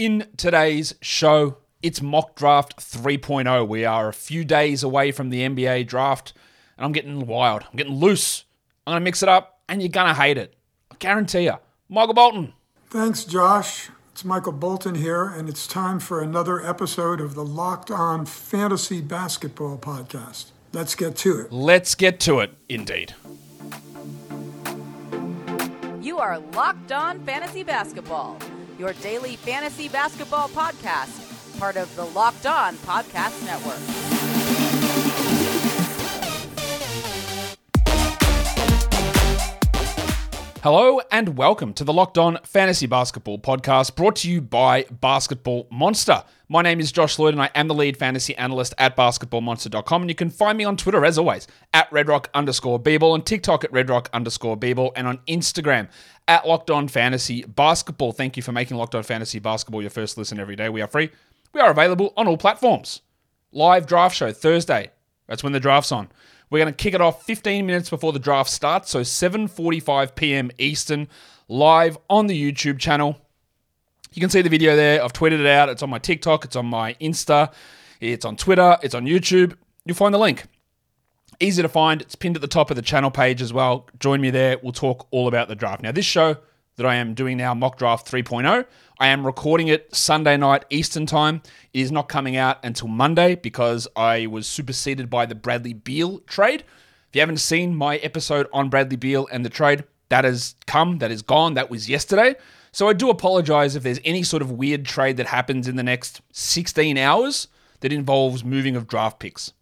In 0.00 0.26
today's 0.38 0.94
show, 1.02 1.58
it's 1.82 2.00
mock 2.00 2.34
draft 2.34 2.78
3.0. 2.78 3.68
We 3.68 3.84
are 3.84 4.08
a 4.08 4.14
few 4.14 4.46
days 4.46 4.82
away 4.82 5.12
from 5.12 5.28
the 5.28 5.42
NBA 5.42 5.88
draft, 5.88 6.32
and 6.78 6.86
I'm 6.86 6.92
getting 6.92 7.26
wild. 7.26 7.64
I'm 7.64 7.76
getting 7.76 7.96
loose. 7.96 8.46
I'm 8.86 8.92
going 8.92 9.02
to 9.02 9.04
mix 9.04 9.22
it 9.22 9.28
up, 9.28 9.60
and 9.68 9.82
you're 9.82 9.90
going 9.90 10.06
to 10.06 10.18
hate 10.18 10.38
it. 10.38 10.56
I 10.90 10.94
guarantee 10.98 11.42
you. 11.42 11.56
Michael 11.90 12.14
Bolton. 12.14 12.54
Thanks, 12.88 13.24
Josh. 13.24 13.90
It's 14.12 14.24
Michael 14.24 14.52
Bolton 14.52 14.94
here, 14.94 15.26
and 15.26 15.50
it's 15.50 15.66
time 15.66 16.00
for 16.00 16.22
another 16.22 16.66
episode 16.66 17.20
of 17.20 17.34
the 17.34 17.44
Locked 17.44 17.90
On 17.90 18.24
Fantasy 18.24 19.02
Basketball 19.02 19.76
Podcast. 19.76 20.46
Let's 20.72 20.94
get 20.94 21.14
to 21.16 21.40
it. 21.40 21.52
Let's 21.52 21.94
get 21.94 22.20
to 22.20 22.38
it, 22.38 22.54
indeed. 22.70 23.14
You 26.00 26.16
are 26.16 26.38
Locked 26.38 26.90
On 26.90 27.22
Fantasy 27.26 27.62
Basketball, 27.62 28.38
your 28.80 28.94
daily 28.94 29.36
fantasy 29.36 29.90
basketball 29.90 30.48
podcast, 30.48 31.58
part 31.60 31.76
of 31.76 31.94
the 31.96 32.04
Locked 32.06 32.46
On 32.46 32.74
Podcast 32.76 33.44
Network. 33.44 34.19
Hello 40.62 41.00
and 41.10 41.38
welcome 41.38 41.72
to 41.72 41.84
the 41.84 41.92
Locked 41.94 42.18
On 42.18 42.38
Fantasy 42.44 42.86
Basketball 42.86 43.38
podcast 43.38 43.96
brought 43.96 44.16
to 44.16 44.30
you 44.30 44.42
by 44.42 44.84
Basketball 44.90 45.66
Monster. 45.70 46.22
My 46.50 46.60
name 46.60 46.80
is 46.80 46.92
Josh 46.92 47.18
Lloyd 47.18 47.32
and 47.32 47.40
I 47.42 47.48
am 47.54 47.66
the 47.66 47.72
lead 47.72 47.96
fantasy 47.96 48.36
analyst 48.36 48.74
at 48.76 48.94
basketballmonster.com. 48.94 50.02
And 50.02 50.10
you 50.10 50.14
can 50.14 50.28
find 50.28 50.58
me 50.58 50.64
on 50.64 50.76
Twitter 50.76 51.02
as 51.02 51.16
always 51.16 51.48
at 51.72 51.90
redrock 51.90 52.26
underscore 52.34 52.78
Beeble, 52.78 53.14
on 53.14 53.22
TikTok 53.22 53.64
at 53.64 53.72
redrock 53.72 54.08
underscore 54.12 54.54
Beeble, 54.54 54.92
and 54.96 55.06
on 55.06 55.20
Instagram 55.26 55.88
at 56.28 56.46
Locked 56.46 56.70
On 56.70 56.88
Fantasy 56.88 57.42
Basketball. 57.42 58.12
Thank 58.12 58.36
you 58.36 58.42
for 58.42 58.52
making 58.52 58.76
Locked 58.76 58.94
On 58.94 59.02
Fantasy 59.02 59.38
Basketball 59.38 59.80
your 59.80 59.88
first 59.88 60.18
listen 60.18 60.38
every 60.38 60.56
day. 60.56 60.68
We 60.68 60.82
are 60.82 60.88
free. 60.88 61.08
We 61.54 61.62
are 61.62 61.70
available 61.70 62.12
on 62.18 62.28
all 62.28 62.36
platforms. 62.36 63.00
Live 63.50 63.86
draft 63.86 64.14
show 64.14 64.30
Thursday. 64.30 64.90
That's 65.26 65.42
when 65.42 65.54
the 65.54 65.60
draft's 65.60 65.90
on. 65.90 66.10
We're 66.50 66.58
going 66.58 66.72
to 66.72 66.76
kick 66.76 66.94
it 66.94 67.00
off 67.00 67.24
15 67.24 67.64
minutes 67.64 67.88
before 67.88 68.12
the 68.12 68.18
draft 68.18 68.50
starts, 68.50 68.90
so 68.90 69.00
7:45 69.00 70.14
p.m. 70.16 70.50
Eastern, 70.58 71.08
live 71.48 71.96
on 72.08 72.26
the 72.26 72.52
YouTube 72.52 72.78
channel. 72.78 73.16
You 74.12 74.20
can 74.20 74.30
see 74.30 74.42
the 74.42 74.50
video 74.50 74.74
there. 74.74 75.02
I've 75.02 75.12
tweeted 75.12 75.38
it 75.38 75.46
out. 75.46 75.68
It's 75.68 75.82
on 75.82 75.90
my 75.90 76.00
TikTok, 76.00 76.44
it's 76.44 76.56
on 76.56 76.66
my 76.66 76.94
Insta, 76.94 77.52
it's 78.00 78.24
on 78.24 78.36
Twitter, 78.36 78.76
it's 78.82 78.94
on 78.94 79.04
YouTube. 79.04 79.56
You'll 79.84 79.96
find 79.96 80.12
the 80.12 80.18
link. 80.18 80.46
Easy 81.38 81.62
to 81.62 81.68
find. 81.68 82.02
It's 82.02 82.16
pinned 82.16 82.36
at 82.36 82.42
the 82.42 82.48
top 82.48 82.70
of 82.70 82.76
the 82.76 82.82
channel 82.82 83.10
page 83.10 83.40
as 83.40 83.52
well. 83.52 83.88
Join 83.98 84.20
me 84.20 84.30
there. 84.30 84.58
We'll 84.62 84.72
talk 84.72 85.06
all 85.10 85.26
about 85.26 85.48
the 85.48 85.54
draft. 85.54 85.82
Now, 85.82 85.92
this 85.92 86.04
show 86.04 86.36
that 86.76 86.86
I 86.86 86.96
am 86.96 87.14
doing 87.14 87.36
now, 87.36 87.54
Mock 87.54 87.78
Draft 87.78 88.10
3.0, 88.10 88.64
I 88.98 89.08
am 89.08 89.24
recording 89.24 89.68
it 89.68 89.94
Sunday 89.94 90.36
night 90.36 90.64
Eastern 90.70 91.06
Time. 91.06 91.42
It 91.72 91.80
is 91.80 91.92
not 91.92 92.08
coming 92.08 92.36
out 92.36 92.58
until 92.64 92.88
Monday 92.88 93.34
because 93.34 93.88
I 93.96 94.26
was 94.26 94.46
superseded 94.46 95.08
by 95.08 95.26
the 95.26 95.34
Bradley 95.34 95.72
Beal 95.72 96.18
trade. 96.20 96.64
If 97.08 97.16
you 97.16 97.20
haven't 97.20 97.38
seen 97.38 97.74
my 97.74 97.96
episode 97.98 98.46
on 98.52 98.68
Bradley 98.68 98.96
Beal 98.96 99.26
and 99.32 99.44
the 99.44 99.50
trade, 99.50 99.84
that 100.10 100.24
has 100.24 100.54
come, 100.66 100.98
that 100.98 101.10
is 101.10 101.22
gone, 101.22 101.54
that 101.54 101.70
was 101.70 101.88
yesterday. 101.88 102.34
So 102.72 102.88
I 102.88 102.92
do 102.92 103.10
apologize 103.10 103.74
if 103.74 103.82
there's 103.82 104.00
any 104.04 104.22
sort 104.22 104.42
of 104.42 104.52
weird 104.52 104.84
trade 104.84 105.16
that 105.16 105.26
happens 105.26 105.66
in 105.66 105.76
the 105.76 105.82
next 105.82 106.20
16 106.32 106.98
hours 106.98 107.48
that 107.80 107.92
involves 107.92 108.44
moving 108.44 108.76
of 108.76 108.86
draft 108.86 109.18
picks. 109.18 109.52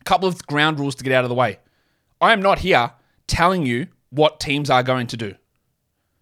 A 0.00 0.04
couple 0.04 0.28
of 0.28 0.46
ground 0.46 0.80
rules 0.80 0.94
to 0.96 1.04
get 1.04 1.12
out 1.12 1.24
of 1.24 1.28
the 1.28 1.34
way. 1.34 1.58
I 2.20 2.32
am 2.32 2.40
not 2.40 2.60
here 2.60 2.92
telling 3.26 3.66
you 3.66 3.88
what 4.10 4.40
teams 4.40 4.70
are 4.70 4.82
going 4.82 5.06
to 5.08 5.16
do. 5.16 5.34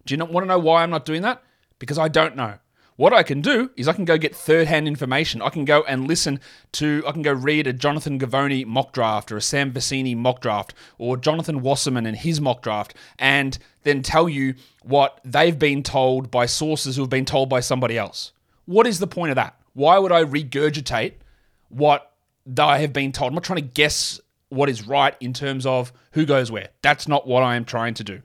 Do 0.05 0.13
you 0.13 0.17
not 0.17 0.31
want 0.31 0.43
to 0.43 0.47
know 0.47 0.59
why 0.59 0.83
I'm 0.83 0.89
not 0.89 1.05
doing 1.05 1.23
that? 1.23 1.41
Because 1.79 1.97
I 1.97 2.07
don't 2.07 2.35
know. 2.35 2.55
What 2.97 3.11
I 3.11 3.23
can 3.23 3.41
do 3.41 3.71
is 3.75 3.89
I 3.89 3.93
can 3.93 4.05
go 4.05 4.17
get 4.17 4.33
third 4.33 4.67
hand 4.67 4.87
information. 4.87 5.41
I 5.41 5.49
can 5.49 5.65
go 5.65 5.83
and 5.83 6.07
listen 6.07 6.39
to, 6.73 7.03
I 7.05 7.11
can 7.11 7.23
go 7.23 7.33
read 7.33 7.67
a 7.67 7.73
Jonathan 7.73 8.17
Givony 8.17 8.65
mock 8.65 8.93
draft 8.93 9.33
or 9.33 9.37
a 9.37 9.41
Sam 9.41 9.73
Vecenie 9.73 10.15
mock 10.15 10.39
draft 10.39 10.73
or 10.97 11.17
Jonathan 11.17 11.61
Wasserman 11.61 12.05
and 12.05 12.15
his 12.15 12.39
mock 12.39 12.61
draft 12.61 12.93
and 13.19 13.57
then 13.83 14.01
tell 14.01 14.29
you 14.29 14.55
what 14.81 15.19
they've 15.25 15.59
been 15.59 15.83
told 15.83 16.31
by 16.31 16.45
sources 16.45 16.95
who 16.95 17.01
have 17.01 17.09
been 17.09 17.25
told 17.25 17.49
by 17.49 17.59
somebody 17.59 17.97
else. 17.97 18.31
What 18.63 18.87
is 18.87 18.99
the 18.99 19.07
point 19.07 19.31
of 19.31 19.35
that? 19.35 19.59
Why 19.73 19.97
would 19.97 20.13
I 20.13 20.23
regurgitate 20.23 21.15
what 21.67 22.13
I 22.57 22.77
have 22.77 22.93
been 22.93 23.11
told? 23.11 23.31
I'm 23.31 23.35
not 23.35 23.43
trying 23.43 23.61
to 23.61 23.73
guess 23.73 24.21
what 24.47 24.69
is 24.69 24.87
right 24.87 25.15
in 25.19 25.33
terms 25.33 25.65
of 25.65 25.91
who 26.11 26.25
goes 26.25 26.49
where. 26.49 26.69
That's 26.81 27.09
not 27.09 27.27
what 27.27 27.43
I 27.43 27.57
am 27.57 27.65
trying 27.65 27.93
to 27.95 28.05
do. 28.05 28.21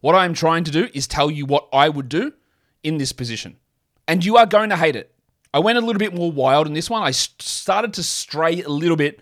What 0.00 0.14
I 0.14 0.24
am 0.24 0.34
trying 0.34 0.64
to 0.64 0.70
do 0.70 0.88
is 0.94 1.06
tell 1.06 1.30
you 1.30 1.46
what 1.46 1.68
I 1.72 1.88
would 1.88 2.08
do 2.08 2.32
in 2.82 2.98
this 2.98 3.12
position. 3.12 3.56
And 4.08 4.24
you 4.24 4.36
are 4.36 4.46
going 4.46 4.70
to 4.70 4.76
hate 4.76 4.96
it. 4.96 5.14
I 5.52 5.58
went 5.58 5.78
a 5.78 5.80
little 5.80 5.98
bit 5.98 6.14
more 6.14 6.30
wild 6.30 6.66
in 6.66 6.74
this 6.74 6.88
one. 6.88 7.02
I 7.02 7.10
started 7.10 7.92
to 7.94 8.02
stray 8.02 8.62
a 8.62 8.68
little 8.68 8.96
bit 8.96 9.20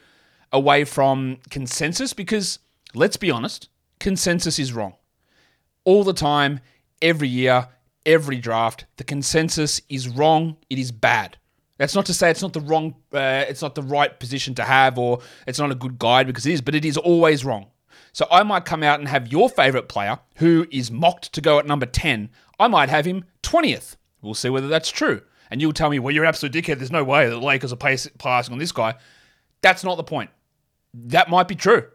away 0.52 0.84
from 0.84 1.38
consensus 1.50 2.12
because, 2.12 2.58
let's 2.94 3.16
be 3.16 3.30
honest, 3.30 3.68
consensus 3.98 4.58
is 4.58 4.72
wrong. 4.72 4.94
All 5.84 6.04
the 6.04 6.12
time, 6.12 6.60
every 7.00 7.28
year, 7.28 7.68
every 8.04 8.36
draft, 8.36 8.84
the 8.96 9.04
consensus 9.04 9.80
is 9.88 10.08
wrong. 10.08 10.56
It 10.70 10.78
is 10.78 10.92
bad. 10.92 11.38
That's 11.78 11.94
not 11.94 12.06
to 12.06 12.14
say 12.14 12.30
it's 12.30 12.42
not 12.42 12.52
the 12.52 12.60
wrong, 12.60 12.94
uh, 13.12 13.44
it's 13.48 13.62
not 13.62 13.74
the 13.74 13.82
right 13.82 14.18
position 14.18 14.54
to 14.56 14.64
have, 14.64 14.98
or 14.98 15.20
it's 15.46 15.58
not 15.58 15.70
a 15.70 15.76
good 15.76 15.98
guide 15.98 16.26
because 16.26 16.44
it 16.44 16.52
is, 16.52 16.60
but 16.60 16.74
it 16.74 16.84
is 16.84 16.96
always 16.96 17.44
wrong. 17.44 17.68
So 18.18 18.26
I 18.32 18.42
might 18.42 18.64
come 18.64 18.82
out 18.82 18.98
and 18.98 19.06
have 19.06 19.30
your 19.30 19.48
favorite 19.48 19.88
player 19.88 20.18
who 20.38 20.66
is 20.72 20.90
mocked 20.90 21.32
to 21.34 21.40
go 21.40 21.60
at 21.60 21.66
number 21.66 21.86
10. 21.86 22.30
I 22.58 22.66
might 22.66 22.88
have 22.88 23.04
him 23.04 23.24
20th. 23.44 23.94
We'll 24.22 24.34
see 24.34 24.50
whether 24.50 24.66
that's 24.66 24.90
true. 24.90 25.22
And 25.52 25.60
you'll 25.60 25.72
tell 25.72 25.88
me, 25.88 26.00
well, 26.00 26.12
you're 26.12 26.24
an 26.24 26.28
absolute 26.28 26.52
dickhead. 26.52 26.78
There's 26.78 26.90
no 26.90 27.04
way 27.04 27.28
the 27.28 27.38
Lakers 27.38 27.72
are 27.72 27.76
passing 27.76 28.52
on 28.52 28.58
this 28.58 28.72
guy. 28.72 28.96
That's 29.60 29.84
not 29.84 29.98
the 29.98 30.02
point. 30.02 30.30
That 30.92 31.30
might 31.30 31.46
be 31.46 31.54
true. 31.54 31.86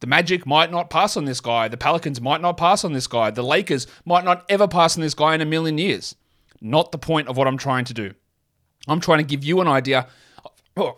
The 0.00 0.06
Magic 0.06 0.46
might 0.46 0.70
not 0.70 0.88
pass 0.88 1.18
on 1.18 1.26
this 1.26 1.42
guy. 1.42 1.68
The 1.68 1.76
Pelicans 1.76 2.18
might 2.18 2.40
not 2.40 2.56
pass 2.56 2.82
on 2.82 2.94
this 2.94 3.06
guy. 3.06 3.30
The 3.30 3.42
Lakers 3.42 3.86
might 4.06 4.24
not 4.24 4.46
ever 4.48 4.66
pass 4.66 4.96
on 4.96 5.02
this 5.02 5.12
guy 5.12 5.34
in 5.34 5.42
a 5.42 5.44
million 5.44 5.76
years. 5.76 6.16
Not 6.62 6.92
the 6.92 6.98
point 6.98 7.28
of 7.28 7.36
what 7.36 7.46
I'm 7.46 7.58
trying 7.58 7.84
to 7.84 7.92
do. 7.92 8.14
I'm 8.88 9.00
trying 9.00 9.18
to 9.18 9.24
give 9.24 9.44
you 9.44 9.60
an 9.60 9.68
idea. 9.68 10.08
Oh, 10.78 10.96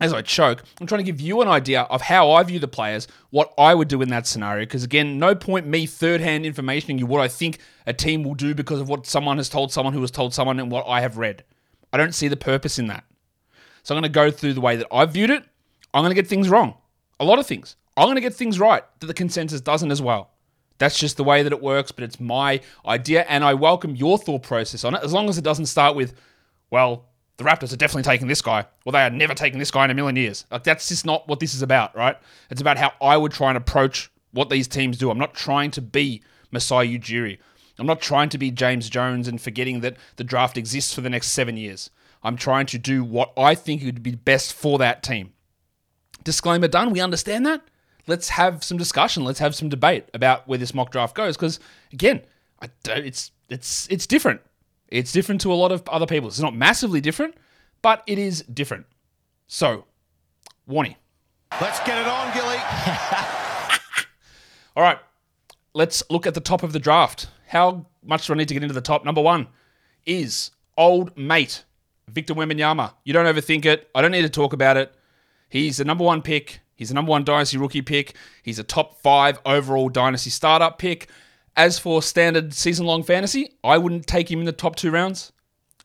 as 0.00 0.12
I 0.12 0.22
choke, 0.22 0.62
I'm 0.80 0.86
trying 0.86 1.00
to 1.00 1.04
give 1.04 1.20
you 1.20 1.42
an 1.42 1.48
idea 1.48 1.82
of 1.82 2.00
how 2.00 2.30
I 2.30 2.42
view 2.42 2.58
the 2.58 2.68
players, 2.68 3.06
what 3.30 3.52
I 3.58 3.74
would 3.74 3.88
do 3.88 4.00
in 4.00 4.08
that 4.08 4.26
scenario. 4.26 4.64
Because 4.64 4.82
again, 4.82 5.18
no 5.18 5.34
point 5.34 5.66
me 5.66 5.86
third 5.86 6.20
hand 6.20 6.44
informationing 6.44 6.98
you 6.98 7.06
what 7.06 7.20
I 7.20 7.28
think 7.28 7.58
a 7.86 7.92
team 7.92 8.22
will 8.22 8.34
do 8.34 8.54
because 8.54 8.80
of 8.80 8.88
what 8.88 9.06
someone 9.06 9.36
has 9.36 9.48
told 9.48 9.72
someone 9.72 9.92
who 9.92 10.00
has 10.00 10.10
told 10.10 10.32
someone 10.32 10.58
and 10.58 10.70
what 10.70 10.86
I 10.88 11.02
have 11.02 11.18
read. 11.18 11.44
I 11.92 11.98
don't 11.98 12.14
see 12.14 12.28
the 12.28 12.36
purpose 12.36 12.78
in 12.78 12.86
that. 12.86 13.04
So 13.82 13.94
I'm 13.94 14.00
going 14.00 14.10
to 14.10 14.14
go 14.14 14.30
through 14.30 14.54
the 14.54 14.60
way 14.60 14.76
that 14.76 14.86
I've 14.92 15.12
viewed 15.12 15.30
it. 15.30 15.44
I'm 15.92 16.02
going 16.02 16.10
to 16.10 16.20
get 16.20 16.28
things 16.28 16.48
wrong. 16.48 16.74
A 17.18 17.24
lot 17.24 17.38
of 17.38 17.46
things. 17.46 17.76
I'm 17.96 18.06
going 18.06 18.14
to 18.14 18.22
get 18.22 18.34
things 18.34 18.58
right 18.58 18.82
that 19.00 19.06
the 19.06 19.14
consensus 19.14 19.60
doesn't 19.60 19.90
as 19.90 20.00
well. 20.00 20.30
That's 20.78 20.98
just 20.98 21.18
the 21.18 21.24
way 21.24 21.42
that 21.42 21.52
it 21.52 21.60
works, 21.60 21.92
but 21.92 22.04
it's 22.04 22.18
my 22.18 22.60
idea, 22.86 23.26
and 23.28 23.44
I 23.44 23.52
welcome 23.52 23.94
your 23.94 24.16
thought 24.16 24.42
process 24.42 24.82
on 24.82 24.94
it 24.94 25.02
as 25.04 25.12
long 25.12 25.28
as 25.28 25.36
it 25.36 25.44
doesn't 25.44 25.66
start 25.66 25.94
with, 25.94 26.14
well, 26.70 27.09
the 27.40 27.46
Raptors 27.46 27.72
are 27.72 27.76
definitely 27.76 28.02
taking 28.02 28.28
this 28.28 28.42
guy, 28.42 28.66
or 28.84 28.92
they 28.92 29.00
are 29.00 29.08
never 29.08 29.32
taking 29.32 29.58
this 29.58 29.70
guy 29.70 29.86
in 29.86 29.90
a 29.90 29.94
million 29.94 30.14
years. 30.14 30.44
Like 30.50 30.62
that's 30.62 30.88
just 30.88 31.06
not 31.06 31.26
what 31.26 31.40
this 31.40 31.54
is 31.54 31.62
about, 31.62 31.96
right? 31.96 32.18
It's 32.50 32.60
about 32.60 32.76
how 32.76 32.92
I 33.00 33.16
would 33.16 33.32
try 33.32 33.48
and 33.48 33.56
approach 33.56 34.10
what 34.32 34.50
these 34.50 34.68
teams 34.68 34.98
do. 34.98 35.10
I'm 35.10 35.18
not 35.18 35.32
trying 35.32 35.70
to 35.70 35.80
be 35.80 36.22
Masai 36.50 36.98
Ujiri. 36.98 37.38
I'm 37.78 37.86
not 37.86 38.02
trying 38.02 38.28
to 38.28 38.36
be 38.36 38.50
James 38.50 38.90
Jones 38.90 39.26
and 39.26 39.40
forgetting 39.40 39.80
that 39.80 39.96
the 40.16 40.24
draft 40.24 40.58
exists 40.58 40.92
for 40.92 41.00
the 41.00 41.08
next 41.08 41.28
seven 41.28 41.56
years. 41.56 41.88
I'm 42.22 42.36
trying 42.36 42.66
to 42.66 42.78
do 42.78 43.02
what 43.02 43.32
I 43.38 43.54
think 43.54 43.82
would 43.84 44.02
be 44.02 44.16
best 44.16 44.52
for 44.52 44.76
that 44.76 45.02
team. 45.02 45.32
Disclaimer 46.22 46.68
done. 46.68 46.90
We 46.90 47.00
understand 47.00 47.46
that. 47.46 47.62
Let's 48.06 48.28
have 48.28 48.62
some 48.62 48.76
discussion. 48.76 49.24
Let's 49.24 49.38
have 49.38 49.54
some 49.54 49.70
debate 49.70 50.10
about 50.12 50.46
where 50.46 50.58
this 50.58 50.74
mock 50.74 50.92
draft 50.92 51.14
goes. 51.14 51.38
Because 51.38 51.58
again, 51.90 52.20
it's 52.86 53.30
it's 53.48 53.88
it's 53.90 54.06
different. 54.06 54.42
It's 54.90 55.12
different 55.12 55.40
to 55.42 55.52
a 55.52 55.54
lot 55.54 55.72
of 55.72 55.86
other 55.88 56.06
people. 56.06 56.28
It's 56.28 56.40
not 56.40 56.54
massively 56.54 57.00
different, 57.00 57.34
but 57.82 58.02
it 58.06 58.18
is 58.18 58.42
different. 58.42 58.86
So, 59.46 59.84
Warnie. 60.68 60.96
Let's 61.60 61.80
get 61.80 61.98
it 61.98 62.06
on, 62.06 62.32
Gilly. 62.32 62.56
All 64.76 64.82
right, 64.82 64.98
let's 65.74 66.02
look 66.10 66.26
at 66.26 66.34
the 66.34 66.40
top 66.40 66.62
of 66.62 66.72
the 66.72 66.78
draft. 66.78 67.28
How 67.48 67.86
much 68.04 68.26
do 68.26 68.32
I 68.32 68.36
need 68.36 68.48
to 68.48 68.54
get 68.54 68.62
into 68.62 68.74
the 68.74 68.80
top? 68.80 69.04
Number 69.04 69.20
one 69.20 69.48
is 70.06 70.52
old 70.76 71.16
mate 71.16 71.64
Victor 72.08 72.34
Wembanyama. 72.34 72.94
You 73.04 73.12
don't 73.12 73.26
overthink 73.26 73.64
it. 73.64 73.88
I 73.94 74.02
don't 74.02 74.12
need 74.12 74.22
to 74.22 74.28
talk 74.28 74.52
about 74.52 74.76
it. 74.76 74.94
He's 75.48 75.78
the 75.78 75.84
number 75.84 76.04
one 76.04 76.22
pick. 76.22 76.60
He's 76.74 76.88
the 76.88 76.94
number 76.94 77.10
one 77.10 77.24
dynasty 77.24 77.58
rookie 77.58 77.82
pick. 77.82 78.14
He's 78.42 78.58
a 78.58 78.64
top 78.64 79.00
five 79.02 79.38
overall 79.44 79.88
dynasty 79.88 80.30
startup 80.30 80.78
pick. 80.78 81.08
As 81.56 81.78
for 81.78 82.02
standard 82.02 82.54
season 82.54 82.86
long 82.86 83.02
fantasy, 83.02 83.52
I 83.62 83.78
wouldn't 83.78 84.06
take 84.06 84.30
him 84.30 84.40
in 84.40 84.46
the 84.46 84.52
top 84.52 84.76
two 84.76 84.90
rounds. 84.90 85.32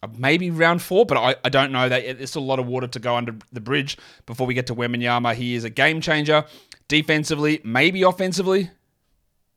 Uh, 0.02 0.08
Maybe 0.18 0.52
round 0.52 0.82
four, 0.82 1.06
but 1.06 1.18
I, 1.18 1.36
I 1.44 1.50
don't 1.50 1.72
know. 1.72 1.90
That 1.90 2.18
There's 2.18 2.36
a 2.36 2.40
lot 2.40 2.60
of 2.60 2.68
water 2.68 2.88
to 2.88 3.00
go 3.00 3.16
under 3.16 3.36
the 3.52 3.62
bridge 3.62 3.98
before 4.26 4.48
we 4.48 4.54
get 4.54 4.68
to 4.68 4.76
Wembanyama. 4.76 5.36
He 5.36 5.56
is 5.56 5.64
a 5.64 5.70
game 5.70 6.02
changer 6.02 6.46
defensively, 6.88 7.62
maybe 7.64 8.04
offensively. 8.04 8.70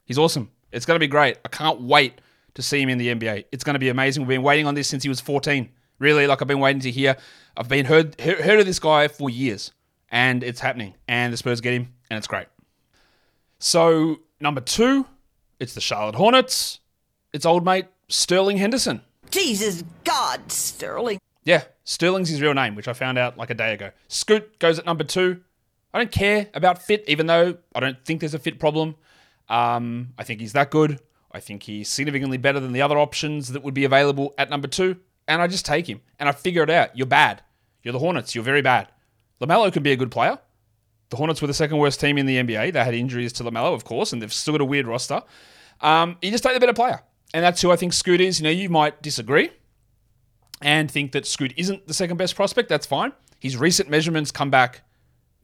He's 0.04 0.18
awesome. 0.18 0.50
It's 0.72 0.86
going 0.86 0.96
to 0.96 1.00
be 1.00 1.08
great. 1.08 1.36
I 1.44 1.48
can't 1.48 1.80
wait 1.82 2.20
to 2.54 2.62
see 2.62 2.80
him 2.80 2.88
in 2.88 2.98
the 2.98 3.08
NBA. 3.08 3.44
It's 3.52 3.64
going 3.64 3.74
to 3.74 3.80
be 3.80 3.88
amazing. 3.88 4.22
We've 4.22 4.36
been 4.36 4.42
waiting 4.42 4.66
on 4.66 4.74
this 4.74 4.88
since 4.88 5.02
he 5.02 5.08
was 5.08 5.20
14. 5.20 5.68
Really, 5.98 6.26
like 6.26 6.40
I've 6.40 6.48
been 6.48 6.60
waiting 6.60 6.80
to 6.82 6.90
hear. 6.90 7.16
I've 7.56 7.68
been 7.68 7.84
heard 7.84 8.20
heard 8.20 8.60
of 8.60 8.66
this 8.66 8.78
guy 8.78 9.08
for 9.08 9.28
years, 9.28 9.72
and 10.10 10.44
it's 10.44 10.60
happening. 10.60 10.94
And 11.08 11.32
the 11.32 11.36
Spurs 11.36 11.60
get 11.60 11.72
him, 11.72 11.92
and 12.08 12.16
it's 12.16 12.28
great. 12.28 12.46
So 13.58 14.20
number 14.40 14.60
two, 14.60 15.06
it's 15.60 15.74
the 15.74 15.80
Charlotte 15.80 16.14
Hornets. 16.14 16.80
It's 17.32 17.46
old 17.46 17.64
mate 17.64 17.86
Sterling 18.08 18.56
Henderson. 18.56 19.02
Jesus 19.30 19.84
God, 20.04 20.50
Sterling. 20.50 21.20
Yeah, 21.44 21.64
Sterling's 21.84 22.28
his 22.28 22.40
real 22.40 22.54
name, 22.54 22.74
which 22.74 22.88
I 22.88 22.92
found 22.92 23.18
out 23.18 23.36
like 23.36 23.50
a 23.50 23.54
day 23.54 23.74
ago. 23.74 23.90
Scoot 24.08 24.58
goes 24.58 24.78
at 24.78 24.86
number 24.86 25.04
two. 25.04 25.40
I 25.92 25.98
don't 25.98 26.12
care 26.12 26.48
about 26.54 26.82
fit, 26.82 27.04
even 27.08 27.26
though 27.26 27.56
I 27.74 27.80
don't 27.80 28.04
think 28.04 28.20
there's 28.20 28.34
a 28.34 28.38
fit 28.38 28.58
problem. 28.58 28.96
Um, 29.48 30.14
I 30.18 30.24
think 30.24 30.40
he's 30.40 30.52
that 30.52 30.70
good. 30.70 31.00
I 31.32 31.40
think 31.40 31.62
he's 31.62 31.88
significantly 31.88 32.38
better 32.38 32.60
than 32.60 32.72
the 32.72 32.82
other 32.82 32.98
options 32.98 33.48
that 33.52 33.62
would 33.62 33.74
be 33.74 33.84
available 33.84 34.34
at 34.38 34.50
number 34.50 34.68
two. 34.68 34.96
And 35.26 35.42
I 35.42 35.46
just 35.46 35.66
take 35.66 35.86
him 35.86 36.00
and 36.18 36.28
I 36.28 36.32
figure 36.32 36.62
it 36.62 36.70
out. 36.70 36.96
You're 36.96 37.06
bad. 37.06 37.42
You're 37.82 37.92
the 37.92 37.98
Hornets. 37.98 38.34
You're 38.34 38.44
very 38.44 38.62
bad. 38.62 38.88
LaMelo 39.40 39.72
can 39.72 39.82
be 39.82 39.92
a 39.92 39.96
good 39.96 40.10
player. 40.10 40.38
The 41.10 41.16
Hornets 41.16 41.40
were 41.40 41.46
the 41.46 41.54
second 41.54 41.78
worst 41.78 42.00
team 42.00 42.18
in 42.18 42.26
the 42.26 42.36
NBA. 42.36 42.72
They 42.72 42.84
had 42.84 42.94
injuries 42.94 43.32
to 43.34 43.44
LaMelo, 43.44 43.74
of 43.74 43.84
course, 43.84 44.12
and 44.12 44.20
they've 44.20 44.32
still 44.32 44.52
got 44.52 44.60
a 44.60 44.64
weird 44.64 44.86
roster. 44.86 45.22
Um, 45.80 46.16
you 46.20 46.30
just 46.30 46.44
take 46.44 46.54
the 46.54 46.60
better 46.60 46.74
player. 46.74 47.00
And 47.34 47.44
that's 47.44 47.60
who 47.60 47.70
I 47.70 47.76
think 47.76 47.92
Scoot 47.92 48.20
is. 48.20 48.40
You 48.40 48.44
know, 48.44 48.50
you 48.50 48.68
might 48.68 49.02
disagree 49.02 49.50
and 50.62 50.90
think 50.90 51.12
that 51.12 51.26
Scoot 51.26 51.52
isn't 51.56 51.86
the 51.86 51.94
second 51.94 52.16
best 52.16 52.34
prospect. 52.34 52.68
That's 52.68 52.86
fine. 52.86 53.12
His 53.38 53.56
recent 53.56 53.88
measurements 53.88 54.30
come 54.30 54.50
back 54.50 54.82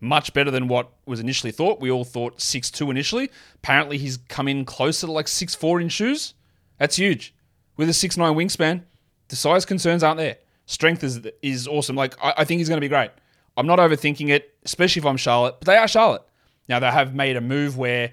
much 0.00 0.32
better 0.34 0.50
than 0.50 0.68
what 0.68 0.92
was 1.06 1.20
initially 1.20 1.52
thought. 1.52 1.80
We 1.80 1.90
all 1.90 2.04
thought 2.04 2.40
six 2.40 2.70
two 2.70 2.90
initially. 2.90 3.30
Apparently, 3.56 3.98
he's 3.98 4.18
come 4.28 4.48
in 4.48 4.64
closer 4.64 5.06
to 5.06 5.12
like 5.12 5.28
six 5.28 5.54
four 5.54 5.80
in 5.80 5.88
shoes. 5.88 6.34
That's 6.78 6.96
huge. 6.96 7.34
With 7.76 7.88
a 7.88 7.92
six 7.92 8.16
nine 8.16 8.34
wingspan, 8.34 8.82
the 9.28 9.36
size 9.36 9.64
concerns 9.64 10.02
aren't 10.02 10.18
there. 10.18 10.38
Strength 10.66 11.04
is 11.04 11.20
is 11.42 11.68
awesome. 11.68 11.96
Like 11.96 12.14
I, 12.22 12.34
I 12.38 12.44
think 12.44 12.58
he's 12.58 12.68
going 12.68 12.78
to 12.78 12.84
be 12.84 12.88
great. 12.88 13.10
I'm 13.56 13.66
not 13.66 13.78
overthinking 13.78 14.30
it, 14.30 14.54
especially 14.64 15.00
if 15.00 15.06
I'm 15.06 15.16
Charlotte. 15.16 15.56
But 15.60 15.66
they 15.66 15.76
are 15.76 15.88
Charlotte. 15.88 16.22
Now 16.68 16.80
they 16.80 16.90
have 16.90 17.14
made 17.14 17.36
a 17.36 17.40
move 17.40 17.76
where 17.76 18.12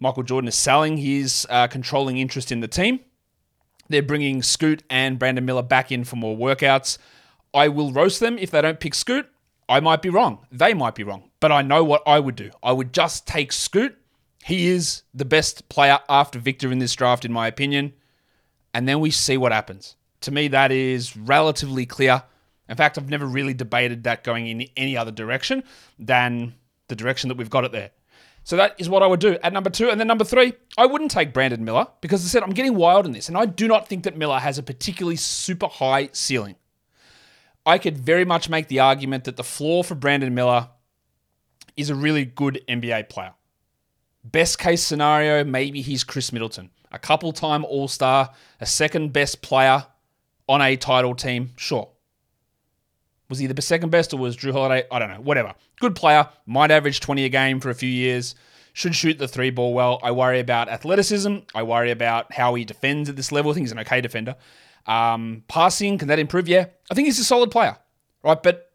Michael 0.00 0.22
Jordan 0.22 0.48
is 0.48 0.56
selling 0.56 0.96
his 0.96 1.46
uh, 1.50 1.66
controlling 1.66 2.18
interest 2.18 2.52
in 2.52 2.60
the 2.60 2.68
team. 2.68 3.00
They're 3.88 4.02
bringing 4.02 4.42
Scoot 4.42 4.82
and 4.90 5.18
Brandon 5.18 5.44
Miller 5.44 5.62
back 5.62 5.90
in 5.90 6.04
for 6.04 6.16
more 6.16 6.36
workouts. 6.36 6.98
I 7.54 7.68
will 7.68 7.92
roast 7.92 8.20
them 8.20 8.38
if 8.38 8.50
they 8.50 8.60
don't 8.60 8.80
pick 8.80 8.94
Scoot. 8.94 9.26
I 9.68 9.80
might 9.80 10.02
be 10.02 10.10
wrong. 10.10 10.46
They 10.52 10.74
might 10.74 10.94
be 10.94 11.04
wrong. 11.04 11.30
But 11.40 11.52
I 11.52 11.62
know 11.62 11.84
what 11.84 12.02
I 12.06 12.20
would 12.20 12.36
do. 12.36 12.50
I 12.62 12.72
would 12.72 12.92
just 12.92 13.26
take 13.26 13.52
Scoot. 13.52 13.96
He 14.44 14.68
is 14.68 15.02
the 15.12 15.24
best 15.24 15.68
player 15.68 15.98
after 16.08 16.38
Victor 16.38 16.70
in 16.70 16.78
this 16.78 16.94
draft, 16.94 17.24
in 17.24 17.32
my 17.32 17.46
opinion. 17.48 17.92
And 18.72 18.88
then 18.88 19.00
we 19.00 19.10
see 19.10 19.36
what 19.36 19.52
happens. 19.52 19.96
To 20.22 20.30
me, 20.30 20.48
that 20.48 20.72
is 20.72 21.16
relatively 21.16 21.86
clear. 21.86 22.22
In 22.68 22.76
fact, 22.76 22.98
I've 22.98 23.08
never 23.08 23.26
really 23.26 23.54
debated 23.54 24.04
that 24.04 24.24
going 24.24 24.46
in 24.46 24.68
any 24.76 24.96
other 24.96 25.10
direction 25.10 25.62
than 25.98 26.54
the 26.88 26.96
direction 26.96 27.28
that 27.28 27.36
we've 27.36 27.50
got 27.50 27.64
it 27.64 27.72
there. 27.72 27.90
So 28.44 28.56
that 28.56 28.76
is 28.78 28.88
what 28.88 29.02
I 29.02 29.06
would 29.06 29.20
do 29.20 29.36
at 29.42 29.52
number 29.52 29.68
two. 29.68 29.90
And 29.90 30.00
then 30.00 30.06
number 30.06 30.24
three, 30.24 30.54
I 30.78 30.86
wouldn't 30.86 31.10
take 31.10 31.34
Brandon 31.34 31.64
Miller 31.64 31.86
because 32.00 32.24
I 32.24 32.28
said 32.28 32.42
I'm 32.42 32.54
getting 32.54 32.76
wild 32.76 33.04
in 33.04 33.12
this. 33.12 33.28
And 33.28 33.36
I 33.36 33.44
do 33.44 33.68
not 33.68 33.88
think 33.88 34.04
that 34.04 34.16
Miller 34.16 34.38
has 34.38 34.56
a 34.56 34.62
particularly 34.62 35.16
super 35.16 35.66
high 35.66 36.08
ceiling. 36.12 36.56
I 37.66 37.76
could 37.76 37.98
very 37.98 38.24
much 38.24 38.48
make 38.48 38.68
the 38.68 38.80
argument 38.80 39.24
that 39.24 39.36
the 39.36 39.44
floor 39.44 39.84
for 39.84 39.94
Brandon 39.94 40.34
Miller 40.34 40.70
is 41.76 41.90
a 41.90 41.94
really 41.94 42.24
good 42.24 42.62
NBA 42.66 43.10
player. 43.10 43.34
Best 44.24 44.58
case 44.58 44.82
scenario, 44.82 45.44
maybe 45.44 45.82
he's 45.82 46.02
Khris 46.02 46.32
Middleton, 46.32 46.70
a 46.90 46.98
couple 46.98 47.32
time 47.32 47.64
All 47.66 47.86
Star, 47.86 48.30
a 48.60 48.66
second 48.66 49.12
best 49.12 49.42
player 49.42 49.86
on 50.48 50.62
a 50.62 50.76
title 50.76 51.14
team. 51.14 51.52
Sure. 51.56 51.90
Was 53.28 53.38
he 53.38 53.46
the 53.46 53.60
second 53.60 53.90
best 53.90 54.14
or 54.14 54.16
was 54.16 54.36
Jrue 54.36 54.52
Holiday? 54.52 54.86
I 54.90 54.98
don't 54.98 55.10
know. 55.10 55.20
Whatever. 55.20 55.54
Good 55.80 55.94
player. 55.94 56.28
Might 56.46 56.70
average 56.70 57.00
20 57.00 57.24
a 57.24 57.28
game 57.28 57.60
for 57.60 57.70
a 57.70 57.74
few 57.74 57.88
years. 57.88 58.34
Should 58.72 58.94
shoot 58.94 59.18
the 59.18 59.28
three 59.28 59.50
ball 59.50 59.74
well. 59.74 60.00
I 60.02 60.12
worry 60.12 60.40
about 60.40 60.68
athleticism. 60.68 61.38
I 61.54 61.62
worry 61.62 61.90
about 61.90 62.32
how 62.32 62.54
he 62.54 62.64
defends 62.64 63.08
at 63.08 63.16
this 63.16 63.32
level. 63.32 63.50
I 63.50 63.54
think 63.54 63.64
he's 63.64 63.72
an 63.72 63.80
okay 63.80 64.00
defender. 64.00 64.36
Um, 64.86 65.44
passing, 65.48 65.98
can 65.98 66.08
that 66.08 66.18
improve? 66.18 66.48
Yeah. 66.48 66.66
I 66.90 66.94
think 66.94 67.06
he's 67.06 67.18
a 67.18 67.24
solid 67.24 67.50
player, 67.50 67.76
right? 68.22 68.42
But 68.42 68.72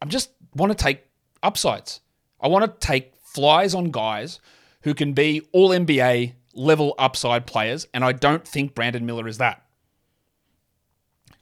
I 0.00 0.06
just 0.06 0.30
want 0.54 0.76
to 0.76 0.82
take 0.82 1.02
upsides. 1.42 2.00
I 2.40 2.48
want 2.48 2.64
to 2.64 2.86
take 2.86 3.14
flies 3.24 3.74
on 3.74 3.90
guys 3.90 4.40
who 4.82 4.94
can 4.94 5.14
be 5.14 5.42
all 5.52 5.70
NBA 5.70 6.34
level 6.54 6.94
upside 6.98 7.46
players, 7.46 7.86
and 7.92 8.04
I 8.04 8.12
don't 8.12 8.46
think 8.46 8.74
Brandon 8.74 9.04
Miller 9.04 9.26
is 9.26 9.38
that. 9.38 9.64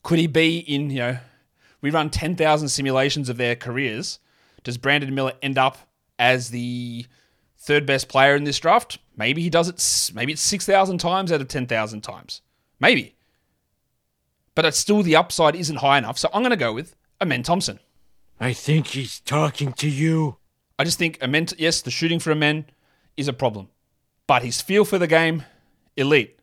Could 0.02 0.18
he 0.18 0.26
be 0.26 0.58
in, 0.58 0.90
you 0.90 0.98
know, 0.98 1.18
we 1.84 1.90
run 1.90 2.10
10,000 2.10 2.68
simulations 2.68 3.28
of 3.28 3.36
their 3.36 3.54
careers. 3.54 4.18
Does 4.64 4.78
Brandon 4.78 5.14
Miller 5.14 5.34
end 5.42 5.58
up 5.58 5.78
as 6.18 6.50
the 6.50 7.06
third 7.58 7.86
best 7.86 8.08
player 8.08 8.34
in 8.34 8.44
this 8.44 8.58
draft? 8.58 8.98
Maybe 9.16 9.42
he 9.42 9.50
does 9.50 9.68
it, 9.68 10.14
maybe 10.14 10.32
it's 10.32 10.42
6,000 10.42 10.98
times 10.98 11.30
out 11.30 11.40
of 11.40 11.48
10,000 11.48 12.00
times. 12.00 12.42
Maybe 12.80 13.14
but 14.54 14.64
it's 14.64 14.78
still 14.78 15.02
the 15.02 15.16
upside 15.16 15.56
isn't 15.56 15.76
high 15.76 15.98
enough. 15.98 16.18
So 16.18 16.28
I'm 16.32 16.42
going 16.42 16.50
to 16.50 16.56
go 16.56 16.72
with 16.72 16.94
Amen 17.20 17.42
Thompson. 17.42 17.80
I 18.40 18.52
think 18.52 18.88
he's 18.88 19.20
talking 19.20 19.72
to 19.74 19.88
you. 19.88 20.36
I 20.78 20.84
just 20.84 20.98
think 20.98 21.18
Amen, 21.22 21.46
yes, 21.58 21.82
the 21.82 21.90
shooting 21.90 22.18
for 22.18 22.32
Amen 22.32 22.66
is 23.16 23.28
a 23.28 23.32
problem, 23.32 23.68
but 24.26 24.42
his 24.42 24.60
feel 24.60 24.84
for 24.84 24.98
the 24.98 25.06
game, 25.06 25.44
elite. 25.96 26.38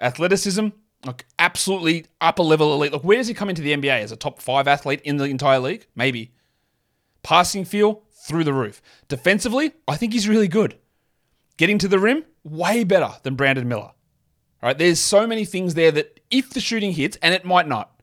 Athleticism, 0.00 0.68
like 1.04 1.26
absolutely 1.38 2.06
upper 2.20 2.42
level 2.42 2.72
elite. 2.74 2.92
Look, 2.92 3.04
where 3.04 3.18
does 3.18 3.28
he 3.28 3.34
come 3.34 3.48
into 3.48 3.62
the 3.62 3.74
NBA 3.74 4.00
as 4.00 4.12
a 4.12 4.16
top 4.16 4.40
five 4.40 4.66
athlete 4.66 5.00
in 5.02 5.16
the 5.16 5.24
entire 5.24 5.60
league? 5.60 5.86
Maybe. 5.94 6.32
Passing 7.22 7.64
feel 7.64 8.02
through 8.12 8.44
the 8.44 8.54
roof. 8.54 8.80
Defensively, 9.08 9.72
I 9.86 9.96
think 9.96 10.12
he's 10.12 10.28
really 10.28 10.48
good. 10.48 10.78
Getting 11.56 11.78
to 11.78 11.88
the 11.88 11.98
rim, 11.98 12.24
way 12.44 12.84
better 12.84 13.12
than 13.22 13.34
Brandon 13.34 13.68
Miller. 13.68 13.92
All 14.62 14.70
right, 14.70 14.78
there's 14.78 15.00
so 15.00 15.26
many 15.26 15.44
things 15.44 15.74
there 15.74 15.92
that 15.92 16.20
if 16.30 16.50
the 16.50 16.60
shooting 16.60 16.92
hits, 16.92 17.16
and 17.22 17.34
it 17.34 17.44
might 17.44 17.68
not, 17.68 18.00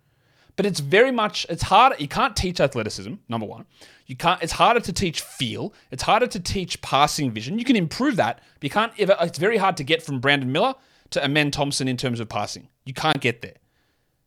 but 0.55 0.65
it's 0.65 0.79
very 0.79 1.11
much 1.11 1.45
it's 1.49 1.63
hard. 1.63 1.99
You 1.99 2.07
can't 2.07 2.35
teach 2.35 2.59
athleticism. 2.59 3.15
Number 3.27 3.45
one, 3.45 3.65
you 4.05 4.15
can't. 4.15 4.41
It's 4.41 4.53
harder 4.53 4.79
to 4.81 4.93
teach 4.93 5.21
feel. 5.21 5.73
It's 5.91 6.03
harder 6.03 6.27
to 6.27 6.39
teach 6.39 6.81
passing 6.81 7.31
vision. 7.31 7.57
You 7.57 7.65
can 7.65 7.75
improve 7.75 8.15
that, 8.17 8.39
but 8.59 8.63
you 8.63 8.69
can't. 8.69 8.93
Ever, 8.99 9.17
it's 9.21 9.39
very 9.39 9.57
hard 9.57 9.77
to 9.77 9.83
get 9.83 10.03
from 10.03 10.19
Brandon 10.19 10.51
Miller 10.51 10.75
to 11.13 11.23
Amen 11.23 11.51
Thompson 11.51 11.87
in 11.87 11.97
terms 11.97 12.19
of 12.19 12.29
passing. 12.29 12.67
You 12.85 12.93
can't 12.93 13.19
get 13.19 13.41
there. 13.41 13.55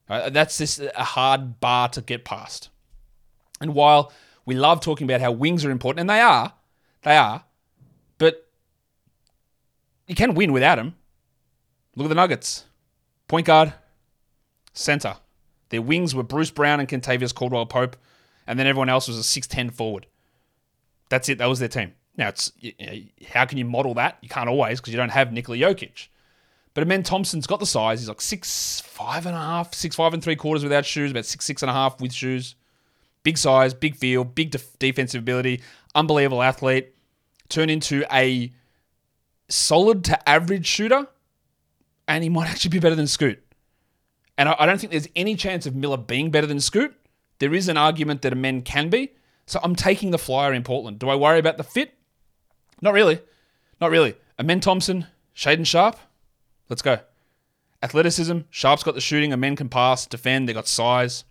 Right? 0.09 0.33
That's 0.33 0.59
just 0.59 0.81
a 0.81 1.05
hard 1.05 1.61
bar 1.61 1.88
to 1.90 2.00
get 2.00 2.25
past. 2.25 2.71
And 3.61 3.75
while 3.75 4.12
we 4.45 4.55
love 4.55 4.81
talking 4.81 5.07
about 5.07 5.21
how 5.21 5.33
wings 5.33 5.64
are 5.64 5.71
important, 5.71 6.00
and 6.00 6.11
they 6.11 6.21
are, 6.21 6.52
they 7.02 7.16
are, 7.16 7.45
but 8.19 8.49
you 10.07 10.14
can 10.14 10.35
win 10.35 10.52
without 10.52 10.76
them. 10.76 10.95
Look 11.95 12.07
at 12.07 12.09
the 12.09 12.14
Nuggets. 12.14 12.64
Point 13.28 13.47
guard, 13.47 13.73
center. 14.73 15.16
Their 15.71 15.83
wings 15.83 16.14
were 16.14 16.23
Bruce 16.23 16.50
Brown 16.50 16.78
and 16.78 16.88
Kentavious 16.88 17.35
Caldwell 17.35 17.66
Pope, 17.66 17.97
and 18.47 18.59
then 18.59 18.66
everyone 18.66 18.88
else 18.88 19.09
was 19.09 19.19
a 19.19 19.23
6'10 19.23 19.73
forward. 19.73 20.07
That's 21.09 21.28
it. 21.28 21.38
That 21.38 21.47
was 21.47 21.59
their 21.59 21.69
team. 21.69 21.95
Now, 22.16 22.28
it's 22.28 22.52
how 23.28 23.45
can 23.45 23.59
you 23.59 23.64
model 23.64 23.95
that? 23.95 24.19
You 24.23 24.28
can't 24.28 24.49
always 24.49 24.81
because 24.81 24.93
you 24.93 24.97
don't 24.97 25.11
have 25.11 25.33
Nikola 25.33 25.59
Jokic. 25.59 26.09
But 26.76 26.83
Amen 26.83 27.02
Thompson's 27.02 27.47
got 27.47 27.59
the 27.59 27.64
size. 27.64 28.00
He's 28.00 28.09
like 28.09 28.21
six 28.21 28.83
five 28.83 29.25
and 29.25 29.35
a 29.35 29.40
half, 29.40 29.75
six 29.75 29.97
five 29.97 30.12
and 30.12 30.23
three 30.23 30.37
quarters 30.37 30.62
without 30.62 30.85
shoes, 30.85 31.11
about 31.11 31.25
six 31.25 31.47
six 31.47 31.62
and 31.62 31.71
a 31.71 31.73
half 31.73 32.02
with 32.02 32.12
shoes. 32.12 32.54
Big 33.23 33.38
size, 33.38 33.73
big 33.73 33.97
feel, 33.97 34.25
big 34.25 34.50
def- 34.50 34.78
defensive 34.78 35.23
ability, 35.23 35.62
unbelievable 35.95 36.42
athlete. 36.42 36.95
Turn 37.49 37.71
into 37.71 38.04
a 38.12 38.52
solid 39.49 40.04
to 40.04 40.28
average 40.28 40.66
shooter, 40.66 41.06
and 42.06 42.23
he 42.23 42.28
might 42.28 42.50
actually 42.50 42.73
be 42.73 42.78
better 42.78 42.95
than 42.95 43.06
Scoot. 43.06 43.42
And 44.37 44.50
I, 44.50 44.56
I 44.59 44.66
don't 44.66 44.78
think 44.78 44.90
there's 44.90 45.09
any 45.16 45.35
chance 45.35 45.64
of 45.64 45.75
Miller 45.75 45.97
being 45.97 46.30
better 46.30 46.47
than 46.47 46.61
Scoot. 46.61 46.95
There 47.38 47.54
is 47.54 47.68
an 47.71 47.78
argument 47.78 48.21
that 48.21 48.35
Amen 48.35 48.61
can 48.61 48.90
be. 48.90 49.12
So 49.47 49.61
I'm 49.62 49.76
taking 49.76 50.11
the 50.11 50.18
flyer 50.18 50.52
in 50.52 50.62
Portland. 50.62 50.99
Do 50.99 51.09
I 51.09 51.14
worry 51.14 51.38
about 51.38 51.56
the 51.56 51.64
fit? 51.64 51.95
Not 52.83 52.92
really. 52.92 53.23
Not 53.80 53.90
really. 53.90 54.14
Amen 54.38 54.61
Thompson, 54.61 55.06
Shaedon 55.35 55.64
Sharpe. 55.64 55.97
Let's 56.68 56.82
go. 56.82 56.99
Athleticism. 57.82 58.40
Sharpe's 58.50 58.82
got 58.82 58.94
the 58.94 59.00
shooting. 59.00 59.32
and 59.32 59.40
men 59.40 59.56
can 59.56 59.68
pass, 59.68 60.06
defend. 60.06 60.49
They 60.49 60.52
got 60.52 60.66
size. 60.66 61.25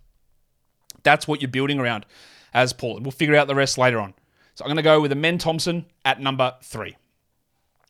That's 1.02 1.28
what 1.28 1.40
you're 1.40 1.50
building 1.50 1.78
around 1.78 2.06
as 2.54 2.72
Portland. 2.72 3.04
We'll 3.04 3.12
figure 3.12 3.36
out 3.36 3.46
the 3.46 3.54
rest 3.54 3.78
later 3.78 4.00
on. 4.00 4.14
So 4.54 4.64
I'm 4.64 4.68
going 4.68 4.76
to 4.76 4.82
go 4.82 5.00
with 5.00 5.12
Amen 5.12 5.38
Thompson 5.38 5.86
at 6.04 6.20
number 6.20 6.54
three. 6.62 6.96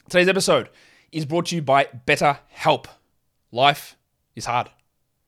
Today's 0.09 0.29
episode 0.29 0.69
is 1.13 1.25
brought 1.25 1.47
to 1.47 1.57
you 1.57 1.63
by 1.63 1.89
Better 2.07 2.39
Help. 2.49 2.89
Life 3.53 3.97
is 4.35 4.47
hard 4.47 4.71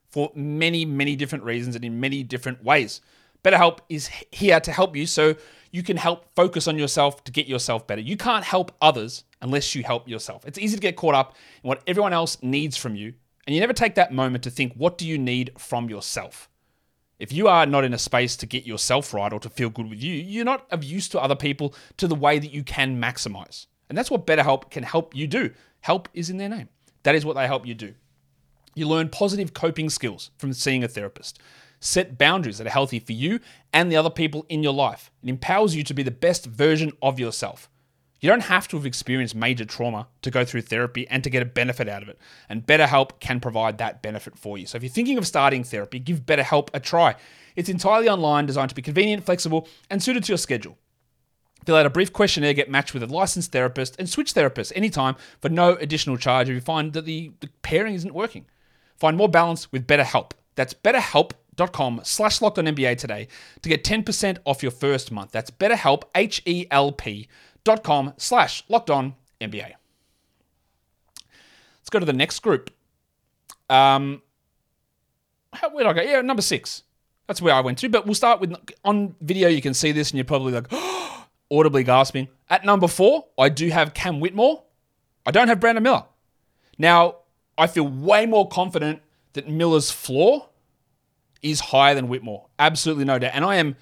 for 0.09 0.33
many, 0.35 0.85
many 0.85 1.17
different 1.17 1.45
reasons 1.45 1.77
and 1.77 1.85
in 1.85 2.01
many 2.01 2.23
different 2.23 2.65
ways. 2.65 3.01
BetterHelp 3.45 3.79
is 3.89 4.11
here 4.33 4.59
to 4.61 4.73
help 4.73 4.97
you 4.97 5.07
so 5.07 5.37
you 5.71 5.83
can 5.83 5.97
help 5.97 6.27
focus 6.35 6.69
on 6.69 6.79
yourself 6.79 7.25
to 7.25 7.33
get 7.33 7.47
yourself 7.47 7.87
better. 7.87 8.01
You 8.01 8.17
can't 8.17 8.45
help 8.45 8.73
others 8.81 9.25
unless 9.41 9.75
you 9.75 9.83
help 9.83 10.09
yourself. 10.09 10.45
It's 10.47 10.59
easy 10.59 10.77
to 10.77 10.81
get 10.81 10.97
caught 10.97 11.15
up 11.15 11.37
in 11.63 11.69
what 11.69 11.83
everyone 11.87 12.13
else 12.13 12.43
needs 12.43 12.77
from 12.77 12.97
you, 12.97 13.15
and 13.47 13.55
you 13.55 13.61
never 13.61 13.73
take 13.73 13.95
that 13.95 14.13
moment 14.13 14.45
to 14.45 14.51
think, 14.51 14.75
what 14.75 14.99
do 14.99 15.07
you 15.07 15.19
need 15.19 15.53
from 15.59 15.89
yourself? 15.89 16.49
If 17.19 17.33
you 17.33 17.49
are 17.49 17.67
not 17.67 17.85
in 17.85 17.95
a 17.95 17.99
space 17.99 18.37
to 18.37 18.47
get 18.47 18.65
yourself 18.65 19.13
right 19.13 19.33
or 19.33 19.41
to 19.41 19.51
feel 19.51 19.71
good 19.71 19.91
with 19.91 20.03
you, 20.03 20.15
you're 20.15 20.45
not 20.45 20.67
of 20.71 20.85
use 20.85 21.09
to 21.11 21.21
other 21.21 21.35
people 21.35 21.75
to 21.97 22.07
the 22.07 22.15
way 22.15 22.39
that 22.39 22.53
you 22.53 22.63
can 22.63 23.01
maximize. 23.01 23.67
And 23.89 23.99
that's 23.99 24.11
what 24.11 24.27
BetterHelp 24.27 24.71
can 24.71 24.85
help 24.85 25.17
you 25.17 25.27
do. 25.27 25.51
Help 25.81 26.09
is 26.15 26.31
in 26.31 26.37
their 26.37 26.49
name. 26.49 26.69
That 27.03 27.15
is 27.15 27.25
what 27.25 27.35
they 27.35 27.47
help 27.47 27.67
you 27.67 27.75
do. 27.75 27.95
You 28.75 28.87
learn 28.87 29.09
positive 29.09 29.55
coping 29.55 29.91
skills 29.91 30.31
from 30.39 30.53
seeing 30.53 30.85
a 30.85 30.89
therapist. 30.89 31.41
Set 31.81 32.19
boundaries 32.19 32.59
that 32.59 32.67
are 32.67 32.71
healthy 32.71 32.99
for 32.99 33.13
you 33.13 33.41
and 33.73 33.91
the 33.91 33.97
other 33.97 34.11
people 34.11 34.45
in 34.49 34.63
your 34.63 34.73
life. 34.73 35.11
It 35.23 35.29
empowers 35.29 35.77
you 35.77 35.83
to 35.85 35.95
be 35.95 36.03
the 36.03 36.11
best 36.11 36.47
version 36.47 36.93
of 37.01 37.19
yourself. 37.19 37.69
You 38.21 38.29
don't 38.29 38.41
have 38.41 38.67
to 38.69 38.77
have 38.77 38.87
experienced 38.87 39.37
major 39.37 39.65
trauma 39.65 40.09
to 40.23 40.31
go 40.31 40.45
through 40.45 40.63
therapy 40.63 41.07
and 41.09 41.23
to 41.23 41.31
get 41.31 41.43
a 41.43 41.47
benefit 41.47 41.89
out 41.89 42.03
of 42.03 42.09
it. 42.09 42.19
And 42.49 42.67
BetterHelp 42.67 43.21
can 43.21 43.39
provide 43.39 43.79
that 43.79 44.03
benefit 44.03 44.37
for 44.37 44.59
you. 44.59 44.67
So 44.67 44.77
if 44.77 44.83
you're 44.83 44.91
thinking 44.91 45.19
of 45.19 45.27
starting 45.27 45.63
therapy, 45.63 46.01
give 46.01 46.27
BetterHelp 46.27 46.71
a 46.75 46.81
try. 46.81 47.15
It's 47.55 47.69
entirely 47.69 48.09
online, 48.09 48.47
designed 48.47 48.71
to 48.71 48.75
be 48.75 48.83
convenient, 48.83 49.25
flexible, 49.25 49.69
and 49.89 50.03
suited 50.03 50.25
to 50.25 50.33
your 50.33 50.39
schedule. 50.39 50.77
Fill 51.65 51.77
out 51.77 51.87
a 51.87 51.91
brief 51.91 52.13
questionnaire, 52.13 52.55
get 52.55 52.71
matched 52.71 52.95
with 52.95 53.03
a 53.03 53.07
licensed 53.07 53.53
therapist, 53.53 53.95
and 53.99 54.09
switch 54.09 54.35
therapists 54.35 54.73
anytime 54.75 55.15
for 55.41 55.49
no 55.49 55.75
additional 55.75 56.17
charge 56.17 56.49
if 56.49 56.55
you 56.55 56.61
find 56.61 56.95
that 56.95 57.05
the, 57.05 57.33
the 57.41 57.49
pairing 57.63 57.95
isn't 57.95 58.15
working. 58.15 58.47
Find 58.97 59.17
more 59.17 59.29
balance 59.29 59.71
with 59.71 59.87
BetterHelp. 59.87 60.33
That's 60.57 60.75
betterhelp.com 61.59 62.01
slash 62.05 62.41
locked 62.41 62.59
on 62.59 62.67
NBA 62.67 62.99
today 62.99 63.29
to 63.63 63.69
get 63.69 63.85
10% 63.85 64.39
off 64.45 64.63
your 64.63 64.73
first 64.73 65.11
month. 65.13 65.33
That's 65.33 65.51
betterhelp, 65.51 66.05
H-E-L-P 66.15 67.29
dot 67.65 67.85
com 67.85 68.15
slash 68.17 68.65
locked 68.69 68.91
on 68.91 69.15
NBA. 69.41 69.73
Let's 71.79 71.91
go 71.91 71.99
to 71.99 72.07
the 72.07 72.13
next 72.13 72.41
group. 72.41 72.71
Um, 73.69 74.23
how, 75.53 75.71
where 75.71 75.85
did 75.85 75.91
I 75.91 76.05
go? 76.05 76.11
Yeah, 76.11 76.21
number 76.21 76.43
six. 76.43 76.83
That's 77.27 77.43
where 77.43 77.55
I 77.55 77.61
went 77.61 77.79
to. 77.79 77.89
But 77.89 78.07
we'll 78.07 78.15
start 78.15 78.41
with 78.41 78.55
on 78.85 79.15
video. 79.21 79.49
You 79.49 79.61
can 79.61 79.75
see 79.75 79.93
this, 79.93 80.11
and 80.11 80.19
you're 80.19 80.25
probably 80.25 80.53
like 80.53 80.73
audibly 81.51 81.85
gasping. 81.85 82.29
At 82.49 82.65
number 82.65 82.89
four, 82.89 83.27
I 83.39 83.49
do 83.49 83.69
have 83.69 83.95
Cam 83.95 84.21
Whitmore. 84.21 84.65
I 85.27 85.31
don't 85.31 85.49
have 85.49 85.61
Brandon 85.61 85.83
Miller. 85.83 86.05
Now, 86.79 87.17
I 87.59 87.67
feel 87.67 87.87
way 87.87 88.25
more 88.25 88.49
confident 88.49 89.03
that 89.35 89.49
Miller's 89.49 89.91
floor 89.91 90.49
is 91.43 91.61
higher 91.61 91.95
than 91.95 92.09
Whitmore. 92.09 92.47
Absolutely 92.59 93.05
no 93.05 93.19
doubt. 93.19 93.33
And 93.35 93.45
I 93.45 93.57
am, 93.57 93.77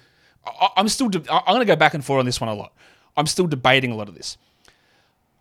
I'm 0.75 0.87
still, 0.87 1.09
de- 1.09 1.31
I'm 1.31 1.53
going 1.53 1.59
to 1.59 1.65
go 1.65 1.75
back 1.75 1.93
and 1.93 2.03
forth 2.03 2.19
on 2.19 2.25
this 2.25 2.39
one 2.39 2.49
a 2.49 2.53
lot. 2.53 2.73
I'm 3.15 3.27
still 3.27 3.47
debating 3.47 3.91
a 3.91 3.95
lot 3.95 4.07
of 4.09 4.15
this. 4.15 4.37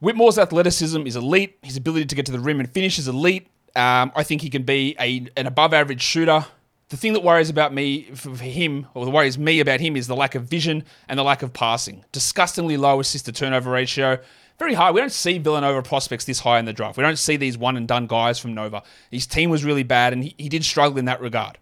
Whitmore's 0.00 0.38
athleticism 0.38 1.06
is 1.06 1.16
elite. 1.16 1.58
His 1.62 1.76
ability 1.76 2.06
to 2.06 2.14
get 2.14 2.26
to 2.26 2.32
the 2.32 2.40
rim 2.40 2.60
and 2.60 2.70
finish 2.70 2.98
is 2.98 3.08
elite. 3.08 3.48
Um, 3.74 4.12
I 4.14 4.22
think 4.22 4.42
he 4.42 4.50
can 4.50 4.62
be 4.62 4.96
a, 4.98 5.26
an 5.36 5.46
above 5.46 5.74
average 5.74 6.02
shooter. 6.02 6.46
The 6.88 6.96
thing 6.96 7.14
that 7.14 7.22
worries 7.22 7.50
about 7.50 7.74
me 7.74 8.04
for, 8.14 8.34
for 8.34 8.44
him, 8.44 8.86
or 8.94 9.04
the 9.04 9.10
worries 9.10 9.38
me 9.38 9.60
about 9.60 9.80
him, 9.80 9.96
is 9.96 10.06
the 10.06 10.14
lack 10.14 10.34
of 10.34 10.44
vision 10.44 10.84
and 11.08 11.18
the 11.18 11.24
lack 11.24 11.42
of 11.42 11.52
passing. 11.52 12.04
Disgustingly 12.12 12.76
low 12.76 13.00
assist 13.00 13.26
to 13.26 13.32
turnover 13.32 13.70
ratio. 13.70 14.18
Very 14.58 14.74
high. 14.74 14.90
We 14.90 15.00
don't 15.00 15.12
see 15.12 15.38
Villanova 15.38 15.82
prospects 15.82 16.24
this 16.24 16.40
high 16.40 16.58
in 16.58 16.64
the 16.64 16.72
draft. 16.72 16.96
We 16.96 17.02
don't 17.02 17.18
see 17.18 17.36
these 17.36 17.58
one 17.58 17.76
and 17.76 17.86
done 17.86 18.06
guys 18.06 18.38
from 18.38 18.54
Nova. 18.54 18.82
His 19.10 19.26
team 19.26 19.50
was 19.50 19.64
really 19.64 19.82
bad, 19.82 20.12
and 20.12 20.24
he, 20.24 20.34
he 20.38 20.48
did 20.48 20.64
struggle 20.64 20.98
in 20.98 21.04
that 21.06 21.20
regard. 21.20 21.58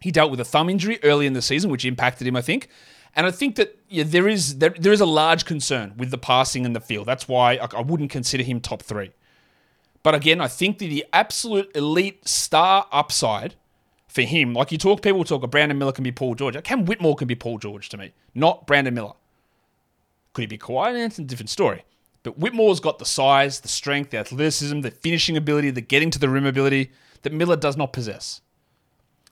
He 0.00 0.10
dealt 0.10 0.30
with 0.30 0.40
a 0.40 0.44
thumb 0.44 0.70
injury 0.70 0.98
early 1.02 1.26
in 1.26 1.32
the 1.32 1.42
season, 1.42 1.70
which 1.70 1.84
impacted 1.84 2.26
him, 2.26 2.36
I 2.36 2.42
think. 2.42 2.68
And 3.16 3.26
I 3.26 3.30
think 3.30 3.56
that 3.56 3.78
yeah, 3.88 4.04
there 4.06 4.28
is 4.28 4.58
there, 4.58 4.74
there 4.78 4.92
is 4.92 5.00
a 5.00 5.06
large 5.06 5.44
concern 5.44 5.94
with 5.96 6.10
the 6.10 6.18
passing 6.18 6.64
and 6.64 6.76
the 6.76 6.80
field. 6.80 7.06
That's 7.06 7.26
why 7.26 7.54
I, 7.54 7.68
I 7.76 7.80
wouldn't 7.80 8.10
consider 8.10 8.42
him 8.44 8.60
top 8.60 8.82
three. 8.82 9.10
But 10.02 10.14
again, 10.14 10.40
I 10.40 10.48
think 10.48 10.78
that 10.78 10.86
the 10.86 11.04
absolute 11.12 11.70
elite 11.74 12.26
star 12.28 12.86
upside 12.92 13.56
for 14.06 14.22
him, 14.22 14.54
like 14.54 14.72
you 14.72 14.78
talk, 14.78 15.02
people 15.02 15.24
talk, 15.24 15.48
Brandon 15.50 15.76
Miller 15.76 15.92
can 15.92 16.04
be 16.04 16.12
Paul 16.12 16.34
George. 16.34 16.62
Cam 16.62 16.84
Whitmore 16.84 17.16
can 17.16 17.28
be 17.28 17.34
Paul 17.34 17.58
George 17.58 17.88
to 17.90 17.96
me, 17.96 18.12
not 18.34 18.66
Brandon 18.66 18.94
Miller. 18.94 19.12
Could 20.32 20.42
he 20.42 20.46
be 20.46 20.58
Kawhi? 20.58 20.90
Eh, 20.90 20.92
That's 20.92 21.18
a 21.18 21.24
different 21.24 21.50
story. 21.50 21.84
But 22.22 22.38
Whitmore's 22.38 22.80
got 22.80 22.98
the 22.98 23.04
size, 23.04 23.60
the 23.60 23.68
strength, 23.68 24.10
the 24.10 24.18
athleticism, 24.18 24.80
the 24.80 24.90
finishing 24.90 25.36
ability, 25.36 25.70
the 25.70 25.80
getting 25.80 26.10
to 26.10 26.18
the 26.18 26.28
rim 26.28 26.46
ability 26.46 26.92
that 27.22 27.32
Miller 27.32 27.56
does 27.56 27.76
not 27.76 27.92
possess. 27.92 28.40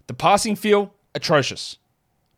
The 0.06 0.14
passing 0.14 0.56
feel, 0.56 0.94
atrocious. 1.14 1.78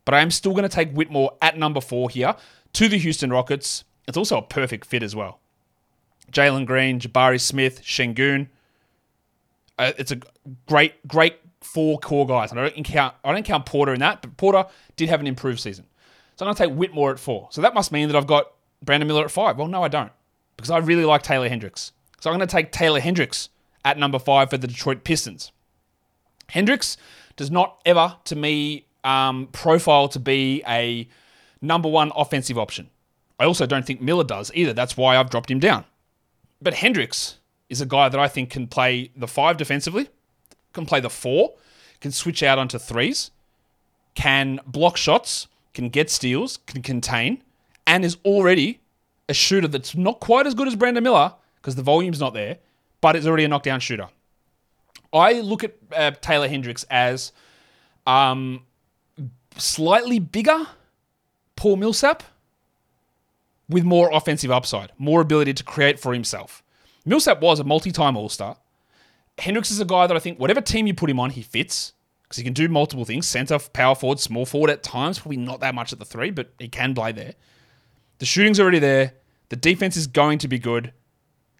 But 0.04 0.14
I 0.14 0.20
am 0.20 0.30
still 0.30 0.52
going 0.52 0.62
to 0.62 0.68
take 0.68 0.92
Whitmore 0.92 1.37
at 1.42 1.58
number 1.58 1.80
four 1.80 2.08
here 2.08 2.34
to 2.75 2.88
the 2.88 2.98
Houston 2.98 3.30
Rockets. 3.30 3.84
It's 4.06 4.16
also 4.16 4.38
a 4.38 4.42
perfect 4.42 4.87
fit 4.87 5.02
as 5.02 5.14
well. 5.14 5.40
Jalen 6.32 6.66
Green, 6.66 6.98
Jabari 6.98 7.40
Smith, 7.40 7.82
Sengun. 7.82 8.48
Uh, 9.78 9.92
it's 9.98 10.10
a 10.10 10.20
great, 10.66 11.06
great 11.06 11.38
four 11.60 11.98
core 11.98 12.26
guys. 12.26 12.50
And 12.50 12.60
I 12.60 12.68
don't 12.68 12.84
count, 12.84 13.14
I 13.25 13.32
don't 13.32 13.44
count 13.44 13.66
Porter 13.66 13.92
in 13.92 14.00
that, 14.00 14.22
but 14.22 14.37
Porter 14.37 14.66
did 14.96 15.08
have 15.08 15.20
an 15.20 15.26
improved 15.26 15.60
season. 15.60 15.87
So 16.37 16.44
I'm 16.44 16.48
going 16.48 16.56
to 16.56 16.68
take 16.68 16.78
Whitmore 16.78 17.10
at 17.10 17.18
four. 17.18 17.48
So 17.50 17.60
that 17.62 17.75
must 17.75 17.92
mean 17.92 18.08
that 18.08 18.16
I've 18.16 18.26
got 18.26 18.52
Brandon 18.82 19.06
Miller 19.08 19.25
at 19.25 19.30
five. 19.30 19.58
Well, 19.58 19.68
no, 19.68 19.82
I 19.82 19.88
don't, 19.88 20.12
because 20.56 20.70
I 20.70 20.78
really 20.78 21.04
like 21.04 21.22
Taylor 21.22 21.48
Hendricks. 21.48 21.92
So 22.20 22.30
I'm 22.30 22.37
going 22.37 22.46
to 22.46 22.52
take 22.52 22.72
Taylor 22.72 23.00
Hendricks 23.00 23.48
at 23.84 23.98
number 23.98 24.18
five 24.18 24.50
for 24.50 24.56
the 24.56 24.66
Detroit 24.66 25.04
Pistons. 25.04 25.52
Hendricks 26.48 26.96
does 27.38 27.50
not 27.50 27.80
ever, 27.87 28.16
to 28.25 28.37
me, 28.37 28.85
um, 29.04 29.49
profile 29.52 30.09
to 30.09 30.18
be 30.18 30.62
a 30.68 31.09
number 31.62 31.88
one 31.88 32.12
offensive 32.14 32.59
option. 32.59 32.90
I 33.38 33.45
also 33.45 33.64
don't 33.64 33.87
think 33.87 34.02
Miller 34.02 34.25
does 34.25 34.50
either. 34.54 34.75
That's 34.75 34.97
why 34.97 35.16
I've 35.16 35.30
dropped 35.30 35.50
him 35.50 35.61
down. 35.61 35.85
But 36.61 36.75
Hendricks 36.75 37.38
is 37.71 37.80
a 37.80 37.87
guy 37.87 38.09
that 38.09 38.21
I 38.21 38.28
think 38.28 38.50
can 38.50 38.66
play 38.66 39.12
the 39.16 39.28
five 39.28 39.57
defensively, 39.57 40.09
can 40.73 40.85
play 40.85 41.00
the 41.00 41.09
four, 41.09 41.54
can 42.00 42.11
switch 42.11 42.42
out 42.42 42.59
onto 42.59 42.78
threes, 42.78 43.30
can 44.14 44.61
block 44.66 44.97
shots, 44.97 45.47
can 45.73 45.88
get 45.88 46.11
steals, 46.11 46.59
can 46.66 46.83
contain, 46.83 47.42
and 47.87 48.04
is 48.04 48.16
already 48.25 48.80
a 49.28 49.35
shooter 49.35 49.68
that's 49.68 49.95
not 49.95 50.18
quite 50.18 50.47
as 50.47 50.54
good 50.54 50.66
as 50.66 50.75
Brandon 50.75 51.04
Miller 51.04 51.35
because 51.57 51.76
the 51.76 51.83
volume's 51.83 52.18
not 52.18 52.35
there, 52.35 52.59
but 53.00 53.14
it's 53.14 53.26
already 53.26 53.45
a 53.45 53.49
knockdown 53.49 53.78
shooter. 53.78 54.09
I 55.12 55.41
look 55.41 55.65
at 55.65 55.75
uh, 55.95 56.11
Taylor 56.21 56.49
Hendricks 56.49 56.85
as 56.91 57.33
um, 58.07 58.62
slightly 59.57 60.19
bigger 60.19 60.67
Paul 61.57 61.77
Millsap 61.77 62.23
with 63.69 63.85
more 63.85 64.11
offensive 64.12 64.50
upside, 64.50 64.93
more 64.99 65.21
ability 65.21 65.55
to 65.55 65.65
create 65.65 65.99
for 65.99 66.12
himself. 66.12 66.62
Millsap 67.05 67.41
was 67.41 67.61
a 67.61 67.65
multi-time 67.65 68.17
All-Star. 68.17 68.57
Hendricks 69.38 69.71
is 69.71 69.81
a 69.81 69.85
guy 69.85 70.07
that 70.07 70.17
I 70.17 70.21
think 70.21 70.38
whatever 70.38 70.61
team 70.61 70.87
you 70.87 70.95
put 70.95 71.09
him 71.09 71.21
on, 71.21 71.31
he 71.31 71.43
fits 71.43 71.93
because 72.23 72.38
he 72.38 72.45
can 72.45 72.53
do 72.53 72.69
multiple 72.69 73.05
things: 73.05 73.27
center, 73.27 73.59
power 73.59 73.95
forward, 73.95 74.21
small 74.21 74.45
forward 74.45 74.71
at 74.71 74.83
times. 74.83 75.19
Probably 75.19 75.37
not 75.37 75.61
that 75.61 75.75
much 75.75 75.93
at 75.93 75.99
the 75.99 76.05
three, 76.05 76.31
but 76.31 76.53
he 76.59 76.69
can 76.69 76.95
play 76.95 77.12
there. 77.12 77.35
The 78.19 78.27
shooting's 78.27 78.59
already 78.59 78.81
there. 78.81 79.15
The 79.49 79.57
defense 79.57 79.97
is 79.97 80.07
going 80.07 80.38
to 80.41 80.49
be 80.49 80.59
good. 80.59 80.93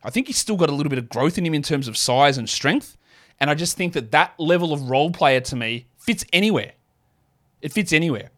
I 0.03 0.11
think 0.11 0.27
he's 0.27 0.39
still 0.39 0.57
got 0.57 0.69
a 0.69 0.75
little 0.75 0.91
bit 0.91 0.99
of 0.99 1.09
growth 1.09 1.39
in 1.39 1.47
him 1.47 1.55
in 1.55 1.63
terms 1.63 1.89
of 1.89 1.97
size 1.97 2.37
and 2.37 2.49
strength. 2.49 2.97
And 3.41 3.51
I 3.51 3.55
just 3.55 3.77
think 3.77 3.93
that 3.93 4.11
that 4.11 4.35
level 4.39 4.73
of 4.73 4.91
role 4.91 5.11
player 5.11 5.41
to 5.41 5.57
me 5.57 5.87
fits 5.99 6.25
anywhere. 6.33 6.73
It 7.63 7.73
fits 7.73 7.93
anywhere. 7.93 8.31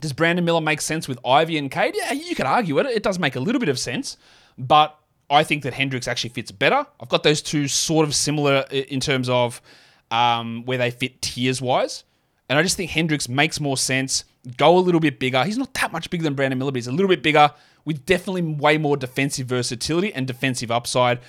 Does 0.00 0.12
Brandon 0.12 0.44
Miller 0.44 0.60
make 0.60 0.80
sense 0.80 1.08
with 1.08 1.18
Ivy 1.24 1.56
and 1.56 1.70
Cade? 1.70 1.94
Yeah, 1.96 2.12
you 2.12 2.34
could 2.34 2.46
argue 2.46 2.78
it. 2.78 2.86
It 2.86 3.02
does 3.02 3.18
make 3.18 3.36
a 3.36 3.40
little 3.40 3.60
bit 3.60 3.68
of 3.68 3.78
sense, 3.78 4.16
but 4.58 4.98
I 5.30 5.44
think 5.44 5.62
that 5.62 5.74
Hendricks 5.74 6.08
actually 6.08 6.30
fits 6.30 6.50
better. 6.50 6.86
I've 7.00 7.08
got 7.08 7.22
those 7.22 7.40
two 7.40 7.68
sort 7.68 8.06
of 8.06 8.14
similar 8.14 8.64
in 8.70 9.00
terms 9.00 9.28
of 9.28 9.62
um, 10.10 10.64
where 10.64 10.78
they 10.78 10.90
fit 10.90 11.22
tiers 11.22 11.62
wise. 11.62 12.04
And 12.48 12.58
I 12.58 12.62
just 12.62 12.76
think 12.76 12.90
Hendricks 12.90 13.28
makes 13.28 13.60
more 13.60 13.76
sense. 13.76 14.24
Go 14.58 14.76
a 14.76 14.80
little 14.80 15.00
bit 15.00 15.18
bigger. 15.18 15.42
He's 15.44 15.56
not 15.56 15.72
that 15.74 15.92
much 15.92 16.10
bigger 16.10 16.22
than 16.22 16.34
Brandon 16.34 16.58
Miller, 16.58 16.72
but 16.72 16.76
he's 16.76 16.86
a 16.86 16.92
little 16.92 17.08
bit 17.08 17.22
bigger 17.22 17.50
with 17.84 18.04
definitely 18.04 18.42
way 18.42 18.76
more 18.78 18.96
defensive 18.96 19.46
versatility 19.46 20.12
and 20.12 20.26
defensive 20.26 20.70
upside 20.70 21.20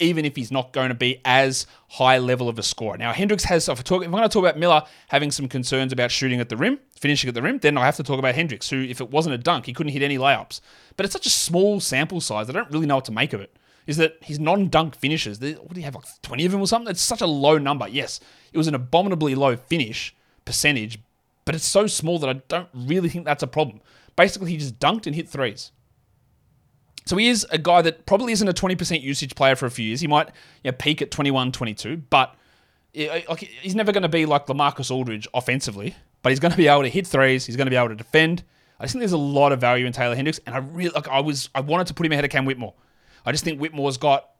even 0.00 0.24
if 0.24 0.34
he's 0.34 0.50
not 0.50 0.72
going 0.72 0.88
to 0.88 0.94
be 0.94 1.20
as 1.24 1.66
high 1.88 2.18
level 2.18 2.48
of 2.48 2.58
a 2.58 2.62
scorer. 2.62 2.96
Now, 2.96 3.12
Hendricks 3.12 3.44
has, 3.44 3.68
if, 3.68 3.84
talk, 3.84 4.02
if 4.02 4.06
I'm 4.06 4.12
going 4.12 4.22
to 4.22 4.28
talk 4.28 4.42
about 4.42 4.58
Miller 4.58 4.82
having 5.08 5.30
some 5.30 5.48
concerns 5.48 5.92
about 5.92 6.10
shooting 6.10 6.40
at 6.40 6.48
the 6.48 6.56
rim, 6.56 6.80
finishing 6.98 7.28
at 7.28 7.34
the 7.34 7.42
rim, 7.42 7.58
then 7.58 7.78
I 7.78 7.84
have 7.84 7.96
to 7.96 8.02
talk 8.02 8.18
about 8.18 8.34
Hendricks, 8.34 8.70
who, 8.70 8.82
if 8.82 9.00
it 9.00 9.10
wasn't 9.10 9.34
a 9.34 9.38
dunk, 9.38 9.66
he 9.66 9.72
couldn't 9.72 9.92
hit 9.92 10.02
any 10.02 10.18
layups. 10.18 10.60
But 10.96 11.06
it's 11.06 11.12
such 11.12 11.26
a 11.26 11.30
small 11.30 11.80
sample 11.80 12.20
size, 12.20 12.48
I 12.48 12.52
don't 12.52 12.70
really 12.70 12.86
know 12.86 12.96
what 12.96 13.04
to 13.06 13.12
make 13.12 13.32
of 13.32 13.40
it. 13.40 13.56
Is 13.86 13.96
that 13.96 14.16
his 14.20 14.38
non 14.38 14.68
dunk 14.68 14.94
finishes, 14.94 15.40
what 15.40 15.72
do 15.72 15.80
you 15.80 15.84
have, 15.84 15.94
like 15.94 16.04
20 16.22 16.46
of 16.46 16.52
them 16.52 16.60
or 16.60 16.66
something? 16.66 16.90
It's 16.90 17.00
such 17.00 17.20
a 17.20 17.26
low 17.26 17.58
number. 17.58 17.88
Yes, 17.88 18.20
it 18.52 18.58
was 18.58 18.68
an 18.68 18.74
abominably 18.74 19.34
low 19.34 19.56
finish 19.56 20.14
percentage, 20.44 20.98
but 21.44 21.54
it's 21.54 21.64
so 21.64 21.86
small 21.86 22.18
that 22.18 22.30
I 22.30 22.34
don't 22.48 22.68
really 22.74 23.08
think 23.08 23.24
that's 23.24 23.42
a 23.42 23.48
problem. 23.48 23.80
Basically, 24.16 24.50
he 24.50 24.58
just 24.58 24.78
dunked 24.78 25.06
and 25.06 25.14
hit 25.14 25.28
threes. 25.28 25.72
So 27.06 27.16
he 27.16 27.28
is 27.28 27.46
a 27.50 27.58
guy 27.58 27.82
that 27.82 28.06
probably 28.06 28.32
isn't 28.32 28.46
a 28.46 28.52
20% 28.52 29.02
usage 29.02 29.34
player 29.34 29.56
for 29.56 29.66
a 29.66 29.70
few 29.70 29.86
years. 29.86 30.00
He 30.00 30.06
might 30.06 30.28
you 30.62 30.70
know, 30.70 30.76
peak 30.78 31.02
at 31.02 31.10
21, 31.10 31.52
22, 31.52 31.96
but 32.08 32.34
he's 32.92 33.74
never 33.74 33.92
going 33.92 34.02
to 34.02 34.08
be 34.08 34.26
like 34.26 34.46
Lamarcus 34.46 34.90
Aldridge 34.90 35.26
offensively 35.34 35.94
but 36.22 36.30
he's 36.30 36.40
going 36.40 36.50
to 36.50 36.56
be 36.56 36.68
able 36.68 36.82
to 36.82 36.88
hit 36.88 37.06
threes. 37.06 37.46
He's 37.46 37.56
going 37.56 37.66
to 37.66 37.70
be 37.70 37.76
able 37.76 37.88
to 37.88 37.94
defend. 37.94 38.42
I 38.78 38.84
just 38.84 38.92
think 38.92 39.00
there's 39.00 39.12
a 39.12 39.18
lot 39.18 39.52
of 39.52 39.60
value 39.60 39.86
in 39.86 39.92
Taylor 39.92 40.14
Hendricks, 40.14 40.40
and 40.46 40.54
I 40.54 40.58
really 40.58 40.90
like. 40.90 41.08
I 41.08 41.20
was 41.20 41.50
I 41.54 41.60
wanted 41.60 41.86
to 41.88 41.94
put 41.94 42.06
him 42.06 42.12
ahead 42.12 42.24
of 42.24 42.30
Cam 42.30 42.44
Whitmore. 42.44 42.74
I 43.26 43.32
just 43.32 43.44
think 43.44 43.60
Whitmore's 43.60 43.98
got 43.98 44.30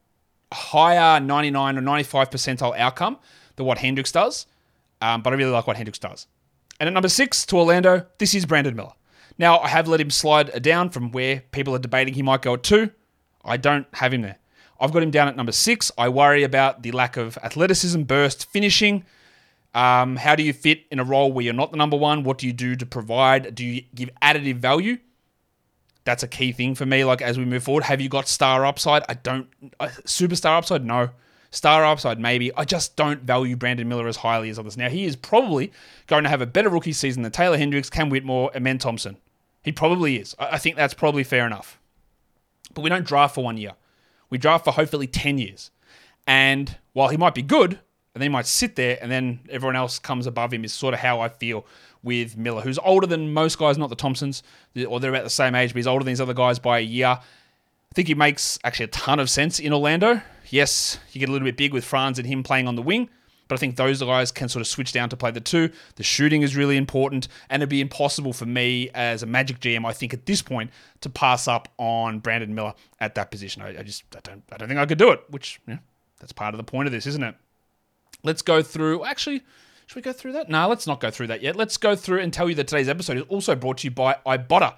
a 0.50 0.54
higher 0.54 1.20
99 1.20 1.78
or 1.78 1.80
95 1.80 2.30
percentile 2.30 2.76
outcome 2.78 3.18
than 3.56 3.66
what 3.66 3.78
Hendricks 3.78 4.12
does, 4.12 4.46
um, 5.02 5.22
but 5.22 5.32
I 5.32 5.36
really 5.36 5.50
like 5.50 5.66
what 5.66 5.76
Hendricks 5.76 5.98
does. 5.98 6.26
And 6.78 6.86
at 6.86 6.92
number 6.92 7.10
six 7.10 7.44
to 7.46 7.58
Orlando, 7.58 8.06
this 8.18 8.34
is 8.34 8.46
Brandon 8.46 8.74
Miller. 8.74 8.92
Now 9.40 9.58
I 9.60 9.68
have 9.68 9.88
let 9.88 10.02
him 10.02 10.10
slide 10.10 10.62
down 10.62 10.90
from 10.90 11.12
where 11.12 11.42
people 11.50 11.74
are 11.74 11.78
debating 11.78 12.12
he 12.12 12.22
might 12.22 12.42
go 12.42 12.54
at 12.54 12.62
two. 12.62 12.90
I 13.42 13.56
don't 13.56 13.86
have 13.94 14.12
him 14.12 14.20
there. 14.20 14.36
I've 14.78 14.92
got 14.92 15.02
him 15.02 15.10
down 15.10 15.28
at 15.28 15.36
number 15.36 15.50
six. 15.50 15.90
I 15.96 16.10
worry 16.10 16.42
about 16.42 16.82
the 16.82 16.92
lack 16.92 17.16
of 17.16 17.38
athleticism, 17.38 18.02
burst, 18.02 18.44
finishing. 18.50 19.02
Um, 19.72 20.16
how 20.16 20.34
do 20.34 20.42
you 20.42 20.52
fit 20.52 20.82
in 20.90 20.98
a 20.98 21.04
role 21.04 21.32
where 21.32 21.42
you're 21.42 21.54
not 21.54 21.70
the 21.70 21.78
number 21.78 21.96
one? 21.96 22.22
What 22.22 22.36
do 22.36 22.46
you 22.46 22.52
do 22.52 22.76
to 22.76 22.84
provide? 22.84 23.54
Do 23.54 23.64
you 23.64 23.82
give 23.94 24.10
additive 24.20 24.56
value? 24.56 24.98
That's 26.04 26.22
a 26.22 26.28
key 26.28 26.52
thing 26.52 26.74
for 26.74 26.84
me. 26.84 27.06
Like 27.06 27.22
as 27.22 27.38
we 27.38 27.46
move 27.46 27.62
forward, 27.62 27.84
have 27.84 28.02
you 28.02 28.10
got 28.10 28.28
star 28.28 28.66
upside? 28.66 29.04
I 29.08 29.14
don't. 29.14 29.48
Uh, 29.80 29.88
superstar 30.04 30.58
upside? 30.58 30.84
No. 30.84 31.12
Star 31.50 31.82
upside? 31.86 32.20
Maybe. 32.20 32.54
I 32.56 32.66
just 32.66 32.94
don't 32.94 33.22
value 33.22 33.56
Brandon 33.56 33.88
Miller 33.88 34.06
as 34.06 34.18
highly 34.18 34.50
as 34.50 34.58
others. 34.58 34.76
Now 34.76 34.90
he 34.90 35.06
is 35.06 35.16
probably 35.16 35.72
going 36.08 36.24
to 36.24 36.28
have 36.28 36.42
a 36.42 36.46
better 36.46 36.68
rookie 36.68 36.92
season 36.92 37.22
than 37.22 37.32
Taylor 37.32 37.56
Hendricks, 37.56 37.88
Cam 37.88 38.10
Whitmore, 38.10 38.50
and 38.54 38.62
Men 38.62 38.76
Thompson. 38.76 39.16
He 39.62 39.72
probably 39.72 40.16
is. 40.16 40.34
I 40.38 40.58
think 40.58 40.76
that's 40.76 40.94
probably 40.94 41.24
fair 41.24 41.46
enough. 41.46 41.78
But 42.74 42.82
we 42.82 42.90
don't 42.90 43.06
draft 43.06 43.34
for 43.34 43.44
one 43.44 43.56
year. 43.56 43.72
We 44.30 44.38
draft 44.38 44.64
for 44.64 44.72
hopefully 44.72 45.06
10 45.06 45.38
years. 45.38 45.70
And 46.26 46.78
while 46.92 47.08
he 47.08 47.16
might 47.16 47.34
be 47.34 47.42
good, 47.42 47.72
and 47.72 48.20
then 48.20 48.22
he 48.22 48.28
might 48.28 48.46
sit 48.46 48.76
there, 48.76 48.98
and 49.00 49.10
then 49.10 49.40
everyone 49.50 49.76
else 49.76 49.98
comes 49.98 50.26
above 50.26 50.52
him, 50.52 50.64
is 50.64 50.72
sort 50.72 50.94
of 50.94 51.00
how 51.00 51.20
I 51.20 51.28
feel 51.28 51.66
with 52.02 52.36
Miller, 52.36 52.62
who's 52.62 52.78
older 52.78 53.06
than 53.06 53.32
most 53.32 53.58
guys, 53.58 53.76
not 53.76 53.90
the 53.90 53.96
Thompsons, 53.96 54.42
or 54.88 54.98
they're 54.98 55.10
about 55.10 55.24
the 55.24 55.30
same 55.30 55.54
age, 55.54 55.70
but 55.70 55.76
he's 55.76 55.86
older 55.86 56.04
than 56.04 56.12
these 56.12 56.20
other 56.20 56.34
guys 56.34 56.58
by 56.58 56.78
a 56.78 56.82
year. 56.82 57.06
I 57.08 57.94
think 57.94 58.08
he 58.08 58.14
makes 58.14 58.58
actually 58.64 58.84
a 58.84 58.88
ton 58.88 59.20
of 59.20 59.28
sense 59.28 59.58
in 59.60 59.72
Orlando. 59.72 60.22
Yes, 60.48 60.98
you 61.12 61.20
get 61.20 61.28
a 61.28 61.32
little 61.32 61.46
bit 61.46 61.56
big 61.56 61.72
with 61.74 61.84
Franz 61.84 62.18
and 62.18 62.26
him 62.26 62.42
playing 62.42 62.66
on 62.66 62.76
the 62.76 62.82
wing, 62.82 63.10
but 63.50 63.56
I 63.56 63.58
think 63.58 63.74
those 63.74 64.00
guys 64.00 64.30
can 64.30 64.48
sort 64.48 64.60
of 64.60 64.68
switch 64.68 64.92
down 64.92 65.08
to 65.08 65.16
play 65.16 65.32
the 65.32 65.40
two. 65.40 65.70
The 65.96 66.04
shooting 66.04 66.42
is 66.42 66.54
really 66.54 66.76
important, 66.76 67.26
and 67.48 67.60
it'd 67.60 67.68
be 67.68 67.80
impossible 67.80 68.32
for 68.32 68.46
me 68.46 68.90
as 68.94 69.24
a 69.24 69.26
Magic 69.26 69.58
GM, 69.58 69.84
I 69.84 69.92
think, 69.92 70.14
at 70.14 70.24
this 70.24 70.40
point, 70.40 70.70
to 71.00 71.10
pass 71.10 71.48
up 71.48 71.66
on 71.76 72.20
Brandon 72.20 72.54
Miller 72.54 72.74
at 73.00 73.16
that 73.16 73.32
position. 73.32 73.60
I, 73.60 73.80
I 73.80 73.82
just 73.82 74.04
I 74.16 74.20
don't 74.22 74.44
I 74.52 74.56
don't 74.56 74.68
think 74.68 74.78
I 74.78 74.86
could 74.86 74.98
do 74.98 75.10
it, 75.10 75.24
which 75.30 75.60
yeah, 75.66 75.78
that's 76.20 76.32
part 76.32 76.54
of 76.54 76.58
the 76.58 76.64
point 76.64 76.86
of 76.86 76.92
this, 76.92 77.08
isn't 77.08 77.24
it? 77.24 77.34
Let's 78.22 78.40
go 78.40 78.62
through. 78.62 79.04
Actually, 79.04 79.42
should 79.86 79.96
we 79.96 80.02
go 80.02 80.12
through 80.12 80.34
that? 80.34 80.48
No, 80.48 80.68
let's 80.68 80.86
not 80.86 81.00
go 81.00 81.10
through 81.10 81.26
that 81.26 81.42
yet. 81.42 81.56
Let's 81.56 81.76
go 81.76 81.96
through 81.96 82.20
and 82.20 82.32
tell 82.32 82.48
you 82.48 82.54
that 82.54 82.68
today's 82.68 82.88
episode 82.88 83.16
is 83.16 83.24
also 83.24 83.56
brought 83.56 83.78
to 83.78 83.88
you 83.88 83.90
by 83.90 84.16
Ibotta. 84.24 84.76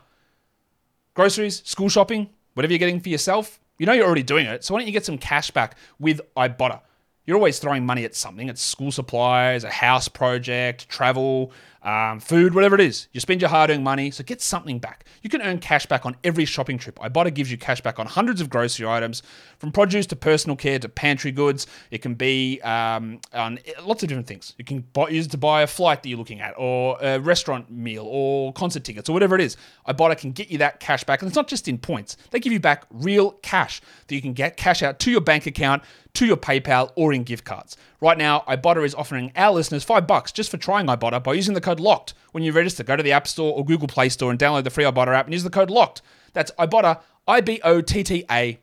Groceries, 1.12 1.62
school 1.66 1.90
shopping, 1.90 2.30
whatever 2.54 2.72
you're 2.72 2.78
getting 2.78 3.00
for 3.00 3.10
yourself, 3.10 3.60
you 3.76 3.84
know 3.84 3.92
you're 3.92 4.06
already 4.06 4.22
doing 4.22 4.46
it. 4.46 4.64
So 4.64 4.72
why 4.72 4.80
don't 4.80 4.86
you 4.86 4.94
get 4.94 5.04
some 5.04 5.18
cash 5.18 5.50
back 5.50 5.76
with 5.98 6.22
Ibotta? 6.38 6.80
You're 7.24 7.36
always 7.36 7.60
throwing 7.60 7.86
money 7.86 8.04
at 8.04 8.16
something. 8.16 8.48
It's 8.48 8.60
school 8.60 8.90
supplies, 8.90 9.62
a 9.62 9.70
house 9.70 10.08
project, 10.08 10.88
travel, 10.88 11.52
um, 11.82 12.20
food, 12.20 12.54
whatever 12.54 12.74
it 12.74 12.80
is. 12.80 13.08
You 13.12 13.20
spend 13.20 13.40
your 13.40 13.50
hard 13.50 13.70
earned 13.70 13.84
money, 13.84 14.10
so 14.10 14.22
get 14.22 14.40
something 14.40 14.78
back. 14.78 15.04
You 15.22 15.30
can 15.30 15.42
earn 15.42 15.58
cash 15.58 15.86
back 15.86 16.06
on 16.06 16.16
every 16.22 16.44
shopping 16.44 16.78
trip. 16.78 16.96
Ibotta 16.98 17.34
gives 17.34 17.50
you 17.50 17.58
cash 17.58 17.80
back 17.80 17.98
on 17.98 18.06
hundreds 18.06 18.40
of 18.40 18.48
grocery 18.48 18.86
items, 18.86 19.22
from 19.58 19.72
produce 19.72 20.06
to 20.08 20.16
personal 20.16 20.56
care 20.56 20.78
to 20.78 20.88
pantry 20.88 21.32
goods. 21.32 21.66
It 21.90 21.98
can 21.98 22.14
be 22.14 22.60
um, 22.60 23.20
on 23.32 23.58
lots 23.82 24.02
of 24.02 24.08
different 24.08 24.26
things. 24.28 24.54
You 24.58 24.64
can 24.64 24.80
buy, 24.92 25.08
use 25.08 25.26
it 25.26 25.30
to 25.30 25.38
buy 25.38 25.62
a 25.62 25.66
flight 25.66 26.02
that 26.02 26.08
you're 26.08 26.18
looking 26.18 26.40
at, 26.40 26.54
or 26.56 26.98
a 27.00 27.18
restaurant 27.18 27.70
meal, 27.70 28.04
or 28.06 28.52
concert 28.52 28.84
tickets, 28.84 29.08
or 29.08 29.12
whatever 29.12 29.34
it 29.34 29.40
is. 29.40 29.56
Ibotta 29.88 30.16
can 30.16 30.32
get 30.32 30.50
you 30.50 30.58
that 30.58 30.80
cash 30.80 31.04
back, 31.04 31.22
and 31.22 31.28
it's 31.28 31.36
not 31.36 31.48
just 31.48 31.68
in 31.68 31.78
points. 31.78 32.16
They 32.30 32.40
give 32.40 32.52
you 32.52 32.60
back 32.60 32.84
real 32.90 33.32
cash 33.42 33.80
that 34.06 34.14
you 34.14 34.22
can 34.22 34.32
get 34.32 34.56
cash 34.56 34.82
out 34.82 34.98
to 35.00 35.10
your 35.10 35.20
bank 35.20 35.46
account, 35.46 35.82
to 36.14 36.26
your 36.26 36.36
PayPal, 36.36 36.90
or 36.94 37.12
in 37.12 37.24
gift 37.24 37.44
cards. 37.44 37.76
Right 38.00 38.18
now, 38.18 38.44
Ibotta 38.48 38.84
is 38.84 38.94
offering 38.94 39.32
our 39.36 39.52
listeners 39.52 39.84
five 39.84 40.06
bucks 40.06 40.32
just 40.32 40.50
for 40.50 40.56
trying 40.56 40.86
Ibotta 40.86 41.22
by 41.22 41.32
using 41.34 41.54
the 41.54 41.60
code 41.60 41.71
LOCKED 41.80 42.14
when 42.32 42.42
you 42.44 42.52
register. 42.52 42.82
Go 42.82 42.96
to 42.96 43.02
the 43.02 43.12
App 43.12 43.26
Store 43.26 43.52
or 43.54 43.64
Google 43.64 43.88
Play 43.88 44.08
Store 44.08 44.30
and 44.30 44.38
download 44.38 44.64
the 44.64 44.70
free 44.70 44.84
Ibotta 44.84 45.14
app 45.14 45.26
and 45.26 45.34
use 45.34 45.44
the 45.44 45.50
code 45.50 45.70
LOCKED. 45.70 46.02
That's 46.32 46.50
Ibotta, 46.52 47.00
I 47.26 47.40
B 47.40 47.60
O 47.62 47.80
T 47.80 48.02
T 48.02 48.24
A, 48.30 48.58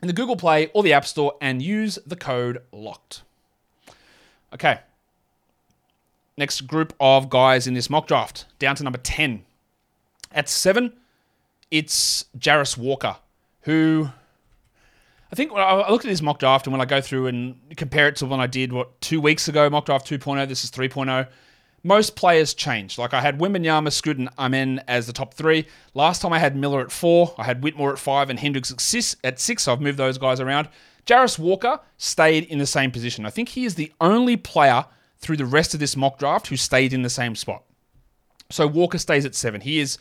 in 0.00 0.08
the 0.08 0.12
Google 0.12 0.36
Play 0.36 0.70
or 0.74 0.82
the 0.82 0.92
App 0.92 1.06
Store 1.06 1.34
and 1.40 1.62
use 1.62 1.98
the 2.06 2.16
code 2.16 2.62
LOCKED. 2.72 3.22
Okay. 4.54 4.80
Next 6.36 6.62
group 6.62 6.94
of 6.98 7.30
guys 7.30 7.66
in 7.66 7.74
this 7.74 7.90
mock 7.90 8.06
draft, 8.06 8.46
down 8.58 8.76
to 8.76 8.84
number 8.84 8.98
10. 8.98 9.44
At 10.32 10.48
seven, 10.48 10.94
it's 11.70 12.24
Jarace 12.38 12.76
Walker, 12.78 13.16
who 13.62 14.08
I 15.30 15.34
think 15.34 15.50
I 15.52 15.90
looked 15.90 16.04
at 16.04 16.10
this 16.10 16.20
mock 16.20 16.38
draft 16.38 16.66
and 16.66 16.72
when 16.72 16.82
I 16.82 16.84
go 16.84 17.00
through 17.00 17.28
and 17.28 17.56
compare 17.76 18.08
it 18.08 18.16
to 18.16 18.26
when 18.26 18.38
I 18.40 18.46
did, 18.46 18.70
what, 18.70 19.00
two 19.00 19.18
weeks 19.18 19.48
ago, 19.48 19.68
mock 19.70 19.86
draft 19.86 20.06
2.0, 20.06 20.46
this 20.46 20.62
is 20.62 20.70
3.0, 20.70 21.26
most 21.82 22.16
players 22.16 22.54
change. 22.54 22.98
Like 22.98 23.14
I 23.14 23.20
had 23.20 23.40
Scoot, 23.90 24.18
and 24.18 24.28
Amen 24.38 24.82
as 24.86 25.06
the 25.06 25.12
top 25.12 25.34
three. 25.34 25.66
Last 25.94 26.22
time 26.22 26.32
I 26.32 26.38
had 26.38 26.56
Miller 26.56 26.80
at 26.80 26.92
four, 26.92 27.34
I 27.38 27.44
had 27.44 27.62
Whitmore 27.62 27.92
at 27.92 27.98
five, 27.98 28.30
and 28.30 28.38
Hendricks 28.38 28.70
at 28.70 28.80
six. 29.40 29.62
So 29.62 29.72
I've 29.72 29.80
moved 29.80 29.98
those 29.98 30.18
guys 30.18 30.40
around. 30.40 30.68
Jarace 31.06 31.38
Walker 31.38 31.80
stayed 31.96 32.44
in 32.44 32.58
the 32.58 32.66
same 32.66 32.90
position. 32.90 33.26
I 33.26 33.30
think 33.30 33.50
he 33.50 33.64
is 33.64 33.74
the 33.74 33.92
only 34.00 34.36
player 34.36 34.84
through 35.18 35.36
the 35.36 35.46
rest 35.46 35.74
of 35.74 35.80
this 35.80 35.96
mock 35.96 36.18
draft 36.18 36.48
who 36.48 36.56
stayed 36.56 36.92
in 36.92 37.02
the 37.02 37.10
same 37.10 37.34
spot. 37.34 37.64
So 38.50 38.66
Walker 38.66 38.98
stays 38.98 39.24
at 39.24 39.34
seven. 39.34 39.62
He 39.62 39.80
is 39.80 39.98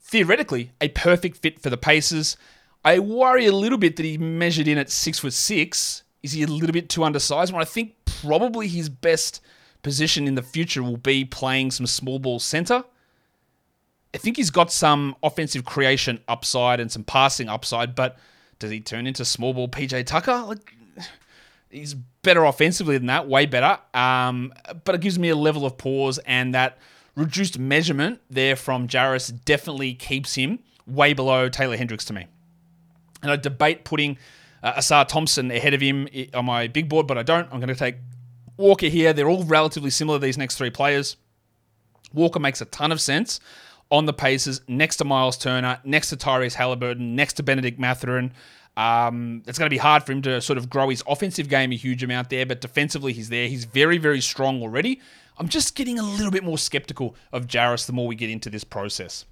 theoretically 0.00 0.72
a 0.80 0.88
perfect 0.88 1.38
fit 1.38 1.60
for 1.60 1.70
the 1.70 1.76
Pacers. 1.76 2.36
I 2.84 2.98
worry 2.98 3.46
a 3.46 3.52
little 3.52 3.78
bit 3.78 3.96
that 3.96 4.04
he 4.04 4.18
measured 4.18 4.68
in 4.68 4.78
at 4.78 4.90
six 4.90 5.18
foot 5.18 5.32
six. 5.32 6.02
Is 6.22 6.32
he 6.32 6.42
a 6.42 6.46
little 6.46 6.72
bit 6.72 6.88
too 6.88 7.02
undersized? 7.02 7.52
Well, 7.52 7.62
I 7.62 7.66
think 7.66 7.94
probably 8.04 8.68
his 8.68 8.88
best 8.88 9.40
position 9.84 10.26
in 10.26 10.34
the 10.34 10.42
future 10.42 10.82
will 10.82 10.96
be 10.96 11.24
playing 11.24 11.70
some 11.70 11.86
small 11.86 12.18
ball 12.18 12.40
center. 12.40 12.82
I 14.12 14.18
think 14.18 14.36
he's 14.36 14.50
got 14.50 14.72
some 14.72 15.14
offensive 15.22 15.64
creation 15.64 16.20
upside 16.26 16.80
and 16.80 16.90
some 16.90 17.04
passing 17.04 17.48
upside, 17.48 17.94
but 17.94 18.16
does 18.58 18.70
he 18.70 18.80
turn 18.80 19.06
into 19.06 19.24
small 19.24 19.54
ball 19.54 19.68
PJ 19.68 20.06
Tucker? 20.06 20.44
Like, 20.46 20.74
he's 21.70 21.94
better 21.94 22.44
offensively 22.44 22.96
than 22.96 23.06
that, 23.06 23.28
way 23.28 23.46
better. 23.46 23.78
Um, 23.92 24.52
but 24.84 24.94
it 24.94 25.00
gives 25.00 25.18
me 25.18 25.28
a 25.28 25.36
level 25.36 25.66
of 25.66 25.76
pause, 25.76 26.18
and 26.18 26.54
that 26.54 26.78
reduced 27.14 27.58
measurement 27.58 28.20
there 28.30 28.56
from 28.56 28.88
Jarace 28.88 29.32
definitely 29.44 29.94
keeps 29.94 30.34
him 30.34 30.60
way 30.86 31.12
below 31.12 31.48
Taylor 31.48 31.76
Hendricks 31.76 32.04
to 32.06 32.12
me. 32.12 32.26
And 33.22 33.30
I 33.30 33.36
debate 33.36 33.84
putting 33.84 34.18
uh, 34.62 34.74
Ausar 34.74 35.06
Thompson 35.06 35.50
ahead 35.50 35.74
of 35.74 35.80
him 35.80 36.08
on 36.32 36.44
my 36.44 36.68
big 36.68 36.88
board, 36.88 37.06
but 37.06 37.18
I 37.18 37.22
don't. 37.22 37.48
I'm 37.52 37.58
going 37.58 37.68
to 37.68 37.74
take 37.74 37.96
Walker 38.56 38.86
here. 38.86 39.12
They're 39.12 39.28
all 39.28 39.44
relatively 39.44 39.90
similar, 39.90 40.18
these 40.18 40.38
next 40.38 40.56
three 40.56 40.70
players. 40.70 41.16
Walker 42.12 42.38
makes 42.38 42.60
a 42.60 42.66
ton 42.66 42.92
of 42.92 43.00
sense 43.00 43.40
on 43.90 44.06
the 44.06 44.12
Pacers 44.12 44.60
next 44.68 44.96
to 44.96 45.04
Miles 45.04 45.36
Turner, 45.36 45.80
next 45.84 46.10
to 46.10 46.16
Tyrese 46.16 46.54
Halliburton, 46.54 47.14
next 47.16 47.34
to 47.34 47.42
Bennedict 47.42 47.78
Mathurin. 47.78 48.32
Um, 48.76 49.42
it's 49.46 49.58
going 49.58 49.68
to 49.68 49.74
be 49.74 49.78
hard 49.78 50.04
for 50.04 50.12
him 50.12 50.22
to 50.22 50.40
sort 50.40 50.58
of 50.58 50.68
grow 50.68 50.88
his 50.88 51.02
offensive 51.06 51.48
game 51.48 51.70
a 51.72 51.76
huge 51.76 52.02
amount 52.02 52.30
there, 52.30 52.44
but 52.44 52.60
defensively 52.60 53.12
he's 53.12 53.28
there. 53.28 53.46
He's 53.46 53.64
very, 53.64 53.98
very 53.98 54.20
strong 54.20 54.62
already. 54.62 55.00
I'm 55.38 55.48
just 55.48 55.74
getting 55.74 55.98
a 55.98 56.02
little 56.02 56.30
bit 56.30 56.44
more 56.44 56.58
skeptical 56.58 57.14
of 57.32 57.46
Jarace 57.46 57.86
the 57.86 57.92
more 57.92 58.06
we 58.06 58.14
get 58.14 58.30
into 58.30 58.50
this 58.50 58.64
process. 58.64 59.26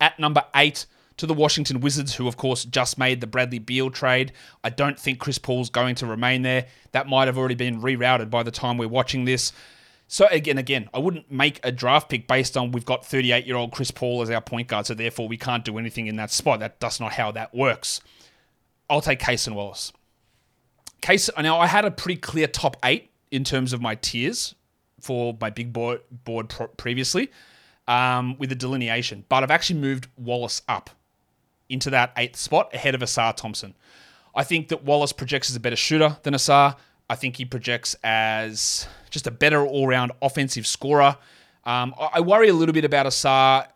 At 0.00 0.18
number 0.18 0.44
eight, 0.54 0.86
to 1.16 1.26
the 1.26 1.34
Washington 1.34 1.80
Wizards, 1.80 2.14
who 2.14 2.28
of 2.28 2.36
course 2.36 2.64
just 2.64 2.98
made 2.98 3.20
the 3.20 3.26
Bradley 3.26 3.58
Beal 3.58 3.90
trade. 3.90 4.32
I 4.62 4.70
don't 4.70 4.98
think 4.98 5.18
Chris 5.18 5.38
Paul's 5.38 5.70
going 5.70 5.94
to 5.96 6.06
remain 6.06 6.42
there. 6.42 6.66
That 6.92 7.08
might 7.08 7.26
have 7.26 7.38
already 7.38 7.54
been 7.54 7.80
rerouted 7.80 8.30
by 8.30 8.42
the 8.42 8.50
time 8.50 8.78
we're 8.78 8.88
watching 8.88 9.24
this. 9.24 9.52
So 10.08 10.26
again, 10.30 10.58
again, 10.58 10.88
I 10.94 10.98
wouldn't 10.98 11.30
make 11.30 11.58
a 11.64 11.72
draft 11.72 12.08
pick 12.08 12.28
based 12.28 12.56
on 12.56 12.70
we've 12.70 12.84
got 12.84 13.04
38 13.04 13.46
year 13.46 13.56
old 13.56 13.72
Chris 13.72 13.90
Paul 13.90 14.22
as 14.22 14.30
our 14.30 14.40
point 14.40 14.68
guard, 14.68 14.86
so 14.86 14.94
therefore 14.94 15.26
we 15.26 15.36
can't 15.36 15.64
do 15.64 15.78
anything 15.78 16.06
in 16.06 16.16
that 16.16 16.30
spot. 16.30 16.60
That 16.60 16.80
that's 16.80 17.00
not 17.00 17.12
how 17.12 17.32
that 17.32 17.54
works. 17.54 18.00
I'll 18.88 19.00
take 19.00 19.18
Cason 19.18 19.54
Wallace. 19.54 19.92
Case 21.00 21.28
now 21.38 21.58
I 21.58 21.66
had 21.66 21.84
a 21.84 21.90
pretty 21.90 22.20
clear 22.20 22.46
top 22.46 22.76
eight 22.84 23.10
in 23.30 23.42
terms 23.42 23.72
of 23.72 23.80
my 23.80 23.96
tiers 23.96 24.54
for 25.00 25.36
my 25.40 25.50
big 25.50 25.72
board 25.72 26.00
board 26.24 26.54
previously 26.76 27.30
um, 27.88 28.36
with 28.38 28.52
a 28.52 28.54
delineation, 28.54 29.24
but 29.28 29.42
I've 29.42 29.50
actually 29.50 29.80
moved 29.80 30.08
Wallace 30.16 30.62
up 30.68 30.90
into 31.68 31.90
that 31.90 32.12
eighth 32.16 32.36
spot 32.36 32.72
ahead 32.74 32.94
of 32.94 33.00
Ausar 33.00 33.34
Thompson. 33.34 33.74
I 34.34 34.44
think 34.44 34.68
that 34.68 34.84
Wallace 34.84 35.12
projects 35.12 35.50
as 35.50 35.56
a 35.56 35.60
better 35.60 35.76
shooter 35.76 36.16
than 36.22 36.34
Ausar. 36.34 36.76
I 37.08 37.14
think 37.14 37.36
he 37.36 37.44
projects 37.44 37.96
as 38.04 38.86
just 39.10 39.26
a 39.26 39.30
better 39.30 39.64
all 39.64 39.86
round 39.86 40.12
offensive 40.20 40.66
scorer. 40.66 41.16
Um, 41.64 41.94
I 41.98 42.20
worry 42.20 42.48
a 42.48 42.54
little 42.54 42.72
bit 42.72 42.84
about 42.84 43.06
Ausar. 43.06 43.66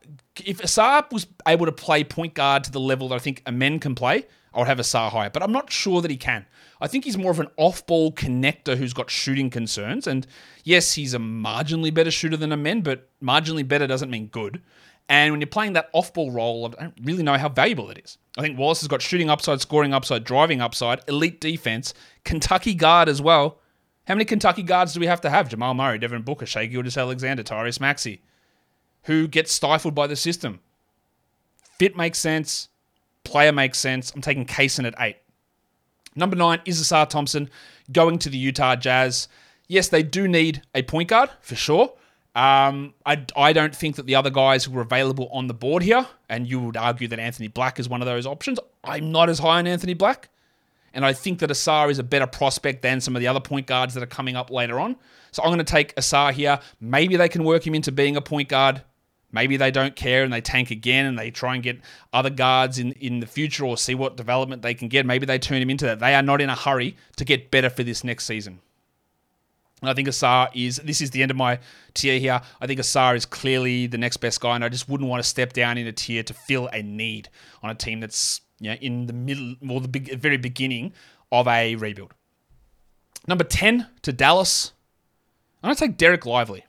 If 0.44 0.58
Ausar 0.58 1.10
was 1.10 1.26
able 1.46 1.66
to 1.66 1.72
play 1.72 2.04
point 2.04 2.34
guard 2.34 2.64
to 2.64 2.70
the 2.70 2.80
level 2.80 3.08
that 3.08 3.16
I 3.16 3.18
think 3.18 3.42
Amen 3.48 3.80
can 3.80 3.94
play, 3.94 4.26
I 4.52 4.58
would 4.58 4.68
have 4.68 4.78
Ausar 4.78 5.10
higher, 5.10 5.30
but 5.30 5.42
I'm 5.42 5.52
not 5.52 5.72
sure 5.72 6.00
that 6.02 6.10
he 6.10 6.16
can. 6.16 6.46
I 6.80 6.86
think 6.86 7.04
he's 7.04 7.18
more 7.18 7.30
of 7.30 7.40
an 7.40 7.48
off 7.56 7.86
ball 7.86 8.12
connector 8.12 8.76
who's 8.76 8.92
got 8.92 9.10
shooting 9.10 9.50
concerns. 9.50 10.06
And 10.06 10.26
yes, 10.64 10.94
he's 10.94 11.14
a 11.14 11.18
marginally 11.18 11.92
better 11.92 12.10
shooter 12.10 12.36
than 12.36 12.52
Amen, 12.52 12.80
but 12.80 13.08
marginally 13.22 13.66
better 13.66 13.86
doesn't 13.86 14.10
mean 14.10 14.26
good. 14.26 14.62
And 15.10 15.32
when 15.32 15.40
you're 15.40 15.48
playing 15.48 15.72
that 15.72 15.90
off 15.92 16.14
ball 16.14 16.30
role, 16.30 16.72
I 16.78 16.84
don't 16.84 16.94
really 17.02 17.24
know 17.24 17.36
how 17.36 17.48
valuable 17.48 17.90
it 17.90 17.98
is. 17.98 18.16
I 18.38 18.42
think 18.42 18.56
Wallace 18.56 18.80
has 18.80 18.86
got 18.86 19.02
shooting 19.02 19.28
upside, 19.28 19.60
scoring 19.60 19.92
upside, 19.92 20.22
driving 20.22 20.60
upside, 20.60 21.00
elite 21.08 21.40
defense, 21.40 21.92
Kentucky 22.24 22.74
guard 22.74 23.08
as 23.08 23.20
well. 23.20 23.58
How 24.06 24.14
many 24.14 24.24
Kentucky 24.24 24.62
guards 24.62 24.94
do 24.94 25.00
we 25.00 25.06
have 25.06 25.20
to 25.22 25.30
have? 25.30 25.48
Jamal 25.48 25.74
Murray, 25.74 25.98
Devin 25.98 26.22
Booker, 26.22 26.46
Shai 26.46 26.66
Gilgeous-Alexander, 26.66 27.42
Tyrese 27.42 27.80
Maxey, 27.80 28.22
who 29.02 29.26
gets 29.26 29.52
stifled 29.52 29.96
by 29.96 30.06
the 30.06 30.14
system. 30.14 30.60
Fit 31.76 31.96
makes 31.96 32.20
sense. 32.20 32.68
Player 33.24 33.50
makes 33.50 33.78
sense. 33.78 34.12
I'm 34.14 34.22
taking 34.22 34.46
Cason 34.46 34.86
at 34.86 34.94
eight. 35.00 35.16
Number 36.14 36.36
nine 36.36 36.60
is 36.64 36.80
Ausar 36.80 37.08
Thompson 37.08 37.50
going 37.90 38.20
to 38.20 38.30
the 38.30 38.38
Utah 38.38 38.76
Jazz. 38.76 39.26
Yes, 39.66 39.88
they 39.88 40.04
do 40.04 40.28
need 40.28 40.62
a 40.72 40.82
point 40.82 41.08
guard 41.08 41.30
for 41.40 41.56
sure. 41.56 41.94
Um, 42.34 42.94
I, 43.04 43.24
I 43.36 43.52
don't 43.52 43.74
think 43.74 43.96
that 43.96 44.06
the 44.06 44.14
other 44.14 44.30
guys 44.30 44.64
who 44.64 44.72
were 44.72 44.82
available 44.82 45.28
on 45.32 45.48
the 45.48 45.54
board 45.54 45.82
here, 45.82 46.06
and 46.28 46.46
you 46.46 46.60
would 46.60 46.76
argue 46.76 47.08
that 47.08 47.18
Anthony 47.18 47.48
Black 47.48 47.80
is 47.80 47.88
one 47.88 48.00
of 48.00 48.06
those 48.06 48.26
options. 48.26 48.58
I'm 48.84 49.10
not 49.10 49.28
as 49.28 49.40
high 49.40 49.58
on 49.58 49.66
Anthony 49.66 49.94
Black. 49.94 50.28
And 50.92 51.04
I 51.04 51.12
think 51.12 51.38
that 51.38 51.50
Ausar 51.50 51.90
is 51.90 51.98
a 51.98 52.02
better 52.02 52.26
prospect 52.26 52.82
than 52.82 53.00
some 53.00 53.14
of 53.14 53.20
the 53.20 53.28
other 53.28 53.40
point 53.40 53.66
guards 53.66 53.94
that 53.94 54.02
are 54.02 54.06
coming 54.06 54.36
up 54.36 54.50
later 54.50 54.80
on. 54.80 54.96
So 55.30 55.42
I'm 55.42 55.48
going 55.48 55.58
to 55.58 55.64
take 55.64 55.94
Ausar 55.94 56.32
here. 56.32 56.58
Maybe 56.80 57.16
they 57.16 57.28
can 57.28 57.44
work 57.44 57.66
him 57.66 57.74
into 57.74 57.92
being 57.92 58.16
a 58.16 58.20
point 58.20 58.48
guard. 58.48 58.82
Maybe 59.32 59.56
they 59.56 59.70
don't 59.70 59.94
care 59.94 60.24
and 60.24 60.32
they 60.32 60.40
tank 60.40 60.72
again 60.72 61.06
and 61.06 61.16
they 61.16 61.30
try 61.30 61.54
and 61.54 61.62
get 61.62 61.80
other 62.12 62.30
guards 62.30 62.80
in, 62.80 62.92
in 62.92 63.20
the 63.20 63.26
future 63.26 63.64
or 63.64 63.76
see 63.76 63.94
what 63.94 64.16
development 64.16 64.62
they 64.62 64.74
can 64.74 64.88
get. 64.88 65.06
Maybe 65.06 65.26
they 65.26 65.38
turn 65.38 65.62
him 65.62 65.70
into 65.70 65.84
that. 65.84 66.00
They 66.00 66.16
are 66.16 66.22
not 66.22 66.40
in 66.40 66.50
a 66.50 66.56
hurry 66.56 66.96
to 67.16 67.24
get 67.24 67.52
better 67.52 67.70
for 67.70 67.84
this 67.84 68.02
next 68.02 68.26
season. 68.26 68.60
And 69.80 69.90
I 69.90 69.94
think 69.94 70.08
Ausar 70.08 70.50
is, 70.54 70.76
this 70.84 71.00
is 71.00 71.10
the 71.10 71.22
end 71.22 71.30
of 71.30 71.36
my 71.36 71.58
tier 71.94 72.18
here. 72.18 72.40
I 72.60 72.66
think 72.66 72.80
Ausar 72.80 73.16
is 73.16 73.24
clearly 73.24 73.86
the 73.86 73.98
next 73.98 74.18
best 74.18 74.40
guy, 74.40 74.54
and 74.54 74.64
I 74.64 74.68
just 74.68 74.88
wouldn't 74.88 75.08
want 75.08 75.22
to 75.22 75.28
step 75.28 75.52
down 75.52 75.78
in 75.78 75.86
a 75.86 75.92
tier 75.92 76.22
to 76.22 76.34
fill 76.34 76.68
a 76.72 76.82
need 76.82 77.28
on 77.62 77.70
a 77.70 77.74
team 77.74 78.00
that's 78.00 78.40
you 78.58 78.70
know, 78.70 78.76
in 78.80 79.06
the 79.06 79.12
middle, 79.12 79.56
or 79.68 79.80
the 79.80 79.88
big, 79.88 80.18
very 80.18 80.36
beginning 80.36 80.92
of 81.32 81.48
a 81.48 81.76
rebuild. 81.76 82.14
Number 83.26 83.44
10 83.44 83.86
to 84.02 84.12
Dallas. 84.12 84.72
I'm 85.62 85.74
to 85.74 85.78
take 85.78 85.96
Dereck 85.96 86.24
Lively. 86.24 86.64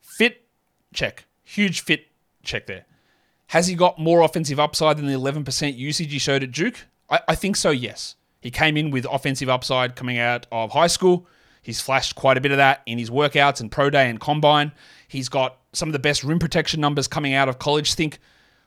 Fit, 0.00 0.46
check. 0.92 1.26
Huge 1.42 1.82
fit 1.82 2.06
check 2.42 2.66
there. 2.66 2.84
Has 3.48 3.66
he 3.66 3.74
got 3.74 3.98
more 3.98 4.22
offensive 4.22 4.58
upside 4.58 4.96
than 4.96 5.06
the 5.06 5.12
11% 5.12 5.76
usage 5.76 6.10
he 6.10 6.18
showed 6.18 6.42
at 6.42 6.50
Duke? 6.50 6.86
I, 7.10 7.20
I 7.28 7.34
think 7.34 7.56
so, 7.56 7.70
yes. 7.70 8.16
He 8.40 8.50
came 8.50 8.76
in 8.76 8.90
with 8.90 9.06
offensive 9.10 9.48
upside 9.48 9.96
coming 9.96 10.18
out 10.18 10.46
of 10.50 10.72
high 10.72 10.86
school. 10.86 11.26
He's 11.64 11.80
flashed 11.80 12.14
quite 12.14 12.36
a 12.36 12.40
bit 12.40 12.52
of 12.52 12.58
that 12.58 12.82
in 12.84 12.98
his 12.98 13.10
workouts 13.10 13.60
and 13.60 13.72
pro 13.72 13.88
day 13.88 14.08
and 14.08 14.20
combine. 14.20 14.70
He's 15.08 15.30
got 15.30 15.58
some 15.72 15.88
of 15.88 15.94
the 15.94 15.98
best 15.98 16.22
rim 16.22 16.38
protection 16.38 16.80
numbers 16.80 17.08
coming 17.08 17.32
out 17.32 17.48
of 17.48 17.58
college. 17.58 17.94
Think 17.94 18.18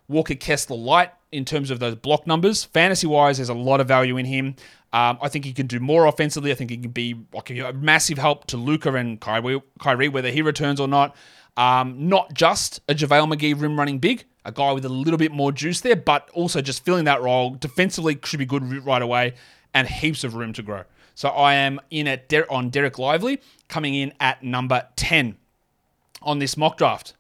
Walker 0.08 0.34
Kessler 0.34 0.78
light 0.78 1.12
in 1.32 1.46
terms 1.46 1.70
of 1.70 1.80
those 1.80 1.96
block 1.96 2.26
numbers. 2.26 2.64
Fantasy 2.64 3.06
wise, 3.06 3.38
there's 3.38 3.50
a 3.50 3.54
lot 3.54 3.80
of 3.80 3.88
value 3.88 4.18
in 4.18 4.26
him. 4.26 4.56
Um, 4.94 5.20
I 5.22 5.30
think 5.30 5.46
he 5.46 5.54
can 5.54 5.68
do 5.68 5.80
more 5.80 6.08
offensively. 6.08 6.52
I 6.52 6.56
think 6.56 6.72
he 6.72 6.78
can 6.78 6.92
be 6.92 7.16
like 7.34 7.52
a 7.52 7.74
massive 7.74 8.18
help 8.18 8.48
to 8.48 8.58
Luka 8.58 8.94
and 8.94 9.20
Kyrie, 9.22 9.62
Kyrie 9.80 10.10
whether 10.10 10.32
he 10.32 10.42
returns 10.42 10.80
or 10.80 10.88
not. 10.88 11.16
Um, 11.56 12.08
not 12.10 12.34
just 12.34 12.82
a 12.88 12.96
JaVale 12.96 13.34
McGee 13.34 13.60
rim 13.60 13.78
running 13.78 14.00
big, 14.00 14.26
a 14.46 14.52
guy 14.52 14.72
with 14.72 14.86
a 14.86 14.90
little 14.90 15.18
bit 15.18 15.32
more 15.32 15.52
juice 15.52 15.82
there, 15.82 15.96
but 15.96 16.30
also 16.34 16.62
just 16.62 16.86
filling 16.86 17.06
that 17.06 17.22
role. 17.22 17.52
Defensively 17.52 18.18
should 18.24 18.40
be 18.40 18.46
good 18.46 18.86
right 18.86 19.02
away 19.02 19.34
and 19.74 19.88
heaps 19.88 20.24
of 20.24 20.36
room 20.36 20.54
to 20.54 20.64
grow. 20.64 20.84
So 21.18 21.30
I 21.30 21.56
am 21.56 21.82
in 21.90 22.08
at 22.08 22.30
Der- 22.30 22.46
on 22.48 22.70
Dereck 22.70 23.00
Lively, 23.00 23.42
coming 23.68 23.96
in 23.96 24.14
at 24.20 24.44
number 24.44 24.88
10 24.98 25.36
on 26.22 26.38
this 26.38 26.56
mock 26.56 26.78
draft. 26.78 27.16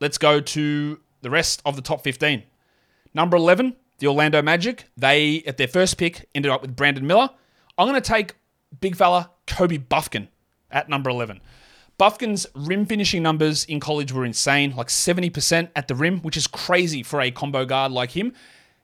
Let's 0.00 0.18
go 0.18 0.40
to 0.40 0.98
the 1.22 1.30
rest 1.30 1.62
of 1.64 1.76
the 1.76 1.80
top 1.80 2.02
15. 2.02 2.42
Number 3.14 3.36
11, 3.36 3.76
the 4.00 4.08
Orlando 4.08 4.42
Magic. 4.42 4.86
They, 4.96 5.44
at 5.46 5.58
their 5.58 5.68
first 5.68 5.96
pick, 5.96 6.28
ended 6.34 6.50
up 6.50 6.60
with 6.60 6.74
Brandon 6.74 7.06
Miller. 7.06 7.30
I'm 7.78 7.86
going 7.86 8.02
to 8.02 8.08
take 8.08 8.34
big 8.80 8.96
fella 8.96 9.30
Kobe 9.46 9.78
Bufkin 9.78 10.26
at 10.72 10.88
number 10.88 11.08
11. 11.08 11.40
Bufkin's 11.98 12.48
rim 12.56 12.84
finishing 12.84 13.22
numbers 13.22 13.64
in 13.66 13.78
college 13.78 14.10
were 14.12 14.24
insane, 14.24 14.74
like 14.74 14.88
70% 14.88 15.68
at 15.76 15.86
the 15.86 15.94
rim, 15.94 16.18
which 16.22 16.36
is 16.36 16.48
crazy 16.48 17.04
for 17.04 17.20
a 17.20 17.30
combo 17.30 17.64
guard 17.64 17.92
like 17.92 18.10
him. 18.10 18.32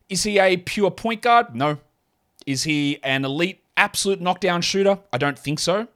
Is 0.08 0.22
he 0.22 0.38
a 0.38 0.56
pure 0.56 0.92
point 0.92 1.22
guard? 1.22 1.52
No. 1.52 1.78
Is 2.46 2.62
he 2.62 3.00
an 3.02 3.24
elite, 3.24 3.62
absolute 3.76 4.20
knockdown 4.20 4.62
shooter? 4.62 4.98
I 5.12 5.18
don't 5.18 5.38
think 5.38 5.58
so. 5.58 5.88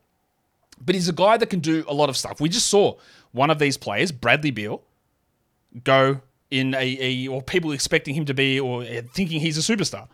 But 0.80 0.94
he's 0.94 1.08
a 1.08 1.12
guy 1.12 1.36
that 1.36 1.46
can 1.46 1.60
do 1.60 1.84
a 1.88 1.94
lot 1.94 2.08
of 2.08 2.16
stuff. 2.16 2.40
We 2.40 2.48
just 2.48 2.66
saw 2.66 2.96
one 3.32 3.50
of 3.50 3.58
these 3.58 3.76
players, 3.76 4.12
Bradley 4.12 4.50
Beal, 4.50 4.82
go 5.84 6.20
in 6.50 6.74
a, 6.74 6.98
a 7.00 7.28
or 7.28 7.42
people 7.42 7.70
expecting 7.72 8.14
him 8.14 8.24
to 8.24 8.34
be 8.34 8.58
or 8.58 8.84
thinking 8.84 9.40
he's 9.40 9.56
a 9.56 9.76
superstar. 9.76 10.08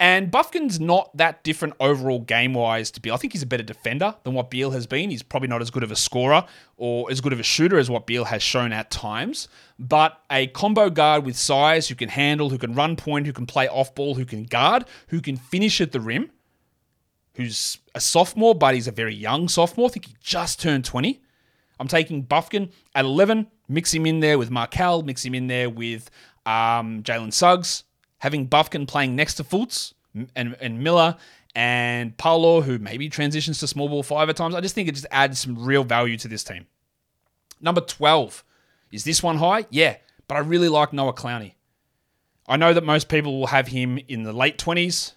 And 0.00 0.30
Bufkin's 0.30 0.78
not 0.78 1.16
that 1.16 1.42
different 1.42 1.74
overall 1.80 2.20
game 2.20 2.54
wise 2.54 2.92
to 2.92 3.00
Beal. 3.00 3.14
I 3.14 3.16
think 3.16 3.32
he's 3.32 3.42
a 3.42 3.46
better 3.46 3.64
defender 3.64 4.14
than 4.22 4.32
what 4.32 4.48
Beal 4.48 4.70
has 4.70 4.86
been. 4.86 5.10
He's 5.10 5.24
probably 5.24 5.48
not 5.48 5.60
as 5.60 5.70
good 5.70 5.82
of 5.82 5.90
a 5.90 5.96
scorer 5.96 6.44
or 6.76 7.10
as 7.10 7.20
good 7.20 7.32
of 7.32 7.40
a 7.40 7.44
shooter 7.44 7.78
as 7.78 7.90
what 7.90 8.06
Beal 8.06 8.24
has 8.26 8.40
shown 8.40 8.72
at 8.72 8.92
times. 8.92 9.48
But 9.76 10.20
a 10.30 10.46
combo 10.48 10.88
guard 10.88 11.24
with 11.24 11.36
size 11.36 11.88
who 11.88 11.96
can 11.96 12.10
handle, 12.10 12.50
who 12.50 12.58
can 12.58 12.74
run 12.74 12.94
point, 12.94 13.26
who 13.26 13.32
can 13.32 13.46
play 13.46 13.66
off 13.66 13.92
ball, 13.96 14.14
who 14.14 14.24
can 14.24 14.44
guard, 14.44 14.84
who 15.08 15.20
can 15.20 15.36
finish 15.36 15.80
at 15.80 15.90
the 15.90 16.00
rim, 16.00 16.30
who's 17.34 17.78
a 17.92 18.00
sophomore, 18.00 18.54
but 18.54 18.76
he's 18.76 18.86
a 18.86 18.92
very 18.92 19.14
young 19.14 19.48
sophomore. 19.48 19.88
I 19.88 19.92
think 19.92 20.06
he 20.06 20.14
just 20.22 20.60
turned 20.60 20.84
20. 20.84 21.20
I'm 21.80 21.88
taking 21.88 22.24
Bufkin 22.24 22.70
at 22.94 23.04
11, 23.04 23.48
mix 23.68 23.92
him 23.92 24.06
in 24.06 24.20
there 24.20 24.38
with 24.38 24.50
Markelle, 24.50 25.02
mix 25.02 25.24
him 25.24 25.34
in 25.34 25.48
there 25.48 25.70
with 25.70 26.08
um, 26.46 27.02
Jalen 27.02 27.32
Suggs 27.32 27.82
having 28.18 28.48
Bufkin 28.48 28.86
playing 28.86 29.16
next 29.16 29.34
to 29.34 29.44
Fultz 29.44 29.94
and, 30.34 30.56
and 30.60 30.82
Miller 30.82 31.16
and 31.54 32.16
Paolo, 32.16 32.60
who 32.60 32.78
maybe 32.78 33.08
transitions 33.08 33.58
to 33.60 33.66
small 33.66 33.88
ball 33.88 34.02
five 34.02 34.28
at 34.28 34.36
times, 34.36 34.54
I 34.54 34.60
just 34.60 34.74
think 34.74 34.88
it 34.88 34.94
just 34.94 35.06
adds 35.10 35.38
some 35.38 35.64
real 35.64 35.84
value 35.84 36.16
to 36.18 36.28
this 36.28 36.44
team. 36.44 36.66
Number 37.60 37.80
12. 37.80 38.44
Is 38.92 39.04
this 39.04 39.22
one 39.22 39.38
high? 39.38 39.66
Yeah, 39.70 39.96
but 40.26 40.36
I 40.36 40.40
really 40.40 40.68
like 40.68 40.92
Noah 40.92 41.12
Clowney. 41.12 41.54
I 42.46 42.56
know 42.56 42.72
that 42.72 42.84
most 42.84 43.08
people 43.08 43.38
will 43.38 43.48
have 43.48 43.68
him 43.68 43.98
in 44.08 44.22
the 44.22 44.32
late 44.32 44.56
20s, 44.56 45.12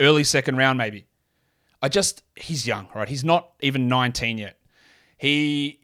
early 0.00 0.24
second 0.24 0.56
round, 0.56 0.78
maybe. 0.78 1.06
I 1.80 1.88
just, 1.88 2.22
he's 2.36 2.66
young, 2.66 2.88
right? 2.94 3.08
He's 3.08 3.24
not 3.24 3.50
even 3.60 3.88
19 3.88 4.38
yet. 4.38 4.56
He 5.18 5.80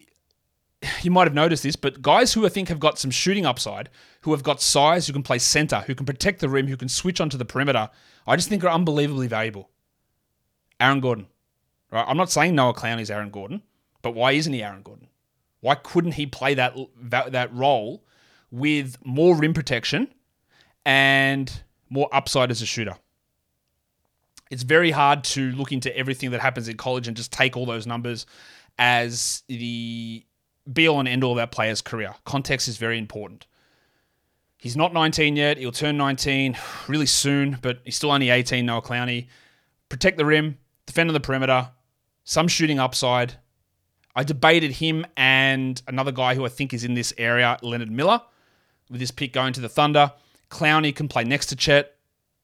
you 1.02 1.10
might 1.10 1.26
have 1.26 1.34
noticed 1.34 1.62
this, 1.62 1.76
but 1.76 2.02
guys 2.02 2.32
who 2.32 2.46
I 2.46 2.48
think 2.48 2.68
have 2.68 2.80
got 2.80 2.98
some 2.98 3.10
shooting 3.10 3.46
upside, 3.46 3.88
who 4.22 4.32
have 4.32 4.42
got 4.42 4.60
size, 4.60 5.06
who 5.06 5.12
can 5.12 5.22
play 5.22 5.38
center, 5.38 5.80
who 5.80 5.94
can 5.94 6.06
protect 6.06 6.40
the 6.40 6.48
rim, 6.48 6.66
who 6.66 6.76
can 6.76 6.88
switch 6.88 7.20
onto 7.20 7.36
the 7.36 7.44
perimeter, 7.44 7.90
I 8.26 8.36
just 8.36 8.48
think 8.48 8.64
are 8.64 8.68
unbelievably 8.68 9.28
valuable. 9.28 9.70
Aaron 10.80 11.00
Gordon. 11.00 11.26
Right? 11.90 12.04
I'm 12.06 12.16
not 12.16 12.30
saying 12.30 12.54
Noah 12.54 12.74
Clowney 12.74 13.00
is 13.00 13.10
Aaron 13.10 13.30
Gordon, 13.30 13.62
but 14.02 14.14
why 14.14 14.32
isn't 14.32 14.52
he 14.52 14.62
Aaron 14.62 14.82
Gordon? 14.82 15.08
Why 15.60 15.74
couldn't 15.74 16.12
he 16.12 16.26
play 16.26 16.54
that 16.54 16.76
that, 17.02 17.32
that 17.32 17.52
role 17.52 18.04
with 18.50 18.96
more 19.04 19.34
rim 19.34 19.54
protection 19.54 20.12
and 20.84 21.62
more 21.90 22.08
upside 22.12 22.50
as 22.50 22.62
a 22.62 22.66
shooter? 22.66 22.96
It's 24.50 24.62
very 24.62 24.90
hard 24.90 25.24
to 25.24 25.50
look 25.52 25.72
into 25.72 25.94
everything 25.96 26.30
that 26.30 26.40
happens 26.40 26.68
in 26.68 26.76
college 26.76 27.08
and 27.08 27.16
just 27.16 27.32
take 27.32 27.56
all 27.56 27.66
those 27.66 27.86
numbers 27.86 28.24
as 28.78 29.42
the 29.48 30.24
be 30.72 30.88
all 30.88 30.98
and 30.98 31.08
end 31.08 31.24
all 31.24 31.32
of 31.32 31.36
that 31.36 31.52
player's 31.52 31.80
career. 31.80 32.14
Context 32.24 32.68
is 32.68 32.76
very 32.76 32.98
important. 32.98 33.46
He's 34.58 34.76
not 34.76 34.92
19 34.92 35.36
yet. 35.36 35.56
He'll 35.56 35.72
turn 35.72 35.96
19 35.96 36.56
really 36.88 37.06
soon, 37.06 37.58
but 37.62 37.80
he's 37.84 37.96
still 37.96 38.10
only 38.10 38.30
18, 38.30 38.66
Noah 38.66 38.82
Clowney. 38.82 39.28
Protect 39.88 40.18
the 40.18 40.26
rim, 40.26 40.58
defend 40.86 41.08
on 41.08 41.14
the 41.14 41.20
perimeter, 41.20 41.70
some 42.24 42.48
shooting 42.48 42.78
upside. 42.78 43.34
I 44.14 44.24
debated 44.24 44.72
him 44.72 45.06
and 45.16 45.80
another 45.86 46.12
guy 46.12 46.34
who 46.34 46.44
I 46.44 46.48
think 46.48 46.74
is 46.74 46.84
in 46.84 46.94
this 46.94 47.14
area, 47.16 47.56
Leonard 47.62 47.90
Miller, 47.90 48.20
with 48.90 49.00
this 49.00 49.10
pick 49.10 49.32
going 49.32 49.52
to 49.54 49.60
the 49.60 49.68
Thunder. 49.68 50.12
Clowney 50.50 50.94
can 50.94 51.08
play 51.08 51.24
next 51.24 51.46
to 51.46 51.56
Chet, 51.56 51.94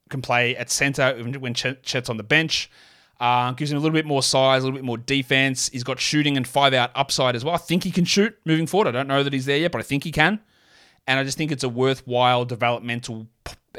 can 0.08 0.22
play 0.22 0.56
at 0.56 0.70
center 0.70 1.14
when 1.16 1.52
Chet's 1.54 2.08
on 2.08 2.16
the 2.16 2.22
bench. 2.22 2.70
Uh, 3.20 3.52
gives 3.52 3.70
him 3.70 3.78
a 3.78 3.80
little 3.80 3.94
bit 3.94 4.06
more 4.06 4.22
size, 4.22 4.62
a 4.62 4.66
little 4.66 4.76
bit 4.76 4.84
more 4.84 4.98
defense. 4.98 5.68
He's 5.68 5.84
got 5.84 6.00
shooting 6.00 6.36
and 6.36 6.46
five 6.46 6.74
out 6.74 6.90
upside 6.94 7.36
as 7.36 7.44
well. 7.44 7.54
I 7.54 7.58
think 7.58 7.84
he 7.84 7.90
can 7.90 8.04
shoot 8.04 8.36
moving 8.44 8.66
forward. 8.66 8.88
I 8.88 8.90
don't 8.90 9.06
know 9.06 9.22
that 9.22 9.32
he's 9.32 9.46
there 9.46 9.56
yet, 9.56 9.72
but 9.72 9.78
I 9.78 9.84
think 9.84 10.04
he 10.04 10.12
can. 10.12 10.40
And 11.06 11.20
I 11.20 11.24
just 11.24 11.38
think 11.38 11.52
it's 11.52 11.64
a 11.64 11.68
worthwhile 11.68 12.44
developmental 12.44 13.28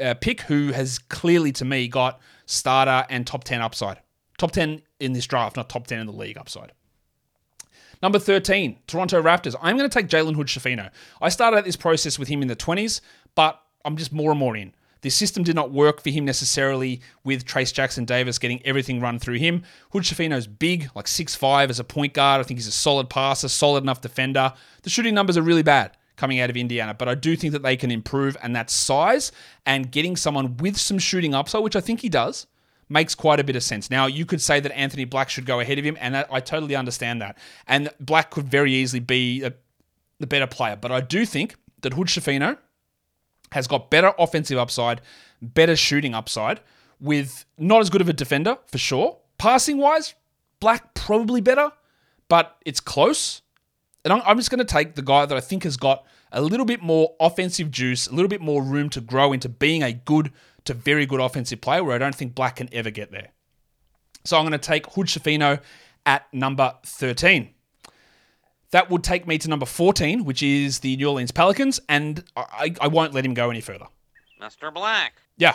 uh, 0.00 0.14
pick 0.14 0.42
who 0.42 0.72
has 0.72 0.98
clearly, 0.98 1.52
to 1.52 1.64
me, 1.64 1.88
got 1.88 2.20
starter 2.46 3.04
and 3.10 3.26
top 3.26 3.44
10 3.44 3.60
upside. 3.60 3.98
Top 4.38 4.52
10 4.52 4.82
in 5.00 5.12
this 5.12 5.26
draft, 5.26 5.56
not 5.56 5.68
top 5.68 5.86
10 5.86 6.00
in 6.00 6.06
the 6.06 6.12
league 6.12 6.38
upside. 6.38 6.72
Number 8.02 8.18
13, 8.18 8.78
Toronto 8.86 9.22
Raptors. 9.22 9.54
I'm 9.60 9.76
going 9.76 9.88
to 9.88 9.94
take 9.94 10.08
Jalen 10.08 10.36
Hood 10.36 10.48
Schifino. 10.48 10.90
I 11.20 11.28
started 11.30 11.64
this 11.64 11.76
process 11.76 12.18
with 12.18 12.28
him 12.28 12.42
in 12.42 12.48
the 12.48 12.56
20s, 12.56 13.00
but 13.34 13.60
I'm 13.84 13.96
just 13.96 14.12
more 14.12 14.30
and 14.30 14.38
more 14.38 14.56
in. 14.56 14.74
The 15.02 15.10
system 15.10 15.42
did 15.42 15.54
not 15.54 15.70
work 15.70 16.02
for 16.02 16.10
him 16.10 16.24
necessarily 16.24 17.00
with 17.24 17.44
Trayce 17.44 17.72
Jackson 17.72 18.04
Davis 18.04 18.38
getting 18.38 18.64
everything 18.64 19.00
run 19.00 19.18
through 19.18 19.36
him. 19.36 19.62
Hood 19.92 20.02
Schifino's 20.02 20.46
big, 20.46 20.90
like 20.94 21.06
6'5 21.06 21.70
as 21.70 21.78
a 21.78 21.84
point 21.84 22.14
guard. 22.14 22.40
I 22.40 22.44
think 22.44 22.58
he's 22.58 22.66
a 22.66 22.72
solid 22.72 23.10
passer, 23.10 23.48
solid 23.48 23.82
enough 23.82 24.00
defender. 24.00 24.52
The 24.82 24.90
shooting 24.90 25.14
numbers 25.14 25.36
are 25.36 25.42
really 25.42 25.62
bad 25.62 25.96
coming 26.16 26.40
out 26.40 26.50
of 26.50 26.56
Indiana, 26.56 26.94
but 26.94 27.08
I 27.08 27.14
do 27.14 27.36
think 27.36 27.52
that 27.52 27.62
they 27.62 27.76
can 27.76 27.90
improve, 27.90 28.36
and 28.42 28.56
that 28.56 28.70
size 28.70 29.32
and 29.66 29.90
getting 29.92 30.16
someone 30.16 30.56
with 30.56 30.78
some 30.78 30.98
shooting 30.98 31.34
upside, 31.34 31.62
which 31.62 31.76
I 31.76 31.80
think 31.80 32.00
he 32.00 32.08
does, 32.08 32.46
makes 32.88 33.14
quite 33.14 33.40
a 33.40 33.44
bit 33.44 33.56
of 33.56 33.62
sense. 33.62 33.90
Now, 33.90 34.06
you 34.06 34.24
could 34.24 34.40
say 34.40 34.60
that 34.60 34.72
Anthony 34.76 35.04
Black 35.04 35.28
should 35.28 35.44
go 35.44 35.60
ahead 35.60 35.78
of 35.78 35.84
him, 35.84 35.96
and 36.00 36.16
I 36.16 36.40
totally 36.40 36.76
understand 36.76 37.20
that. 37.20 37.36
And 37.66 37.90
Black 38.00 38.30
could 38.30 38.48
very 38.48 38.72
easily 38.72 39.00
be 39.00 39.42
a, 39.44 39.52
the 40.18 40.26
better 40.26 40.46
player, 40.46 40.76
but 40.76 40.90
I 40.90 41.00
do 41.00 41.26
think 41.26 41.56
that 41.82 41.92
Hood 41.92 42.06
Schifino 42.06 42.58
has 43.56 43.66
got 43.66 43.90
better 43.90 44.12
offensive 44.18 44.58
upside, 44.58 45.00
better 45.40 45.74
shooting 45.74 46.14
upside, 46.14 46.60
with 47.00 47.44
not 47.58 47.80
as 47.80 47.90
good 47.90 48.02
of 48.02 48.08
a 48.08 48.12
defender 48.12 48.58
for 48.66 48.78
sure. 48.78 49.16
Passing 49.38 49.78
wise, 49.78 50.14
Black 50.60 50.94
probably 50.94 51.40
better, 51.40 51.72
but 52.28 52.56
it's 52.64 52.80
close. 52.80 53.42
And 54.04 54.12
I'm 54.12 54.36
just 54.36 54.50
going 54.50 54.58
to 54.58 54.64
take 54.64 54.94
the 54.94 55.02
guy 55.02 55.26
that 55.26 55.36
I 55.36 55.40
think 55.40 55.64
has 55.64 55.76
got 55.76 56.04
a 56.30 56.40
little 56.40 56.66
bit 56.66 56.82
more 56.82 57.14
offensive 57.18 57.70
juice, 57.70 58.06
a 58.06 58.14
little 58.14 58.28
bit 58.28 58.40
more 58.40 58.62
room 58.62 58.90
to 58.90 59.00
grow 59.00 59.32
into 59.32 59.48
being 59.48 59.82
a 59.82 59.92
good 59.92 60.32
to 60.64 60.74
very 60.74 61.06
good 61.06 61.20
offensive 61.20 61.60
player, 61.60 61.82
where 61.82 61.96
I 61.96 61.98
don't 61.98 62.14
think 62.14 62.34
Black 62.34 62.56
can 62.56 62.68
ever 62.72 62.90
get 62.90 63.10
there. 63.10 63.28
So 64.24 64.36
I'm 64.36 64.42
going 64.42 64.52
to 64.52 64.58
take 64.58 64.86
Hood 64.92 65.06
Schifino 65.06 65.60
at 66.04 66.32
number 66.32 66.74
13. 66.84 67.50
That 68.70 68.90
would 68.90 69.04
take 69.04 69.26
me 69.26 69.38
to 69.38 69.48
number 69.48 69.66
14, 69.66 70.24
which 70.24 70.42
is 70.42 70.80
the 70.80 70.96
New 70.96 71.08
Orleans 71.08 71.30
Pelicans, 71.30 71.80
and 71.88 72.24
I, 72.36 72.74
I 72.80 72.88
won't 72.88 73.14
let 73.14 73.24
him 73.24 73.34
go 73.34 73.50
any 73.50 73.60
further. 73.60 73.86
Mr. 74.40 74.72
Black. 74.72 75.20
Yeah. 75.36 75.54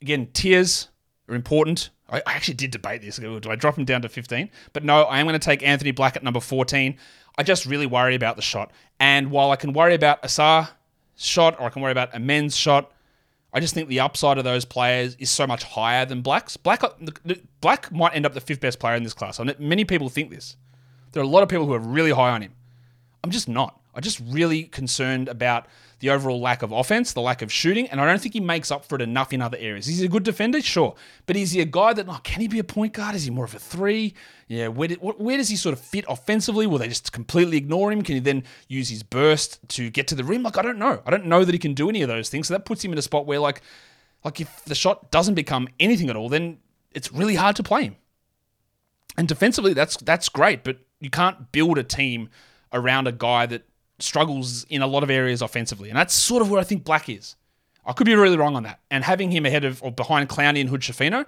Again, 0.00 0.28
tiers 0.32 0.88
are 1.28 1.34
important. 1.34 1.90
I, 2.08 2.18
I 2.26 2.32
actually 2.34 2.54
did 2.54 2.70
debate 2.70 3.02
this. 3.02 3.16
Do 3.16 3.40
I 3.48 3.56
drop 3.56 3.78
him 3.78 3.84
down 3.84 4.02
to 4.02 4.08
15? 4.08 4.50
But 4.72 4.84
no, 4.84 5.02
I 5.02 5.18
am 5.18 5.26
going 5.26 5.38
to 5.38 5.44
take 5.44 5.62
Anthony 5.62 5.90
Black 5.90 6.16
at 6.16 6.22
number 6.22 6.40
14. 6.40 6.96
I 7.38 7.42
just 7.42 7.66
really 7.66 7.86
worry 7.86 8.14
about 8.14 8.36
the 8.36 8.42
shot. 8.42 8.72
And 8.98 9.30
while 9.30 9.50
I 9.50 9.56
can 9.56 9.72
worry 9.72 9.94
about 9.94 10.22
Ausar 10.22 10.70
shot 11.16 11.58
or 11.60 11.66
I 11.66 11.70
can 11.70 11.82
worry 11.82 11.92
about 11.92 12.14
Amen's 12.14 12.56
shot, 12.56 12.92
I 13.52 13.60
just 13.60 13.74
think 13.74 13.88
the 13.88 14.00
upside 14.00 14.38
of 14.38 14.44
those 14.44 14.64
players 14.64 15.16
is 15.16 15.30
so 15.30 15.46
much 15.46 15.64
higher 15.64 16.04
than 16.04 16.22
Black's. 16.22 16.56
Black, 16.56 16.82
Black 17.60 17.92
might 17.92 18.14
end 18.14 18.26
up 18.26 18.34
the 18.34 18.40
fifth 18.40 18.60
best 18.60 18.78
player 18.78 18.96
in 18.96 19.02
this 19.02 19.14
class. 19.14 19.40
Many 19.58 19.84
people 19.84 20.08
think 20.08 20.30
this. 20.30 20.56
There 21.16 21.22
are 21.22 21.24
a 21.24 21.30
lot 21.30 21.42
of 21.42 21.48
people 21.48 21.64
who 21.64 21.72
are 21.72 21.78
really 21.78 22.10
high 22.10 22.28
on 22.28 22.42
him. 22.42 22.52
I'm 23.24 23.30
just 23.30 23.48
not. 23.48 23.80
I'm 23.94 24.02
just 24.02 24.20
really 24.26 24.64
concerned 24.64 25.30
about 25.30 25.66
the 26.00 26.10
overall 26.10 26.38
lack 26.38 26.60
of 26.60 26.72
offense, 26.72 27.14
the 27.14 27.22
lack 27.22 27.40
of 27.40 27.50
shooting, 27.50 27.88
and 27.88 28.02
I 28.02 28.04
don't 28.04 28.20
think 28.20 28.34
he 28.34 28.40
makes 28.40 28.70
up 28.70 28.84
for 28.84 28.96
it 28.96 29.00
enough 29.00 29.32
in 29.32 29.40
other 29.40 29.56
areas. 29.56 29.86
He's 29.86 30.02
a 30.02 30.08
good 30.08 30.24
defender, 30.24 30.60
sure, 30.60 30.94
but 31.24 31.34
is 31.34 31.52
he 31.52 31.62
a 31.62 31.64
guy 31.64 31.94
that 31.94 32.06
oh, 32.06 32.20
can 32.22 32.42
he 32.42 32.48
be 32.48 32.58
a 32.58 32.64
point 32.64 32.92
guard? 32.92 33.14
Is 33.14 33.24
he 33.24 33.30
more 33.30 33.46
of 33.46 33.54
a 33.54 33.58
three? 33.58 34.12
Yeah, 34.46 34.68
where, 34.68 34.88
did, 34.88 34.98
where 35.00 35.38
does 35.38 35.48
he 35.48 35.56
sort 35.56 35.72
of 35.72 35.80
fit 35.80 36.04
offensively? 36.06 36.66
Will 36.66 36.76
they 36.76 36.88
just 36.88 37.12
completely 37.12 37.56
ignore 37.56 37.90
him? 37.90 38.02
Can 38.02 38.16
he 38.16 38.20
then 38.20 38.44
use 38.68 38.90
his 38.90 39.02
burst 39.02 39.66
to 39.70 39.88
get 39.88 40.08
to 40.08 40.14
the 40.14 40.22
rim? 40.22 40.42
Like 40.42 40.58
I 40.58 40.62
don't 40.62 40.78
know. 40.78 41.00
I 41.06 41.10
don't 41.10 41.24
know 41.24 41.46
that 41.46 41.54
he 41.54 41.58
can 41.58 41.72
do 41.72 41.88
any 41.88 42.02
of 42.02 42.08
those 42.08 42.28
things. 42.28 42.48
So 42.48 42.52
that 42.52 42.66
puts 42.66 42.84
him 42.84 42.92
in 42.92 42.98
a 42.98 43.02
spot 43.02 43.24
where 43.24 43.40
like, 43.40 43.62
like 44.22 44.38
if 44.38 44.66
the 44.66 44.74
shot 44.74 45.10
doesn't 45.10 45.34
become 45.34 45.66
anything 45.80 46.10
at 46.10 46.16
all, 46.16 46.28
then 46.28 46.58
it's 46.92 47.10
really 47.10 47.36
hard 47.36 47.56
to 47.56 47.62
play 47.62 47.84
him. 47.84 47.96
And 49.16 49.26
defensively, 49.26 49.72
that's 49.72 49.96
that's 49.96 50.28
great, 50.28 50.62
but 50.62 50.76
you 51.00 51.10
can't 51.10 51.52
build 51.52 51.78
a 51.78 51.84
team 51.84 52.28
around 52.72 53.06
a 53.06 53.12
guy 53.12 53.46
that 53.46 53.62
struggles 53.98 54.64
in 54.64 54.82
a 54.82 54.86
lot 54.86 55.02
of 55.02 55.10
areas 55.10 55.42
offensively. 55.42 55.88
And 55.88 55.98
that's 55.98 56.14
sort 56.14 56.42
of 56.42 56.50
where 56.50 56.60
I 56.60 56.64
think 56.64 56.84
Black 56.84 57.08
is. 57.08 57.36
I 57.84 57.92
could 57.92 58.06
be 58.06 58.14
really 58.14 58.36
wrong 58.36 58.56
on 58.56 58.64
that. 58.64 58.80
And 58.90 59.04
having 59.04 59.30
him 59.30 59.46
ahead 59.46 59.64
of 59.64 59.82
or 59.82 59.92
behind 59.92 60.28
Clowney 60.28 60.60
and 60.60 60.68
Hood 60.68 60.80
Schifino, 60.80 61.24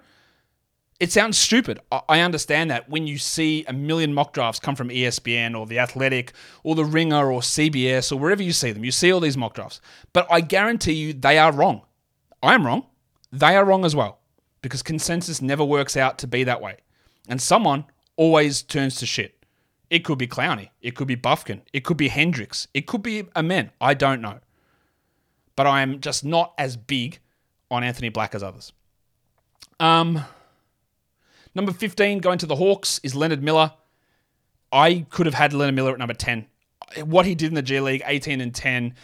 it 0.98 1.12
sounds 1.12 1.38
stupid. 1.38 1.78
I 2.08 2.20
understand 2.20 2.72
that 2.72 2.88
when 2.88 3.06
you 3.06 3.18
see 3.18 3.64
a 3.68 3.72
million 3.72 4.12
mock 4.12 4.32
drafts 4.32 4.58
come 4.58 4.74
from 4.74 4.88
ESPN 4.88 5.56
or 5.56 5.64
The 5.64 5.78
Athletic 5.78 6.32
or 6.64 6.74
The 6.74 6.84
Ringer 6.84 7.30
or 7.30 7.40
CBS 7.40 8.10
or 8.10 8.16
wherever 8.16 8.42
you 8.42 8.52
see 8.52 8.72
them, 8.72 8.84
you 8.84 8.90
see 8.90 9.12
all 9.12 9.20
these 9.20 9.36
mock 9.36 9.54
drafts. 9.54 9.80
But 10.12 10.26
I 10.28 10.40
guarantee 10.40 10.94
you 10.94 11.12
they 11.12 11.38
are 11.38 11.52
wrong. 11.52 11.82
I 12.42 12.54
am 12.54 12.66
wrong. 12.66 12.86
They 13.30 13.54
are 13.54 13.64
wrong 13.64 13.84
as 13.84 13.94
well 13.94 14.18
because 14.60 14.82
consensus 14.82 15.40
never 15.40 15.64
works 15.64 15.96
out 15.96 16.18
to 16.18 16.26
be 16.26 16.42
that 16.44 16.60
way. 16.60 16.78
And 17.28 17.40
someone 17.40 17.84
always 18.16 18.62
turns 18.62 18.96
to 18.96 19.06
shit. 19.06 19.37
It 19.90 20.00
could 20.00 20.18
be 20.18 20.26
Clowney. 20.26 20.70
It 20.82 20.94
could 20.94 21.08
be 21.08 21.16
Bufkin. 21.16 21.62
It 21.72 21.84
could 21.84 21.96
be 21.96 22.08
Hendricks. 22.08 22.68
It 22.74 22.86
could 22.86 23.02
be 23.02 23.24
Amen. 23.34 23.70
I 23.80 23.94
don't 23.94 24.20
know. 24.20 24.40
But 25.56 25.66
I 25.66 25.80
am 25.80 26.00
just 26.00 26.24
not 26.24 26.54
as 26.58 26.76
big 26.76 27.20
on 27.70 27.82
Anthony 27.82 28.08
Black 28.08 28.34
as 28.34 28.42
others. 28.42 28.72
Um, 29.80 30.24
number 31.54 31.72
15, 31.72 32.18
going 32.20 32.38
to 32.38 32.46
the 32.46 32.56
Hawks, 32.56 33.00
is 33.02 33.14
Leonard 33.14 33.42
Miller. 33.42 33.72
I 34.72 35.06
could 35.10 35.26
have 35.26 35.34
had 35.34 35.52
Leonard 35.52 35.74
Miller 35.74 35.92
at 35.92 35.98
number 35.98 36.14
10. 36.14 36.46
What 37.04 37.26
he 37.26 37.34
did 37.34 37.48
in 37.48 37.54
the 37.54 37.62
G 37.62 37.80
League, 37.80 38.02
18 38.04 38.40
and 38.40 38.54
10 38.54 38.94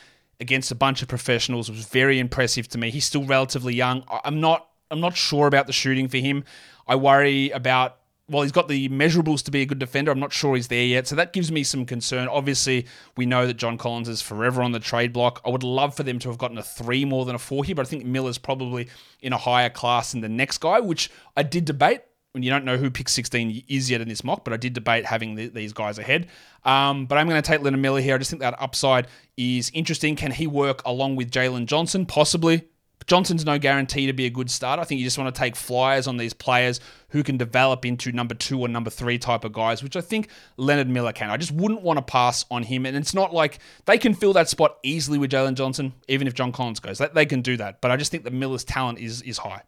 against 0.40 0.70
a 0.70 0.74
bunch 0.74 1.02
of 1.02 1.08
professionals, 1.08 1.70
was 1.70 1.86
very 1.86 2.18
impressive 2.18 2.68
to 2.68 2.78
me. 2.78 2.90
He's 2.90 3.04
still 3.04 3.24
relatively 3.24 3.74
young. 3.74 4.04
I'm 4.24 4.40
not 4.40 4.68
I'm 4.90 5.00
not 5.00 5.16
sure 5.16 5.46
about 5.46 5.66
the 5.66 5.72
shooting 5.72 6.08
for 6.08 6.18
him. 6.18 6.44
I 6.86 6.96
worry 6.96 7.50
about 7.50 7.98
well, 8.28 8.42
he's 8.42 8.52
got 8.52 8.68
the 8.68 8.88
measurables 8.88 9.42
to 9.44 9.50
be 9.50 9.60
a 9.60 9.66
good 9.66 9.78
defender. 9.78 10.10
I'm 10.10 10.18
not 10.18 10.32
sure 10.32 10.56
he's 10.56 10.68
there 10.68 10.84
yet. 10.84 11.06
So 11.06 11.14
that 11.16 11.34
gives 11.34 11.52
me 11.52 11.62
some 11.62 11.84
concern. 11.84 12.26
Obviously, 12.28 12.86
we 13.16 13.26
know 13.26 13.46
that 13.46 13.54
John 13.54 13.76
Collins 13.76 14.08
is 14.08 14.22
forever 14.22 14.62
on 14.62 14.72
the 14.72 14.80
trade 14.80 15.12
block. 15.12 15.42
I 15.44 15.50
would 15.50 15.62
love 15.62 15.94
for 15.94 16.04
them 16.04 16.18
to 16.20 16.30
have 16.30 16.38
gotten 16.38 16.56
a 16.56 16.62
three 16.62 17.04
more 17.04 17.26
than 17.26 17.34
a 17.34 17.38
four 17.38 17.64
here, 17.64 17.74
but 17.74 17.86
I 17.86 17.90
think 17.90 18.06
Miller's 18.06 18.38
probably 18.38 18.88
in 19.20 19.34
a 19.34 19.38
higher 19.38 19.68
class 19.68 20.12
than 20.12 20.22
the 20.22 20.28
next 20.30 20.58
guy, 20.58 20.80
which 20.80 21.10
I 21.36 21.42
did 21.42 21.66
debate. 21.66 22.00
When 22.32 22.42
you 22.42 22.50
don't 22.50 22.64
know 22.64 22.76
who 22.76 22.90
pick 22.90 23.08
16 23.08 23.62
is 23.68 23.88
yet 23.88 24.00
in 24.00 24.08
this 24.08 24.24
mock, 24.24 24.42
but 24.42 24.52
I 24.52 24.56
did 24.56 24.72
debate 24.72 25.04
having 25.04 25.36
the, 25.36 25.46
these 25.46 25.72
guys 25.72 26.00
ahead. 26.00 26.26
Um, 26.64 27.06
but 27.06 27.16
I'm 27.16 27.28
going 27.28 27.40
to 27.40 27.46
take 27.46 27.60
Leonard 27.60 27.78
Miller 27.78 28.00
here. 28.00 28.16
I 28.16 28.18
just 28.18 28.28
think 28.28 28.40
that 28.40 28.60
upside 28.60 29.06
is 29.36 29.70
interesting. 29.72 30.16
Can 30.16 30.32
he 30.32 30.48
work 30.48 30.82
along 30.84 31.14
with 31.14 31.30
Jalen 31.30 31.66
Johnson? 31.66 32.06
Possibly. 32.06 32.64
Johnson's 33.06 33.44
no 33.44 33.58
guarantee 33.58 34.06
to 34.06 34.12
be 34.12 34.24
a 34.26 34.30
good 34.30 34.50
starter. 34.50 34.80
I 34.80 34.84
think 34.84 34.98
you 34.98 35.04
just 35.06 35.18
want 35.18 35.34
to 35.34 35.38
take 35.38 35.56
flyers 35.56 36.06
on 36.06 36.16
these 36.16 36.32
players 36.32 36.80
who 37.10 37.22
can 37.22 37.36
develop 37.36 37.84
into 37.84 38.12
number 38.12 38.34
two 38.34 38.60
or 38.60 38.68
number 38.68 38.90
three 38.90 39.18
type 39.18 39.44
of 39.44 39.52
guys, 39.52 39.82
which 39.82 39.96
I 39.96 40.00
think 40.00 40.28
Leonard 40.56 40.88
Miller 40.88 41.12
can. 41.12 41.30
I 41.30 41.36
just 41.36 41.52
wouldn't 41.52 41.82
want 41.82 41.98
to 41.98 42.02
pass 42.02 42.44
on 42.50 42.62
him. 42.62 42.86
And 42.86 42.96
it's 42.96 43.14
not 43.14 43.34
like 43.34 43.58
they 43.84 43.98
can 43.98 44.14
fill 44.14 44.32
that 44.34 44.48
spot 44.48 44.78
easily 44.82 45.18
with 45.18 45.30
Jalen 45.30 45.54
Johnson, 45.54 45.92
even 46.08 46.26
if 46.26 46.34
John 46.34 46.50
Collins 46.50 46.80
goes. 46.80 46.98
They 46.98 47.26
can 47.26 47.42
do 47.42 47.56
that. 47.58 47.80
But 47.80 47.90
I 47.90 47.96
just 47.96 48.10
think 48.10 48.24
that 48.24 48.32
Miller's 48.32 48.64
talent 48.64 48.98
is 48.98 49.20
is 49.22 49.38
high. 49.38 49.62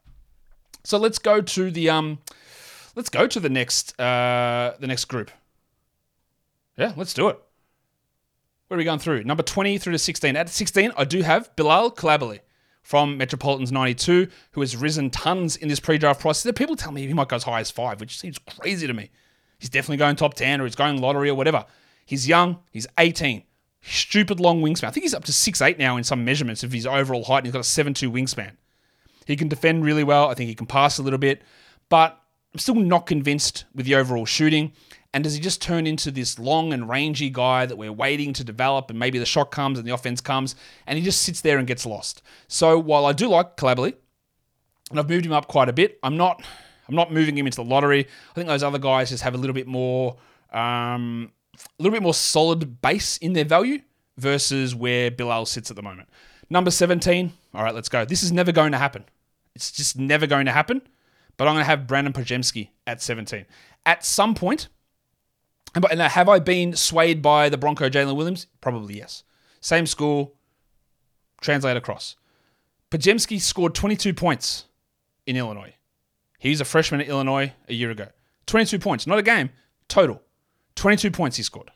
So 0.85 0.99
let's 0.99 1.18
go 1.18 1.40
to 1.40 1.70
the 1.70 1.90
um 1.90 2.18
let's 2.94 3.11
go 3.11 3.27
to 3.27 3.40
the 3.40 3.51
next 3.51 3.99
uh 4.01 4.75
the 4.81 4.87
next 4.87 5.05
group. 5.07 5.31
Yeah, 6.79 6.92
let's 6.96 7.12
do 7.12 7.29
it. 7.29 7.38
Where 8.68 8.77
are 8.77 8.79
we 8.79 8.85
going 8.85 8.99
through? 8.99 9.25
Number 9.25 9.42
20 9.42 9.79
through 9.79 9.92
to 9.92 9.99
16. 9.99 10.37
At 10.37 10.49
16, 10.49 10.92
I 10.96 11.05
do 11.05 11.22
have 11.22 11.55
Bilal 11.55 11.92
Coulibaly 11.92 12.40
from 12.87 13.18
Metropolitans 13.18 13.72
92, 13.72 14.29
who 14.53 14.61
has 14.61 14.77
risen 14.77 15.11
tons 15.11 15.57
in 15.57 15.66
this 15.66 15.81
pre 15.81 15.99
draft 15.99 16.20
process. 16.20 16.53
People 16.55 16.77
tell 16.77 16.92
me 16.92 17.05
he 17.05 17.12
might 17.12 17.27
go 17.27 17.35
as 17.35 17.42
high 17.42 17.59
as 17.59 17.68
five, 17.68 18.01
which 18.01 18.16
seems 18.16 18.38
crazy 18.38 18.87
to 18.87 18.94
me. 18.94 19.11
He's 19.59 19.68
definitely 19.68 19.96
going 19.96 20.14
top 20.14 20.35
10 20.35 20.61
or 20.61 20.64
he's 20.66 20.77
going 20.77 21.01
lottery 21.01 21.29
or 21.29 21.35
whatever. 21.35 21.66
He's 22.05 22.29
young, 22.29 22.61
he's 22.70 22.87
18. 22.96 23.42
Stupid 23.83 24.38
long 24.38 24.62
wingspan. 24.62 24.85
I 24.85 24.90
think 24.92 25.03
he's 25.03 25.14
up 25.14 25.25
to 25.25 25.33
six 25.33 25.61
eight 25.61 25.81
now 25.81 25.96
in 25.96 26.05
some 26.05 26.25
measurements 26.25 26.62
of 26.62 26.70
his 26.70 26.87
overall 26.87 27.25
height, 27.25 27.38
and 27.38 27.46
he's 27.46 27.53
got 27.55 27.61
a 27.61 27.64
7 27.64 27.92
2 27.92 28.09
wingspan. 28.09 28.53
He 29.27 29.35
can 29.35 29.49
defend 29.49 29.85
really 29.85 30.05
well. 30.05 30.31
I 30.31 30.35
think 30.35 30.46
he 30.46 30.55
can 30.55 30.66
pass 30.66 30.99
a 30.99 31.03
little 31.03 31.18
bit, 31.18 31.42
but 31.88 32.20
I'm 32.57 32.61
still 32.61 32.77
not 32.77 33.05
convinced 33.05 33.66
with 33.75 33.85
the 33.85 33.97
overall 33.97 34.25
shooting. 34.25 34.73
And 35.12 35.23
does 35.23 35.35
he 35.35 35.42
just 35.42 35.61
turn 35.61 35.87
into 35.87 36.11
this 36.11 36.38
long 36.38 36.73
and 36.73 36.88
rangy 36.88 37.29
guy 37.29 37.66
that 37.66 37.77
we're 37.77 37.92
waiting 37.92 38.33
to 38.33 38.45
develop 38.45 38.88
and 38.88 38.99
maybe 38.99 39.19
the 39.19 39.27
shot 39.27 39.51
comes 39.51 39.79
and 39.79 39.87
the 39.87 39.92
offense 39.92 40.23
comes 40.23 40.57
and 40.87 40.99
he 40.99 41.05
just 41.05 41.21
sits 41.21 41.42
there 41.42 41.59
and 41.59 41.66
gets 41.66 41.85
lost? 41.85 42.23
So 42.49 42.79
while 42.79 43.05
I 43.05 43.12
do 43.12 43.29
like 43.29 43.59
Coulibaly, 43.59 43.92
and 44.88 44.99
I've 44.99 45.07
moved 45.07 45.27
him 45.27 45.33
up 45.33 45.49
quite 45.49 45.69
a 45.69 45.73
bit, 45.75 45.99
I'm 46.03 46.16
not 46.16 46.42
I'm 46.88 46.95
not 46.95 47.12
moving 47.12 47.37
him 47.37 47.45
into 47.45 47.57
the 47.57 47.64
lottery. 47.69 48.07
I 48.31 48.35
think 48.35 48.47
those 48.47 48.62
other 48.62 48.79
guys 48.79 49.11
just 49.11 49.23
have 49.23 49.35
a 49.35 49.38
little 49.38 49.53
bit 49.53 49.66
more 49.66 50.16
um, 50.51 51.33
a 51.59 51.83
little 51.83 51.95
bit 51.95 52.03
more 52.03 52.14
solid 52.14 52.81
base 52.81 53.19
in 53.19 53.35
their 53.35 53.45
value 53.45 53.81
versus 54.16 54.75
where 54.75 55.11
Bilal 55.11 55.45
sits 55.45 55.69
at 55.69 55.77
the 55.77 55.83
moment. 55.83 56.09
Number 56.49 56.71
17. 56.71 57.35
All 57.53 57.62
right, 57.62 57.75
let's 57.75 57.90
go. 57.90 58.07
This 58.07 58.23
is 58.23 58.33
never 58.33 58.51
going 58.51 58.73
to 58.73 58.79
happen. 58.79 59.05
It's 59.55 59.71
just 59.71 59.99
never 59.99 60.27
going 60.27 60.47
to 60.47 60.53
happen. 60.53 60.81
But 61.37 61.49
I'm 61.49 61.55
going 61.55 61.64
to 61.64 61.68
have 61.68 61.87
Brandon 61.87 62.12
Podziemski 62.12 62.70
at 62.87 63.03
17. 63.03 63.46
At 63.85 64.05
some 64.05 64.35
point, 64.35 64.68
and 65.75 66.01
uh, 66.01 66.09
have 66.09 66.29
I 66.29 66.38
been 66.38 66.75
swayed 66.75 67.20
by 67.20 67.49
the 67.49 67.59
Bronco 67.59 67.88
Jalen 67.88 68.16
Williams? 68.16 68.46
Probably 68.61 68.96
yes. 68.96 69.22
Same 69.61 69.87
school, 69.87 70.35
translate 71.40 71.77
across. 71.77 72.16
Podziemski 72.90 73.40
scored 73.40 73.75
22 73.75 74.14
points 74.14 74.64
in 75.27 75.37
Illinois. 75.37 75.75
He 76.38 76.51
was 76.51 76.61
a 76.61 76.64
freshman 76.64 77.01
at 77.01 77.09
Illinois 77.09 77.53
a 77.68 77.75
year 77.75 77.90
ago. 77.90 78.09
22 78.46 78.79
points, 78.79 79.07
not 79.07 79.18
a 79.18 79.22
game, 79.22 79.51
total. 79.88 80.22
22 80.77 81.11
points 81.11 81.37
he 81.37 81.42
scored. 81.42 81.70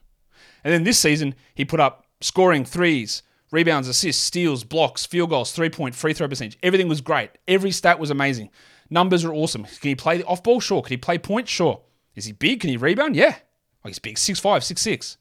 And 0.63 0.73
then 0.73 0.85
this 0.85 0.99
season, 0.99 1.35
he 1.55 1.65
put 1.65 1.81
up 1.81 2.07
scoring 2.21 2.65
threes 2.65 3.23
Rebounds, 3.51 3.89
assists, 3.89 4.23
steals, 4.23 4.63
blocks, 4.63 5.05
field 5.05 5.31
goals, 5.31 5.53
three 5.53 5.71
point, 5.71 5.95
free 5.95 6.13
throw 6.13 6.29
percentage. 6.29 6.57
Everything 6.63 6.89
was 6.89 7.01
great. 7.01 7.31
Every 7.49 7.73
stat 7.73 7.99
was 7.99 8.11
amazing. 8.11 8.51
Numbers 8.91 9.25
are 9.25 9.33
awesome. 9.33 9.65
Can 9.65 9.89
he 9.89 9.95
play 9.95 10.19
the 10.19 10.27
off 10.27 10.43
ball? 10.43 10.61
Sure. 10.61 10.83
Can 10.83 10.91
he 10.91 10.97
play 10.97 11.17
point? 11.17 11.49
Sure. 11.49 11.81
Is 12.15 12.25
he 12.25 12.33
big? 12.33 12.61
Can 12.61 12.71
he 12.71 12.77
rebound? 12.77 13.17
Yeah. 13.17 13.37
Oh, 13.85 13.89
he's 13.89 13.99
big, 13.99 14.17
6'5, 14.17 14.41
6'6. 14.43 15.17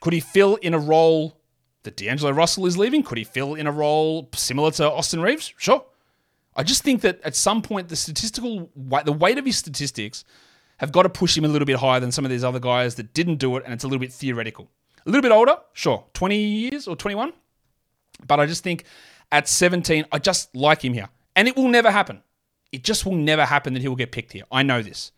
Could 0.00 0.12
he 0.12 0.20
fill 0.20 0.56
in 0.56 0.74
a 0.74 0.78
role 0.78 1.40
that 1.84 1.96
D'Angelo 1.96 2.32
Russell 2.32 2.66
is 2.66 2.76
leaving? 2.76 3.02
Could 3.02 3.18
he 3.18 3.24
fill 3.24 3.54
in 3.54 3.66
a 3.66 3.72
role 3.72 4.28
similar 4.34 4.70
to 4.72 4.90
Austin 4.90 5.22
Reaves? 5.22 5.54
Sure. 5.56 5.84
I 6.54 6.64
just 6.64 6.82
think 6.82 7.00
that 7.00 7.20
at 7.22 7.34
some 7.34 7.62
point 7.62 7.88
the 7.88 7.96
statistical 7.96 8.70
the 9.04 9.12
weight 9.12 9.38
of 9.38 9.46
his 9.46 9.56
statistics 9.56 10.24
have 10.78 10.92
got 10.92 11.04
to 11.04 11.08
push 11.08 11.36
him 11.36 11.44
a 11.44 11.48
little 11.48 11.64
bit 11.64 11.76
higher 11.76 12.00
than 12.00 12.12
some 12.12 12.24
of 12.24 12.30
these 12.30 12.44
other 12.44 12.58
guys 12.58 12.96
that 12.96 13.14
didn't 13.14 13.36
do 13.36 13.56
it, 13.56 13.62
and 13.64 13.72
it's 13.72 13.84
a 13.84 13.86
little 13.86 14.00
bit 14.00 14.12
theoretical. 14.12 14.68
A 15.06 15.10
little 15.10 15.22
bit 15.22 15.32
older, 15.32 15.56
sure, 15.72 16.04
20 16.14 16.36
years 16.36 16.88
or 16.88 16.96
21. 16.96 17.32
But 18.26 18.40
I 18.40 18.46
just 18.46 18.62
think 18.62 18.84
at 19.30 19.48
17, 19.48 20.06
I 20.12 20.18
just 20.18 20.54
like 20.54 20.84
him 20.84 20.92
here. 20.92 21.08
And 21.34 21.48
it 21.48 21.56
will 21.56 21.68
never 21.68 21.90
happen. 21.90 22.22
It 22.72 22.84
just 22.84 23.06
will 23.06 23.14
never 23.14 23.44
happen 23.44 23.74
that 23.74 23.82
he 23.82 23.88
will 23.88 23.96
get 23.96 24.12
picked 24.12 24.32
here. 24.32 24.44
I 24.50 24.62
know 24.62 24.82
this. 24.82 25.12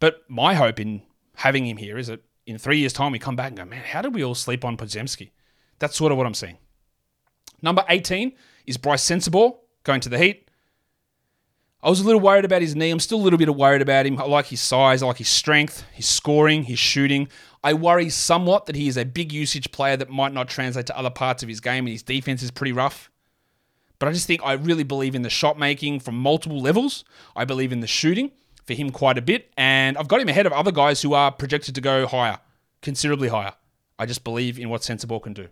But 0.00 0.22
my 0.28 0.54
hope 0.54 0.80
in 0.80 1.02
having 1.36 1.66
him 1.66 1.76
here 1.76 1.96
is 1.96 2.08
that 2.08 2.22
in 2.46 2.58
three 2.58 2.78
years' 2.78 2.92
time, 2.92 3.12
we 3.12 3.18
come 3.18 3.36
back 3.36 3.48
and 3.48 3.56
go, 3.56 3.64
man, 3.64 3.82
how 3.82 4.02
did 4.02 4.14
we 4.14 4.24
all 4.24 4.34
sleep 4.34 4.64
on 4.64 4.76
Podziemski? 4.76 5.30
That's 5.78 5.96
sort 5.96 6.10
of 6.10 6.18
what 6.18 6.26
I'm 6.26 6.34
seeing. 6.34 6.58
Number 7.62 7.84
18 7.88 8.32
is 8.66 8.76
Brice 8.76 9.04
Sensabaugh 9.04 9.56
going 9.84 10.00
to 10.00 10.08
the 10.08 10.18
Heat. 10.18 10.50
I 11.82 11.88
was 11.88 12.00
a 12.00 12.04
little 12.04 12.20
worried 12.20 12.44
about 12.44 12.60
his 12.60 12.76
knee. 12.76 12.90
I'm 12.90 13.00
still 13.00 13.18
a 13.18 13.22
little 13.22 13.38
bit 13.38 13.54
worried 13.54 13.80
about 13.80 14.04
him. 14.04 14.18
I 14.18 14.24
like 14.24 14.46
his 14.46 14.60
size, 14.60 15.02
I 15.02 15.06
like 15.06 15.16
his 15.16 15.30
strength, 15.30 15.84
his 15.92 16.06
scoring, 16.06 16.64
his 16.64 16.78
shooting. 16.78 17.28
I 17.64 17.72
worry 17.72 18.10
somewhat 18.10 18.66
that 18.66 18.76
he 18.76 18.88
is 18.88 18.96
a 18.96 19.04
big 19.04 19.32
usage 19.32 19.70
player 19.72 19.96
that 19.96 20.10
might 20.10 20.32
not 20.32 20.48
translate 20.48 20.86
to 20.86 20.98
other 20.98 21.10
parts 21.10 21.42
of 21.42 21.48
his 21.48 21.60
game, 21.60 21.86
and 21.86 21.92
his 21.92 22.02
defense 22.02 22.42
is 22.42 22.50
pretty 22.50 22.72
rough. 22.72 23.09
But 24.00 24.08
I 24.08 24.12
just 24.12 24.26
think 24.26 24.40
I 24.42 24.54
really 24.54 24.82
believe 24.82 25.14
in 25.14 25.22
the 25.22 25.30
shot 25.30 25.58
making 25.58 26.00
from 26.00 26.16
multiple 26.16 26.60
levels. 26.60 27.04
I 27.36 27.44
believe 27.44 27.70
in 27.70 27.80
the 27.80 27.86
shooting 27.86 28.32
for 28.64 28.74
him 28.74 28.90
quite 28.90 29.18
a 29.18 29.22
bit, 29.22 29.52
and 29.56 29.96
I've 29.96 30.08
got 30.08 30.20
him 30.20 30.28
ahead 30.28 30.46
of 30.46 30.52
other 30.52 30.72
guys 30.72 31.02
who 31.02 31.12
are 31.14 31.30
projected 31.30 31.76
to 31.76 31.80
go 31.80 32.06
higher, 32.08 32.38
considerably 32.82 33.28
higher. 33.28 33.52
I 33.98 34.06
just 34.06 34.24
believe 34.24 34.58
in 34.58 34.70
what 34.70 34.80
Sensabaugh 34.80 35.22
can 35.22 35.34
do. 35.34 35.48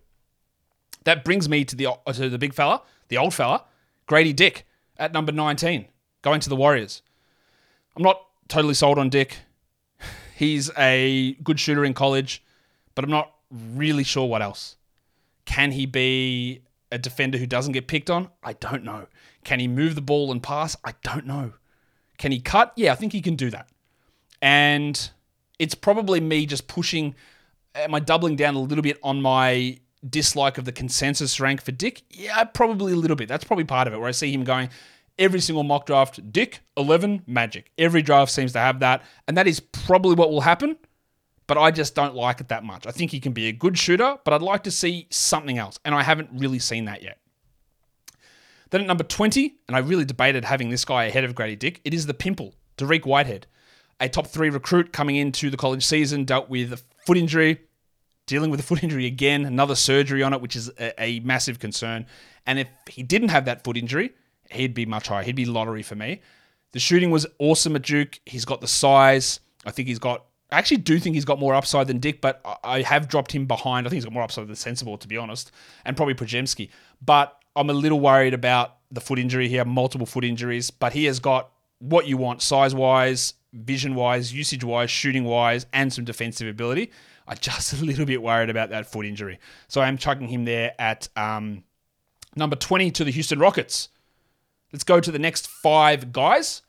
That 1.05 1.25
brings 1.25 1.49
me 1.49 1.65
to 1.67 1.77
the 1.77 1.87
uh, 1.87 2.13
to 2.15 2.29
the 2.29 2.39
big 2.39 2.55
fella, 2.55 2.83
the 3.09 3.19
old 3.19 3.35
fella, 3.35 3.65
Grady 4.07 4.33
Dick 4.33 4.67
at 4.97 5.13
number 5.13 5.31
19 5.31 5.87
going 6.23 6.41
to 6.41 6.49
the 6.49 6.57
Warriors. 6.57 7.03
I'm 7.97 8.03
not 8.03 8.21
totally 8.49 8.75
sold 8.75 8.99
on 8.99 9.09
Dick. 9.09 9.39
He's 10.37 10.71
a 10.77 11.35
good 11.43 11.61
shooter 11.61 11.85
in 11.85 11.95
college, 11.95 12.43
but 12.95 13.05
I'm 13.05 13.11
not 13.11 13.33
really 13.51 14.05
sure 14.05 14.27
what 14.27 14.43
else. 14.43 14.77
Can 15.45 15.73
he 15.73 15.87
be 15.87 16.63
a 16.91 16.99
defender 16.99 17.39
who 17.39 17.47
doesn't 17.47 17.73
get 17.73 17.89
picked 17.89 18.11
on? 18.11 18.31
I 18.43 18.55
don't 18.55 18.85
know. 18.85 19.07
Can 19.45 19.61
he 19.61 19.69
move 19.69 19.95
the 19.95 20.03
ball 20.03 20.33
and 20.33 20.43
pass? 20.43 20.77
I 20.85 20.95
don't 21.03 21.27
know. 21.27 21.53
Can 22.19 22.33
he 22.33 22.41
cut? 22.41 22.73
Yeah, 22.77 22.93
I 22.93 22.97
think 22.97 23.13
he 23.13 23.21
can 23.21 23.37
do 23.37 23.51
that. 23.51 23.69
And 24.43 25.11
it's 25.59 25.75
probably 25.75 26.21
me 26.21 26.47
just 26.47 26.67
pushing. 26.67 27.15
Am 27.75 27.95
I 27.95 28.01
doubling 28.01 28.37
down 28.37 28.55
a 28.55 28.61
little 28.61 28.83
bit 28.83 28.99
on 29.03 29.23
my 29.23 29.79
dislike 30.09 30.59
of 30.59 30.65
the 30.65 30.73
consensus 30.73 31.39
rank 31.41 31.63
for 31.63 31.73
Dick? 31.73 32.03
Yeah, 32.11 32.43
probably 32.45 32.93
a 32.93 32.97
little 32.97 33.17
bit. 33.17 33.29
That's 33.29 33.45
probably 33.45 33.65
part 33.65 33.87
of 33.87 33.95
it, 33.95 33.99
where 33.99 34.09
I 34.09 34.13
see 34.13 34.33
him 34.33 34.45
going, 34.45 34.71
every 35.19 35.41
single 35.41 35.65
mock 35.65 35.87
draft, 35.87 36.33
Dick, 36.33 36.61
11, 36.77 37.25
Magic. 37.27 37.71
Every 37.79 38.03
draft 38.03 38.33
seems 38.33 38.53
to 38.53 38.59
have 38.59 38.81
that. 38.81 39.03
And 39.27 39.37
that 39.37 39.47
is 39.47 39.61
probably 39.61 40.15
what 40.15 40.31
will 40.31 40.41
happen. 40.41 40.77
But 41.49 41.59
I 41.59 41.73
just 41.73 41.97
don't 41.97 42.15
like 42.15 42.41
it 42.41 42.49
that 42.49 42.63
much. 42.63 42.87
I 42.87 42.93
think 42.93 43.11
he 43.11 43.19
can 43.19 43.33
be 43.33 43.49
a 43.49 43.53
good 43.53 43.77
shooter, 43.77 44.19
but 44.25 44.33
I'd 44.33 44.43
like 44.43 44.63
to 44.65 44.71
see 44.71 45.09
something 45.11 45.59
else. 45.59 45.81
And 45.85 45.95
I 45.95 46.05
haven't 46.05 46.31
really 46.33 46.61
seen 46.61 46.85
that 46.85 47.03
yet. 47.03 47.19
Then 48.71 48.83
at 48.83 48.87
number 48.87 49.03
20, 49.03 49.57
and 49.67 49.77
I 49.77 49.81
really 49.81 50.05
debated 50.05 50.45
having 50.45 50.69
this 50.69 50.85
guy 50.85 51.05
ahead 51.05 51.25
of 51.25 51.35
Grady 51.35 51.57
Dick, 51.57 51.81
it 51.85 51.95
is 51.95 52.07
the 52.07 52.15
pimple, 52.15 52.55
Dariq 52.77 53.07
Whitehead. 53.07 53.47
A 53.99 54.09
top 54.09 54.29
three 54.29 54.51
recruit 54.51 54.93
coming 54.93 55.17
into 55.17 55.51
the 55.51 55.57
college 55.57 55.85
season, 55.85 56.25
dealt 56.25 56.49
with 56.49 56.73
a 56.73 56.81
foot 57.07 57.17
injury, 57.17 57.63
dealing 58.27 58.51
with 58.51 58.61
a 58.61 58.63
foot 58.63 58.85
injury 58.85 59.07
again, 59.07 59.45
another 59.45 59.75
surgery 59.75 60.23
on 60.23 60.33
it, 60.33 60.41
which 60.41 60.55
is 60.55 60.71
a, 60.79 61.03
a 61.03 61.21
massive 61.21 61.59
concern. 61.59 62.07
And 62.47 62.59
if 62.59 62.69
he 62.89 63.03
didn't 63.03 63.31
have 63.31 63.47
that 63.47 63.65
foot 63.65 63.77
injury, 63.77 64.13
he'd 64.51 64.75
be 64.75 64.87
much 64.87 65.09
higher. 65.09 65.25
He'd 65.25 65.35
be 65.35 65.47
lottery 65.47 65.83
for 65.83 65.97
me. 65.97 66.21
The 66.73 66.79
shooting 66.79 67.11
was 67.11 67.27
awesome 67.39 67.75
at 67.75 67.83
Duke. 67.83 68.21
He's 68.27 68.45
got 68.45 68.61
the 68.61 68.69
size. 68.69 69.41
I 69.65 69.71
think 69.71 69.89
he's 69.89 69.99
got. 69.99 70.27
I 70.51 70.59
actually 70.59 70.79
do 70.79 70.99
think 70.99 71.15
he's 71.15 71.27
got 71.27 71.39
more 71.39 71.55
upside 71.55 71.89
than 71.89 71.99
Dick, 71.99 72.21
but 72.21 72.41
I 72.65 72.81
have 72.83 73.09
dropped 73.09 73.33
him 73.33 73.47
behind. 73.47 73.87
I 73.87 73.91
think 73.91 73.99
he's 73.99 74.05
got 74.05 74.15
more 74.15 74.23
upside 74.23 74.47
than 74.47 74.55
Sensabaugh, 74.55 74.99
to 75.01 75.09
be 75.09 75.17
honest, 75.17 75.53
and 75.85 75.97
probably 75.97 76.15
Podziemski. 76.15 76.71
But 77.05 77.39
I'm 77.55 77.69
a 77.69 77.75
little 77.75 78.01
worried 78.01 78.33
about 78.33 78.77
the 78.91 79.01
foot 79.01 79.19
injury 79.19 79.49
here, 79.49 79.65
multiple 79.65 80.07
foot 80.07 80.25
injuries. 80.25 80.71
But 80.71 80.95
he 80.95 81.05
has 81.05 81.21
got 81.21 81.51
what 81.81 82.07
you 82.07 82.17
want 82.17 82.41
size 82.41 82.75
wise, 82.75 83.35
vision 83.53 83.95
wise, 83.95 84.33
usage 84.33 84.65
wise, 84.65 84.91
shooting 84.91 85.25
wise, 85.25 85.67
and 85.73 85.93
some 85.93 86.05
defensive 86.05 86.49
ability. 86.49 86.93
I'm 87.27 87.37
just 87.39 87.73
a 87.81 87.85
little 87.85 88.07
bit 88.07 88.23
worried 88.23 88.51
about 88.51 88.71
that 88.71 88.87
foot 88.87 89.05
injury. 89.05 89.39
So 89.69 89.81
I'm 89.83 89.99
chucking 89.99 90.29
him 90.29 90.45
there 90.45 90.75
at 90.79 91.09
um, 91.15 91.65
number 92.37 92.57
20 92.57 92.91
to 92.93 93.05
the 93.05 93.11
Houston 93.11 93.39
Rockets. 93.39 93.91
Let's 94.73 94.85
go 94.85 95.01
to 95.01 95.11
the 95.11 95.19
next 95.19 95.47
five 95.47 96.13
guys. 96.13 96.63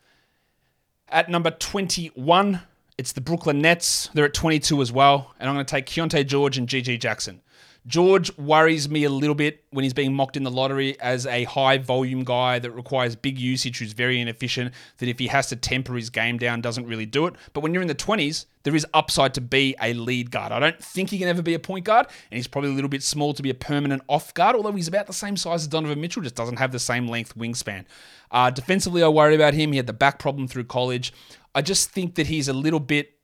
At 1.11 1.29
number 1.29 1.49
21, 1.49 2.61
it's 2.99 3.13
the 3.13 3.21
Brooklyn 3.21 3.62
Nets. 3.62 4.09
They're 4.13 4.25
at 4.25 4.33
22 4.33 4.81
as 4.81 4.91
well. 4.91 5.33
And 5.39 5.49
I'm 5.49 5.55
going 5.55 5.65
to 5.65 5.71
take 5.71 5.85
Keyonte 5.85 6.27
George 6.27 6.57
and 6.57 6.67
GG 6.67 6.99
Jackson. 6.99 7.41
George 7.88 8.38
worries 8.38 8.89
me 8.89 9.05
a 9.05 9.09
little 9.09 9.35
bit 9.35 9.63
when 9.71 9.83
he's 9.83 9.93
being 9.93 10.13
mocked 10.13 10.35
in 10.35 10.43
the 10.43 10.51
lottery 10.51 10.99
as 10.99 11.25
a 11.25 11.45
high 11.45 11.77
volume 11.77 12.25
guy 12.25 12.59
that 12.59 12.71
requires 12.71 13.15
big 13.15 13.39
usage, 13.39 13.79
who's 13.79 13.93
very 13.93 14.19
inefficient, 14.19 14.73
that 14.97 15.07
if 15.07 15.17
he 15.17 15.27
has 15.27 15.47
to 15.47 15.55
temper 15.55 15.95
his 15.95 16.09
game 16.09 16.38
down, 16.38 16.59
doesn't 16.59 16.85
really 16.88 17.05
do 17.05 17.25
it. 17.25 17.35
But 17.53 17.62
when 17.62 17.73
you're 17.73 17.81
in 17.81 17.88
the 17.88 17.95
20s, 17.95 18.45
there 18.63 18.75
is 18.75 18.85
upside 18.93 19.33
to 19.35 19.41
be 19.41 19.75
a 19.81 19.93
lead 19.93 20.29
guard. 20.29 20.51
I 20.51 20.59
don't 20.59 20.83
think 20.83 21.09
he 21.09 21.17
can 21.17 21.29
ever 21.29 21.41
be 21.41 21.53
a 21.53 21.59
point 21.59 21.85
guard, 21.85 22.07
and 22.29 22.38
he's 22.38 22.47
probably 22.47 22.71
a 22.71 22.73
little 22.73 22.89
bit 22.89 23.01
small 23.01 23.33
to 23.33 23.41
be 23.41 23.49
a 23.49 23.55
permanent 23.55 24.03
off 24.09 24.33
guard, 24.33 24.57
although 24.57 24.73
he's 24.73 24.89
about 24.89 25.07
the 25.07 25.13
same 25.13 25.38
size 25.38 25.62
as 25.62 25.67
Donovan 25.67 26.01
Mitchell, 26.01 26.21
just 26.21 26.35
doesn't 26.35 26.57
have 26.57 26.73
the 26.73 26.79
same 26.79 27.07
length 27.07 27.38
wingspan. 27.38 27.85
Uh, 28.31 28.49
defensively, 28.49 29.01
I 29.01 29.07
worry 29.07 29.35
about 29.35 29.53
him. 29.53 29.71
He 29.71 29.77
had 29.77 29.88
the 29.88 29.93
back 29.93 30.19
problem 30.19 30.47
through 30.47 30.65
college. 30.65 31.13
I 31.60 31.62
just 31.62 31.91
think 31.91 32.15
that 32.15 32.28
he's 32.28 32.48
a 32.48 32.54
little 32.54 32.80
bit 32.80 33.15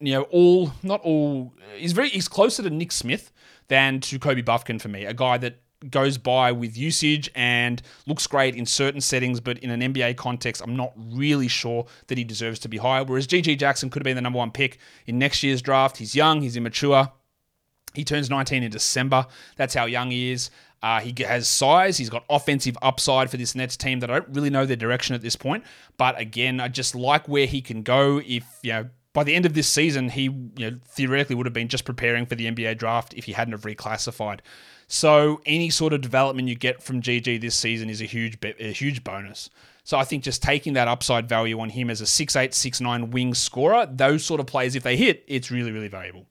you 0.00 0.14
know, 0.14 0.22
all 0.30 0.72
not 0.82 1.02
all. 1.02 1.52
He's 1.76 1.92
very 1.92 2.08
he's 2.08 2.28
closer 2.28 2.62
to 2.62 2.70
Nick 2.70 2.92
Smith 2.92 3.30
than 3.68 4.00
to 4.00 4.18
Kobe 4.18 4.40
Bufkin 4.40 4.80
for 4.80 4.88
me, 4.88 5.04
a 5.04 5.12
guy 5.12 5.36
that 5.36 5.60
goes 5.90 6.16
by 6.16 6.50
with 6.50 6.78
usage 6.78 7.30
and 7.34 7.82
looks 8.06 8.26
great 8.26 8.56
in 8.56 8.64
certain 8.64 9.02
settings, 9.02 9.38
but 9.38 9.58
in 9.58 9.68
an 9.68 9.92
NBA 9.92 10.16
context, 10.16 10.62
I'm 10.62 10.76
not 10.76 10.94
really 10.96 11.48
sure 11.48 11.84
that 12.06 12.16
he 12.16 12.24
deserves 12.24 12.58
to 12.60 12.68
be 12.68 12.78
higher. 12.78 13.04
Whereas 13.04 13.26
GG 13.26 13.58
Jackson 13.58 13.90
could 13.90 14.00
have 14.00 14.04
been 14.04 14.16
the 14.16 14.22
number 14.22 14.38
one 14.38 14.50
pick 14.50 14.78
in 15.04 15.18
next 15.18 15.42
year's 15.42 15.60
draft. 15.60 15.98
He's 15.98 16.14
young, 16.14 16.40
he's 16.40 16.56
immature. 16.56 17.12
He 17.92 18.04
turns 18.04 18.30
19 18.30 18.62
in 18.62 18.70
December. 18.70 19.26
That's 19.56 19.74
how 19.74 19.84
young 19.84 20.10
he 20.10 20.32
is. 20.32 20.48
Uh, 20.82 21.00
he 21.00 21.14
has 21.24 21.48
size. 21.48 21.96
He's 21.98 22.10
got 22.10 22.24
offensive 22.28 22.76
upside 22.82 23.30
for 23.30 23.36
this 23.36 23.54
Nets 23.54 23.76
team 23.76 24.00
that 24.00 24.10
I 24.10 24.20
don't 24.20 24.34
really 24.34 24.50
know 24.50 24.66
their 24.66 24.76
direction 24.76 25.14
at 25.14 25.22
this 25.22 25.36
point. 25.36 25.64
But 25.96 26.20
again, 26.20 26.60
I 26.60 26.68
just 26.68 26.94
like 26.94 27.28
where 27.28 27.46
he 27.46 27.60
can 27.60 27.82
go 27.82 28.20
if 28.24 28.44
you 28.62 28.72
know 28.72 28.88
by 29.16 29.24
the 29.24 29.34
end 29.34 29.46
of 29.46 29.54
this 29.54 29.66
season, 29.66 30.10
he 30.10 30.24
you 30.24 30.52
know, 30.58 30.78
theoretically 30.88 31.36
would 31.36 31.46
have 31.46 31.54
been 31.54 31.68
just 31.68 31.86
preparing 31.86 32.26
for 32.26 32.34
the 32.34 32.50
NBA 32.50 32.76
draft 32.76 33.14
if 33.14 33.24
he 33.24 33.32
hadn't 33.32 33.52
have 33.52 33.62
reclassified. 33.62 34.40
So 34.88 35.40
any 35.46 35.70
sort 35.70 35.94
of 35.94 36.02
development 36.02 36.48
you 36.48 36.54
get 36.54 36.82
from 36.82 37.00
GG 37.00 37.40
this 37.40 37.54
season 37.54 37.88
is 37.88 38.02
a 38.02 38.04
huge 38.04 38.36
a 38.44 38.72
huge 38.72 39.02
bonus. 39.02 39.48
So 39.84 39.96
I 39.96 40.04
think 40.04 40.22
just 40.22 40.42
taking 40.42 40.74
that 40.74 40.86
upside 40.86 41.28
value 41.28 41.58
on 41.60 41.70
him 41.70 41.88
as 41.88 42.00
a 42.00 42.04
6'8", 42.04 42.50
6'9", 42.50 43.10
wing 43.12 43.32
scorer, 43.34 43.86
those 43.86 44.24
sort 44.24 44.40
of 44.40 44.46
plays, 44.46 44.74
if 44.74 44.82
they 44.82 44.96
hit, 44.96 45.24
it's 45.28 45.50
really, 45.50 45.72
really 45.72 45.88
valuable. 45.88 46.26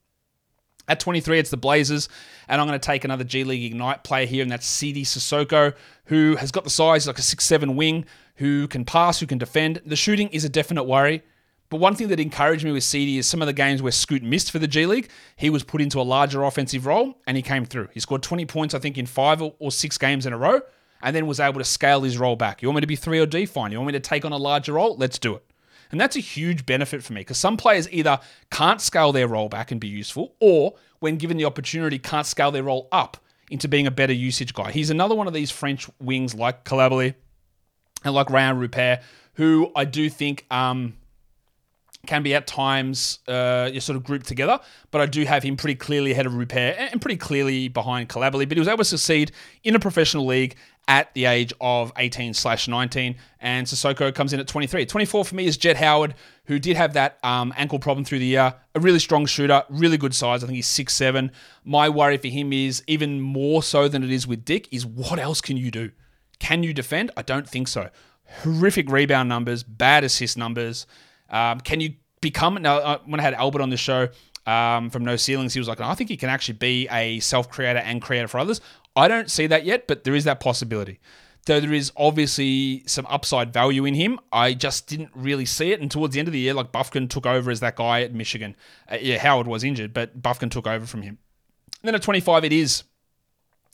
At 0.87 0.99
23, 0.99 1.39
it's 1.39 1.49
the 1.49 1.57
Blazers, 1.57 2.09
and 2.47 2.61
I'm 2.61 2.67
going 2.67 2.79
to 2.79 2.85
take 2.85 3.03
another 3.03 3.23
G 3.23 3.43
League 3.43 3.63
Ignite 3.63 4.03
player 4.03 4.25
here, 4.25 4.43
and 4.43 4.51
that's 4.51 4.67
Sidy 4.67 5.03
Cissoko, 5.03 5.73
who 6.05 6.35
has 6.35 6.51
got 6.51 6.63
the 6.63 6.69
size 6.69 7.07
like 7.07 7.17
a 7.17 7.23
6'7 7.23 7.75
wing, 7.75 8.05
who 8.35 8.67
can 8.67 8.85
pass, 8.85 9.19
who 9.19 9.25
can 9.25 9.37
defend. 9.37 9.81
The 9.85 9.95
shooting 9.95 10.29
is 10.29 10.45
a 10.45 10.49
definite 10.49 10.83
worry. 10.83 11.23
But 11.69 11.79
one 11.79 11.95
thing 11.95 12.09
that 12.09 12.19
encouraged 12.19 12.63
me 12.63 12.71
with 12.71 12.83
Sidy 12.83 13.17
is 13.17 13.27
some 13.27 13.41
of 13.41 13.47
the 13.47 13.53
games 13.53 13.81
where 13.81 13.91
Scoot 13.91 14.21
missed 14.21 14.51
for 14.51 14.59
the 14.59 14.67
G 14.67 14.85
League, 14.85 15.09
he 15.35 15.49
was 15.49 15.63
put 15.63 15.81
into 15.81 15.99
a 15.99 16.03
larger 16.03 16.43
offensive 16.43 16.85
role 16.85 17.17
and 17.25 17.35
he 17.35 17.41
came 17.41 17.65
through. 17.65 17.87
He 17.91 17.99
scored 17.99 18.21
20 18.21 18.45
points, 18.45 18.75
I 18.75 18.79
think, 18.79 18.97
in 18.97 19.07
five 19.07 19.41
or 19.41 19.71
six 19.71 19.97
games 19.97 20.27
in 20.27 20.33
a 20.33 20.37
row, 20.37 20.61
and 21.01 21.15
then 21.15 21.25
was 21.25 21.39
able 21.39 21.59
to 21.59 21.65
scale 21.65 22.01
his 22.01 22.17
role 22.17 22.35
back. 22.35 22.61
You 22.61 22.67
want 22.67 22.75
me 22.75 22.81
to 22.81 22.87
be 22.87 22.95
3 22.95 23.19
or 23.19 23.25
D? 23.25 23.47
Fine. 23.47 23.71
You 23.71 23.79
want 23.79 23.87
me 23.87 23.93
to 23.93 23.99
take 23.99 24.25
on 24.25 24.31
a 24.31 24.37
larger 24.37 24.73
role? 24.73 24.95
Let's 24.95 25.17
do 25.17 25.35
it. 25.35 25.44
And 25.91 25.99
that's 25.99 26.15
a 26.15 26.19
huge 26.19 26.65
benefit 26.65 27.03
for 27.03 27.13
me 27.13 27.21
because 27.21 27.37
some 27.37 27.57
players 27.57 27.89
either 27.91 28.19
can't 28.51 28.81
scale 28.81 29.11
their 29.11 29.27
role 29.27 29.49
back 29.49 29.71
and 29.71 29.79
be 29.79 29.87
useful, 29.87 30.35
or 30.39 30.75
when 30.99 31.17
given 31.17 31.37
the 31.37 31.45
opportunity, 31.45 31.99
can't 31.99 32.25
scale 32.25 32.51
their 32.51 32.63
role 32.63 32.87
up 32.91 33.17
into 33.51 33.67
being 33.67 33.87
a 33.87 33.91
better 33.91 34.13
usage 34.13 34.53
guy. 34.53 34.71
He's 34.71 34.89
another 34.89 35.15
one 35.15 35.27
of 35.27 35.33
these 35.33 35.51
French 35.51 35.87
wings 35.99 36.33
like 36.33 36.63
Coulibaly 36.65 37.13
and 38.03 38.13
like 38.13 38.27
Rayan 38.27 38.57
Rupert, 38.57 39.01
who 39.33 39.71
I 39.75 39.85
do 39.85 40.09
think 40.09 40.45
um, 40.49 40.95
can 42.05 42.23
be 42.23 42.33
at 42.33 42.47
times 42.47 43.19
uh, 43.27 43.69
you're 43.71 43.81
sort 43.81 43.97
of 43.97 44.03
grouped 44.03 44.27
together, 44.27 44.59
but 44.91 45.01
I 45.01 45.05
do 45.05 45.25
have 45.25 45.43
him 45.43 45.57
pretty 45.57 45.75
clearly 45.75 46.11
ahead 46.11 46.25
of 46.25 46.35
Rupert 46.35 46.75
and 46.77 47.01
pretty 47.01 47.17
clearly 47.17 47.67
behind 47.67 48.09
Coulibaly. 48.09 48.47
But 48.47 48.57
he 48.57 48.59
was 48.59 48.67
able 48.67 48.79
to 48.79 48.85
succeed 48.85 49.31
in 49.63 49.75
a 49.75 49.79
professional 49.79 50.25
league 50.25 50.55
at 50.87 51.13
the 51.13 51.25
age 51.25 51.51
of 51.59 51.91
18 51.97 52.33
slash 52.33 52.67
19, 52.67 53.15
and 53.39 53.65
Cissoko 53.65 54.13
comes 54.13 54.33
in 54.33 54.39
at 54.39 54.47
23. 54.47 54.85
24 54.85 55.25
for 55.25 55.35
me 55.35 55.45
is 55.45 55.57
Jett 55.57 55.77
Howard, 55.77 56.13
who 56.45 56.59
did 56.59 56.77
have 56.77 56.93
that 56.93 57.17
um, 57.23 57.53
ankle 57.57 57.79
problem 57.79 58.05
through 58.05 58.19
the 58.19 58.25
year. 58.25 58.53
A 58.75 58.79
really 58.79 58.99
strong 58.99 59.25
shooter, 59.25 59.63
really 59.69 59.97
good 59.97 60.13
size. 60.13 60.43
I 60.43 60.47
think 60.47 60.55
he's 60.55 60.67
six 60.67 60.93
seven. 60.93 61.31
My 61.63 61.89
worry 61.89 62.17
for 62.17 62.27
him 62.27 62.53
is 62.53 62.83
even 62.87 63.21
more 63.21 63.63
so 63.63 63.87
than 63.87 64.03
it 64.03 64.11
is 64.11 64.27
with 64.27 64.45
Dick 64.45 64.67
is 64.71 64.85
what 64.85 65.19
else 65.19 65.41
can 65.41 65.57
you 65.57 65.71
do? 65.71 65.91
Can 66.39 66.63
you 66.63 66.73
defend? 66.73 67.11
I 67.17 67.21
don't 67.21 67.47
think 67.47 67.67
so. 67.67 67.89
Horrific 68.41 68.89
rebound 68.89 69.29
numbers, 69.29 69.63
bad 69.63 70.03
assist 70.03 70.37
numbers. 70.37 70.85
Um, 71.29 71.59
can 71.59 71.79
you 71.79 71.93
become 72.21 72.55
now? 72.61 72.77
Uh, 72.77 72.97
when 73.05 73.19
I 73.19 73.23
had 73.23 73.33
Albert 73.33 73.61
on 73.61 73.69
the 73.69 73.77
show 73.77 74.09
um, 74.45 74.89
from 74.89 75.05
No 75.05 75.15
Ceilings, 75.15 75.53
he 75.53 75.59
was 75.59 75.67
like, 75.67 75.79
"I 75.79 75.93
think 75.95 76.09
he 76.09 76.17
can 76.17 76.29
actually 76.29 76.55
be 76.55 76.87
a 76.91 77.19
self-creator 77.19 77.79
and 77.79 78.01
creator 78.01 78.27
for 78.27 78.39
others." 78.39 78.61
I 78.95 79.07
don't 79.07 79.29
see 79.29 79.47
that 79.47 79.65
yet, 79.65 79.87
but 79.87 80.03
there 80.03 80.15
is 80.15 80.23
that 80.23 80.39
possibility. 80.39 80.99
Though 81.45 81.59
there 81.59 81.73
is 81.73 81.91
obviously 81.95 82.83
some 82.87 83.05
upside 83.07 83.53
value 83.53 83.85
in 83.85 83.93
him, 83.93 84.19
I 84.31 84.53
just 84.53 84.87
didn't 84.87 85.11
really 85.13 85.45
see 85.45 85.71
it. 85.71 85.79
And 85.79 85.91
towards 85.91 86.13
the 86.13 86.19
end 86.19 86.27
of 86.27 86.31
the 86.31 86.39
year, 86.39 86.55
like 86.55 86.71
Bufkin 86.71 87.07
took 87.07 87.27
over 87.27 87.51
as 87.51 87.59
that 87.59 87.75
guy 87.75 88.01
at 88.01 88.13
Michigan. 88.13 88.55
Uh, 88.91 88.97
yeah, 88.99 89.19
Howard 89.19 89.45
was 89.45 89.63
injured, 89.63 89.93
but 89.93 90.21
Bufkin 90.21 90.49
took 90.49 90.65
over 90.65 90.87
from 90.87 91.03
him. 91.03 91.19
And 91.81 91.89
then 91.89 91.95
at 91.95 92.01
25, 92.01 92.45
it 92.45 92.53
is 92.53 92.83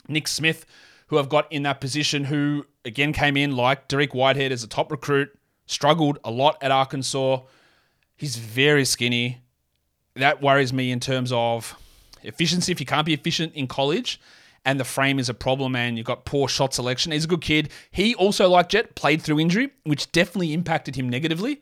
Nick 0.10 0.28
Smith, 0.28 0.66
who 1.08 1.18
I've 1.18 1.30
got 1.30 1.50
in 1.50 1.64
that 1.64 1.80
position, 1.80 2.26
who 2.26 2.66
again 2.84 3.14
came 3.14 3.38
in 3.38 3.56
like 3.56 3.88
Dariq 3.88 4.14
Whitehead 4.14 4.52
as 4.52 4.64
a 4.64 4.68
top 4.68 4.92
recruit, 4.92 5.34
struggled 5.66 6.20
a 6.26 6.32
lot 6.32 6.58
at 6.62 6.72
Arkansas. 6.72 7.40
He's 8.18 8.36
very 8.36 8.84
skinny. 8.84 9.44
That 10.16 10.42
worries 10.42 10.74
me 10.74 10.92
in 10.92 11.00
terms 11.00 11.32
of 11.32 11.78
efficiency. 12.22 12.74
If 12.74 12.82
you 12.82 12.86
can't 12.86 13.06
be 13.06 13.14
efficient 13.14 13.54
in 13.54 13.68
college 13.68 14.20
and 14.66 14.80
the 14.80 14.86
frame 14.86 15.20
is 15.20 15.30
a 15.30 15.34
problem 15.34 15.76
and 15.76 15.98
you've 15.98 16.06
got 16.06 16.26
poor 16.26 16.48
shot 16.48 16.74
selection, 16.74 17.12
he's 17.12 17.26
a 17.26 17.28
good 17.28 17.42
kid. 17.42 17.70
He 17.92 18.14
also, 18.16 18.50
like 18.50 18.70
Jett, 18.70 18.96
played 18.96 19.22
through 19.22 19.40
injury, 19.40 19.72
which 19.84 20.12
definitely 20.12 20.54
impacted 20.54 20.96
him 20.96 21.10
negatively. 21.10 21.62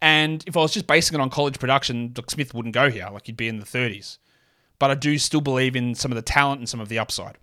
And 0.00 0.44
if 0.46 0.56
I 0.56 0.60
was 0.60 0.72
just 0.72 0.86
basing 0.86 1.18
it 1.18 1.22
on 1.22 1.30
college 1.30 1.58
production, 1.58 2.14
Smith 2.28 2.54
wouldn't 2.54 2.74
go 2.74 2.90
here. 2.90 3.08
Like 3.12 3.26
he'd 3.26 3.36
be 3.36 3.48
in 3.48 3.58
the 3.58 3.66
30s. 3.66 4.18
But 4.78 4.90
I 4.90 4.94
do 4.94 5.18
still 5.18 5.40
believe 5.40 5.74
in 5.74 5.94
some 5.94 6.12
of 6.12 6.16
the 6.16 6.22
talent 6.22 6.60
and 6.60 6.68
some 6.68 6.80
of 6.80 6.88
the 6.88 6.98
upside. 6.98 7.38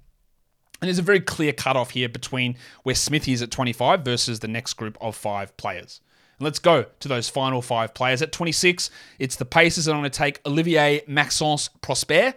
And 0.81 0.87
there's 0.87 0.99
a 0.99 1.03
very 1.03 1.21
clear 1.21 1.53
cutoff 1.53 1.91
here 1.91 2.09
between 2.09 2.57
where 2.83 2.95
Smith 2.95 3.27
is 3.27 3.41
at 3.41 3.51
25 3.51 4.03
versus 4.03 4.39
the 4.39 4.47
next 4.47 4.73
group 4.73 4.97
of 5.01 5.15
five 5.15 5.55
players. 5.57 6.01
And 6.37 6.45
let's 6.45 6.59
go 6.59 6.85
to 6.99 7.07
those 7.07 7.29
final 7.29 7.61
five 7.61 7.93
players. 7.93 8.21
At 8.21 8.31
26, 8.31 8.89
it's 9.17 9.35
the 9.35 9.45
Pacers, 9.45 9.87
and 9.87 9.95
I'm 9.95 10.01
going 10.01 10.11
to 10.11 10.17
take 10.17 10.41
Olivier 10.45 11.01
Maxence 11.07 11.69
Prosper, 11.81 12.33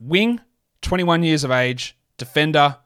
wing, 0.00 0.40
21 0.84 1.22
years 1.22 1.44
of 1.44 1.50
age, 1.50 1.96
defender. 2.16 2.76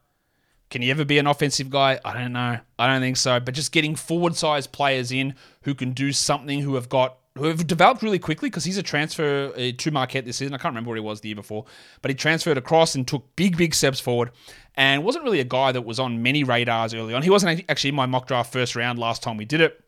Can 0.69 0.81
he 0.81 0.91
ever 0.91 1.03
be 1.03 1.17
an 1.17 1.27
offensive 1.27 1.69
guy? 1.69 1.99
I 2.05 2.13
don't 2.13 2.33
know. 2.33 2.59
I 2.77 2.87
don't 2.87 3.01
think 3.01 3.17
so. 3.17 3.39
But 3.39 3.53
just 3.53 3.71
getting 3.71 3.95
forward 3.95 4.35
sized 4.35 4.71
players 4.71 5.11
in 5.11 5.35
who 5.63 5.75
can 5.75 5.91
do 5.91 6.11
something, 6.11 6.61
who 6.61 6.75
have 6.75 6.89
got 6.89 7.17
who 7.37 7.45
have 7.45 7.65
developed 7.67 8.01
really 8.01 8.19
quickly 8.19 8.49
because 8.49 8.65
he's 8.65 8.77
a 8.77 8.83
transfer 8.83 9.53
uh, 9.55 9.71
to 9.77 9.91
Marquette 9.91 10.25
this 10.25 10.37
season. 10.37 10.53
I 10.53 10.57
can't 10.57 10.73
remember 10.73 10.89
where 10.89 10.97
he 10.97 11.01
was 11.01 11.21
the 11.21 11.29
year 11.29 11.35
before, 11.35 11.65
but 12.01 12.09
he 12.09 12.15
transferred 12.15 12.57
across 12.57 12.95
and 12.95 13.07
took 13.07 13.35
big, 13.35 13.55
big 13.55 13.73
steps 13.73 13.99
forward 13.99 14.31
and 14.75 15.03
wasn't 15.03 15.23
really 15.23 15.39
a 15.39 15.45
guy 15.45 15.71
that 15.71 15.81
was 15.83 15.99
on 15.99 16.21
many 16.21 16.43
radars 16.43 16.93
early 16.93 17.13
on. 17.13 17.21
He 17.21 17.29
wasn't 17.29 17.63
actually 17.69 17.89
in 17.89 17.95
my 17.95 18.05
mock 18.05 18.27
draft 18.27 18.51
first 18.51 18.75
round 18.75 18.99
last 18.99 19.23
time 19.23 19.37
we 19.37 19.45
did 19.45 19.61
it. 19.61 19.83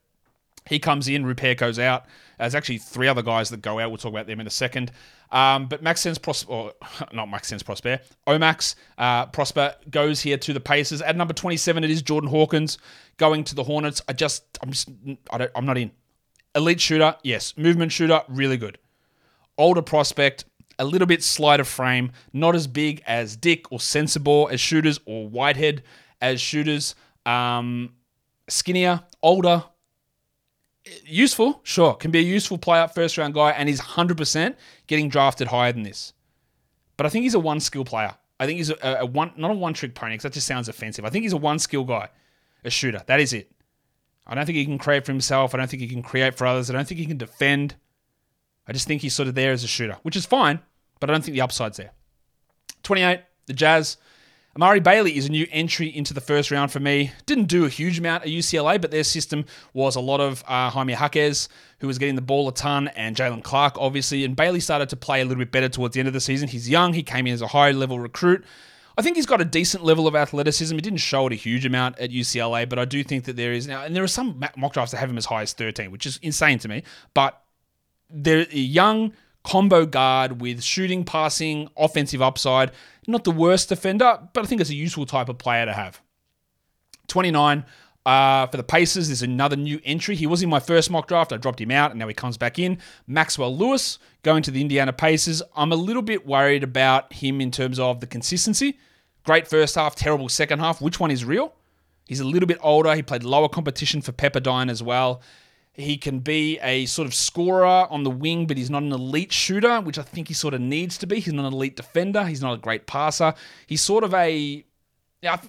He 0.67 0.79
comes 0.79 1.07
in, 1.07 1.25
Rupert 1.25 1.57
goes 1.57 1.79
out. 1.79 2.05
There's 2.39 2.55
actually 2.55 2.77
three 2.77 3.07
other 3.07 3.21
guys 3.21 3.49
that 3.49 3.61
go 3.61 3.79
out. 3.79 3.89
We'll 3.89 3.97
talk 3.97 4.11
about 4.11 4.27
them 4.27 4.39
in 4.39 4.47
a 4.47 4.51
second. 4.51 4.91
Um, 5.31 5.67
but 5.67 5.81
Max 5.81 6.01
Sense 6.01 6.17
Prosper, 6.17 6.71
not 7.13 7.29
Max 7.29 7.47
Sense 7.47 7.63
Prosper, 7.63 7.99
Omax 8.27 8.75
uh, 8.97 9.27
Prosper 9.27 9.75
goes 9.89 10.21
here 10.21 10.37
to 10.37 10.53
the 10.53 10.59
Pacers. 10.59 11.01
At 11.01 11.15
number 11.15 11.33
27, 11.33 11.83
it 11.83 11.89
is 11.89 12.01
Jordan 12.01 12.29
Hawkins 12.29 12.77
going 13.17 13.43
to 13.45 13.55
the 13.55 13.63
Hornets. 13.63 14.01
I 14.07 14.13
just, 14.13 14.43
I'm 14.61 14.71
just, 14.71 14.89
I 15.31 15.37
don't, 15.37 15.51
I'm 15.55 15.65
not 15.65 15.77
in. 15.77 15.91
Elite 16.53 16.81
shooter, 16.81 17.15
yes. 17.23 17.55
Movement 17.55 17.91
shooter, 17.91 18.21
really 18.27 18.57
good. 18.57 18.77
Older 19.57 19.81
prospect, 19.81 20.45
a 20.79 20.85
little 20.85 21.07
bit 21.07 21.23
slighter 21.23 21.63
frame, 21.63 22.11
not 22.33 22.55
as 22.55 22.67
big 22.67 23.01
as 23.07 23.37
Dick 23.37 23.71
or 23.71 23.79
Sensabaugh 23.79 24.51
as 24.51 24.59
shooters 24.59 24.99
or 25.05 25.29
Whitehead 25.29 25.83
as 26.19 26.41
shooters. 26.41 26.95
Um, 27.25 27.93
skinnier, 28.49 29.01
older, 29.23 29.63
useful, 31.05 31.61
sure. 31.63 31.93
Can 31.95 32.11
be 32.11 32.19
a 32.19 32.23
useful 32.23 32.57
player, 32.57 32.87
first 32.87 33.17
round 33.17 33.33
guy, 33.33 33.51
and 33.51 33.69
he's 33.69 33.81
100% 33.81 34.55
getting 34.87 35.09
drafted 35.09 35.47
higher 35.47 35.71
than 35.71 35.83
this. 35.83 36.13
But 36.97 37.05
I 37.05 37.09
think 37.09 37.23
he's 37.23 37.33
a 37.33 37.39
one 37.39 37.59
skill 37.59 37.85
player. 37.85 38.15
I 38.39 38.45
think 38.45 38.57
he's 38.57 38.69
a, 38.71 38.97
a 39.01 39.05
one, 39.05 39.31
not 39.37 39.51
a 39.51 39.53
one 39.53 39.73
trick 39.73 39.93
pony, 39.93 40.13
because 40.13 40.23
that 40.23 40.33
just 40.33 40.47
sounds 40.47 40.67
offensive. 40.67 41.05
I 41.05 41.09
think 41.09 41.23
he's 41.23 41.33
a 41.33 41.37
one 41.37 41.59
skill 41.59 41.83
guy, 41.83 42.09
a 42.63 42.69
shooter. 42.69 43.03
That 43.05 43.19
is 43.19 43.33
it. 43.33 43.51
I 44.25 44.35
don't 44.35 44.45
think 44.45 44.57
he 44.57 44.65
can 44.65 44.77
create 44.77 45.05
for 45.05 45.11
himself. 45.11 45.53
I 45.53 45.57
don't 45.57 45.69
think 45.69 45.81
he 45.81 45.87
can 45.87 46.03
create 46.03 46.35
for 46.35 46.45
others. 46.47 46.69
I 46.69 46.73
don't 46.73 46.87
think 46.87 46.99
he 46.99 47.05
can 47.05 47.17
defend. 47.17 47.75
I 48.67 48.73
just 48.73 48.87
think 48.87 49.01
he's 49.01 49.13
sort 49.13 49.27
of 49.27 49.35
there 49.35 49.51
as 49.51 49.63
a 49.63 49.67
shooter, 49.67 49.97
which 50.03 50.15
is 50.15 50.25
fine, 50.25 50.59
but 50.99 51.09
I 51.09 51.13
don't 51.13 51.23
think 51.23 51.33
the 51.33 51.41
upside's 51.41 51.77
there. 51.77 51.91
28, 52.83 53.21
the 53.47 53.53
Jazz. 53.53 53.97
Amari 54.53 54.81
Bailey 54.81 55.15
is 55.15 55.27
a 55.27 55.31
new 55.31 55.47
entry 55.49 55.87
into 55.87 56.13
the 56.13 56.19
first 56.19 56.51
round 56.51 56.73
for 56.73 56.81
me. 56.81 57.11
Didn't 57.25 57.45
do 57.45 57.63
a 57.63 57.69
huge 57.69 57.99
amount 57.99 58.23
at 58.23 58.29
UCLA, 58.29 58.81
but 58.81 58.91
their 58.91 59.05
system 59.05 59.45
was 59.73 59.95
a 59.95 60.01
lot 60.01 60.19
of 60.19 60.43
uh, 60.45 60.69
Jaime 60.69 60.91
Jaquez, 60.91 61.47
who 61.79 61.87
was 61.87 61.97
getting 61.97 62.15
the 62.15 62.21
ball 62.21 62.49
a 62.49 62.53
ton, 62.53 62.89
and 62.89 63.15
Jaylen 63.15 63.43
Clark, 63.43 63.75
obviously. 63.77 64.25
And 64.25 64.35
Bailey 64.35 64.59
started 64.59 64.89
to 64.89 64.97
play 64.97 65.21
a 65.21 65.23
little 65.23 65.39
bit 65.39 65.53
better 65.53 65.69
towards 65.69 65.93
the 65.93 66.01
end 66.01 66.07
of 66.07 66.13
the 66.13 66.19
season. 66.19 66.49
He's 66.49 66.69
young. 66.69 66.91
He 66.91 67.01
came 67.01 67.27
in 67.27 67.33
as 67.33 67.41
a 67.41 67.47
high 67.47 67.71
level 67.71 67.97
recruit. 67.97 68.43
I 68.97 69.01
think 69.01 69.15
he's 69.15 69.25
got 69.25 69.39
a 69.39 69.45
decent 69.45 69.85
level 69.85 70.05
of 70.05 70.15
athleticism. 70.17 70.75
He 70.75 70.81
didn't 70.81 70.99
show 70.99 71.27
it 71.27 71.33
a 71.33 71.37
huge 71.37 71.65
amount 71.65 71.97
at 71.97 72.09
UCLA, 72.09 72.67
but 72.67 72.77
I 72.77 72.83
do 72.83 73.05
think 73.05 73.23
that 73.25 73.37
there 73.37 73.53
is 73.53 73.67
now, 73.67 73.83
and 73.83 73.95
there 73.95 74.03
are 74.03 74.07
some 74.07 74.43
mock 74.57 74.73
drafts 74.73 74.91
that 74.91 74.97
have 74.97 75.09
him 75.09 75.17
as 75.17 75.25
high 75.25 75.43
as 75.43 75.53
13, 75.53 75.91
which 75.91 76.05
is 76.05 76.19
insane 76.21 76.59
to 76.59 76.67
me. 76.67 76.83
But 77.13 77.41
they're 78.09 78.47
a 78.51 78.57
young 78.57 79.13
combo 79.43 79.85
guard 79.85 80.41
with 80.41 80.61
shooting, 80.61 81.03
passing, 81.03 81.69
offensive 81.77 82.21
upside. 82.21 82.71
Not 83.07 83.23
the 83.23 83.31
worst 83.31 83.69
defender, 83.69 84.19
but 84.33 84.43
I 84.43 84.47
think 84.47 84.61
it's 84.61 84.69
a 84.69 84.75
useful 84.75 85.05
type 85.05 85.29
of 85.29 85.37
player 85.37 85.65
to 85.65 85.73
have. 85.73 86.01
29 87.07 87.65
uh, 88.05 88.47
for 88.47 88.57
the 88.57 88.63
Pacers, 88.63 89.07
there's 89.09 89.21
another 89.21 89.55
new 89.55 89.79
entry. 89.83 90.15
He 90.15 90.25
was 90.25 90.41
in 90.41 90.49
my 90.49 90.59
first 90.59 90.89
mock 90.89 91.07
draft. 91.07 91.31
I 91.31 91.37
dropped 91.37 91.61
him 91.61 91.71
out, 91.71 91.91
and 91.91 91.99
now 91.99 92.07
he 92.07 92.13
comes 92.13 92.37
back 92.37 92.57
in. 92.57 92.79
Maxwell 93.05 93.55
Lewis 93.55 93.99
going 94.23 94.43
to 94.43 94.51
the 94.51 94.61
Indiana 94.61 94.93
Pacers. 94.93 95.41
I'm 95.55 95.71
a 95.71 95.75
little 95.75 96.01
bit 96.01 96.25
worried 96.25 96.63
about 96.63 97.13
him 97.13 97.41
in 97.41 97.51
terms 97.51 97.79
of 97.79 97.99
the 97.99 98.07
consistency. 98.07 98.79
Great 99.23 99.47
first 99.47 99.75
half, 99.75 99.95
terrible 99.95 100.29
second 100.29 100.59
half. 100.59 100.81
Which 100.81 100.99
one 100.99 101.11
is 101.11 101.23
real? 101.23 101.53
He's 102.07 102.19
a 102.19 102.25
little 102.25 102.47
bit 102.47 102.57
older. 102.61 102.95
He 102.95 103.03
played 103.03 103.23
lower 103.23 103.47
competition 103.47 104.01
for 104.01 104.11
Pepperdine 104.11 104.69
as 104.69 104.81
well. 104.81 105.21
He 105.73 105.97
can 105.97 106.19
be 106.19 106.59
a 106.59 106.85
sort 106.85 107.07
of 107.07 107.13
scorer 107.13 107.65
on 107.65 108.03
the 108.03 108.09
wing, 108.09 108.45
but 108.45 108.57
he's 108.57 108.69
not 108.69 108.83
an 108.83 108.91
elite 108.91 109.31
shooter, 109.31 109.79
which 109.79 109.97
I 109.97 110.01
think 110.01 110.27
he 110.27 110.33
sort 110.33 110.53
of 110.53 110.61
needs 110.61 110.97
to 110.97 111.07
be. 111.07 111.19
He's 111.19 111.33
not 111.33 111.45
an 111.45 111.53
elite 111.53 111.77
defender. 111.77 112.25
He's 112.25 112.41
not 112.41 112.53
a 112.53 112.57
great 112.57 112.87
passer. 112.87 113.33
He's 113.67 113.81
sort 113.81 114.03
of 114.03 114.13
a. 114.13 114.65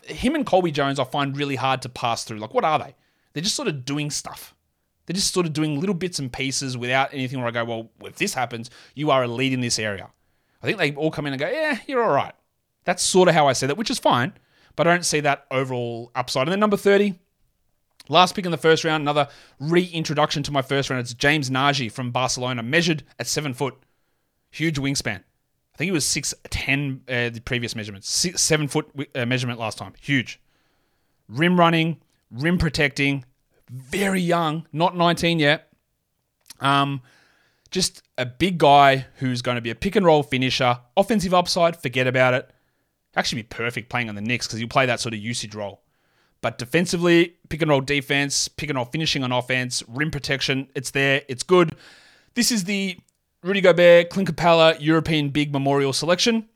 Him 0.04 0.34
and 0.34 0.46
Colby 0.46 0.70
Jones, 0.70 0.98
I 0.98 1.04
find 1.04 1.36
really 1.36 1.56
hard 1.56 1.82
to 1.82 1.88
pass 1.88 2.24
through. 2.24 2.38
Like, 2.38 2.54
what 2.54 2.64
are 2.64 2.78
they? 2.78 2.94
They're 3.32 3.42
just 3.42 3.56
sort 3.56 3.68
of 3.68 3.84
doing 3.84 4.10
stuff. 4.10 4.54
They're 5.06 5.14
just 5.14 5.32
sort 5.32 5.46
of 5.46 5.52
doing 5.52 5.80
little 5.80 5.94
bits 5.94 6.18
and 6.18 6.32
pieces 6.32 6.76
without 6.76 7.12
anything 7.12 7.38
where 7.38 7.48
I 7.48 7.50
go, 7.50 7.64
well, 7.64 7.90
if 8.04 8.16
this 8.16 8.34
happens, 8.34 8.70
you 8.94 9.10
are 9.10 9.24
elite 9.24 9.52
in 9.52 9.60
this 9.60 9.78
area. 9.78 10.10
I 10.62 10.66
think 10.66 10.78
they 10.78 10.94
all 10.94 11.10
come 11.10 11.26
in 11.26 11.32
and 11.32 11.40
go, 11.40 11.48
yeah, 11.48 11.78
you're 11.88 12.02
all 12.02 12.14
right. 12.14 12.34
That's 12.84 13.02
sort 13.02 13.28
of 13.28 13.34
how 13.34 13.48
I 13.48 13.54
see 13.54 13.66
that, 13.66 13.76
which 13.76 13.90
is 13.90 13.98
fine, 13.98 14.34
but 14.76 14.86
I 14.86 14.92
don't 14.92 15.04
see 15.04 15.20
that 15.20 15.46
overall 15.50 16.12
upside. 16.14 16.42
And 16.42 16.52
then 16.52 16.60
number 16.60 16.76
30, 16.76 17.18
Last 18.08 18.34
pick 18.34 18.44
in 18.44 18.50
the 18.50 18.58
first 18.58 18.84
round, 18.84 19.02
another 19.02 19.28
reintroduction 19.60 20.42
to 20.44 20.52
my 20.52 20.62
first 20.62 20.90
round. 20.90 21.00
It's 21.00 21.14
James 21.14 21.50
Nnaji 21.50 21.90
from 21.90 22.10
Barcelona, 22.10 22.62
measured 22.62 23.04
at 23.18 23.26
seven 23.26 23.54
foot. 23.54 23.74
Huge 24.50 24.78
wingspan. 24.78 25.20
I 25.74 25.78
think 25.78 25.86
he 25.86 25.92
was 25.92 26.04
6'10 26.04 27.00
uh, 27.08 27.30
the 27.30 27.40
previous 27.40 27.74
measurement. 27.74 28.04
Six, 28.04 28.42
seven 28.42 28.68
foot 28.68 28.90
uh, 29.14 29.24
measurement 29.24 29.58
last 29.58 29.78
time. 29.78 29.94
Huge. 30.00 30.40
Rim 31.28 31.58
running, 31.58 32.02
rim 32.30 32.58
protecting, 32.58 33.24
very 33.70 34.20
young, 34.20 34.66
not 34.72 34.96
19 34.96 35.38
yet. 35.38 35.72
Um, 36.60 37.00
just 37.70 38.02
a 38.18 38.26
big 38.26 38.58
guy 38.58 39.06
who's 39.16 39.40
going 39.40 39.54
to 39.54 39.62
be 39.62 39.70
a 39.70 39.74
pick 39.74 39.96
and 39.96 40.04
roll 40.04 40.22
finisher. 40.22 40.78
Offensive 40.96 41.32
upside, 41.32 41.80
forget 41.80 42.06
about 42.06 42.34
it. 42.34 42.50
Actually, 43.16 43.42
be 43.42 43.48
perfect 43.48 43.88
playing 43.88 44.08
on 44.08 44.14
the 44.14 44.20
Knicks 44.20 44.46
because 44.46 44.60
you 44.60 44.68
play 44.68 44.86
that 44.86 45.00
sort 45.00 45.14
of 45.14 45.20
usage 45.20 45.54
role. 45.54 45.81
But 46.42 46.58
defensively, 46.58 47.36
pick 47.48 47.62
and 47.62 47.70
roll 47.70 47.80
defense, 47.80 48.48
pick 48.48 48.68
and 48.68 48.76
roll 48.76 48.84
finishing 48.84 49.24
on 49.24 49.32
offense, 49.32 49.82
rim 49.88 50.10
protection, 50.10 50.68
it's 50.74 50.90
there, 50.90 51.22
it's 51.28 51.44
good. 51.44 51.74
This 52.34 52.50
is 52.50 52.64
the 52.64 52.98
Rudy 53.42 53.60
Gobert, 53.60 54.10
Clint 54.10 54.28
Capela 54.28 54.76
European 54.80 55.30
Big 55.30 55.52
Memorial 55.52 55.92
Selection, 55.92 56.48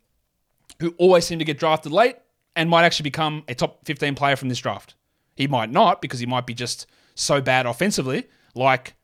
who 0.80 0.94
always 0.98 1.24
seem 1.24 1.38
to 1.38 1.44
get 1.44 1.58
drafted 1.58 1.92
late 1.92 2.16
and 2.56 2.68
might 2.68 2.84
actually 2.84 3.04
become 3.04 3.44
a 3.48 3.54
top 3.54 3.84
15 3.86 4.16
player 4.16 4.36
from 4.36 4.48
this 4.48 4.58
draft. 4.58 4.94
He 5.36 5.46
might 5.46 5.70
not 5.70 6.02
because 6.02 6.18
he 6.18 6.26
might 6.26 6.46
be 6.46 6.54
just 6.54 6.86
so 7.14 7.40
bad 7.40 7.64
offensively, 7.64 8.26
like 8.54 8.94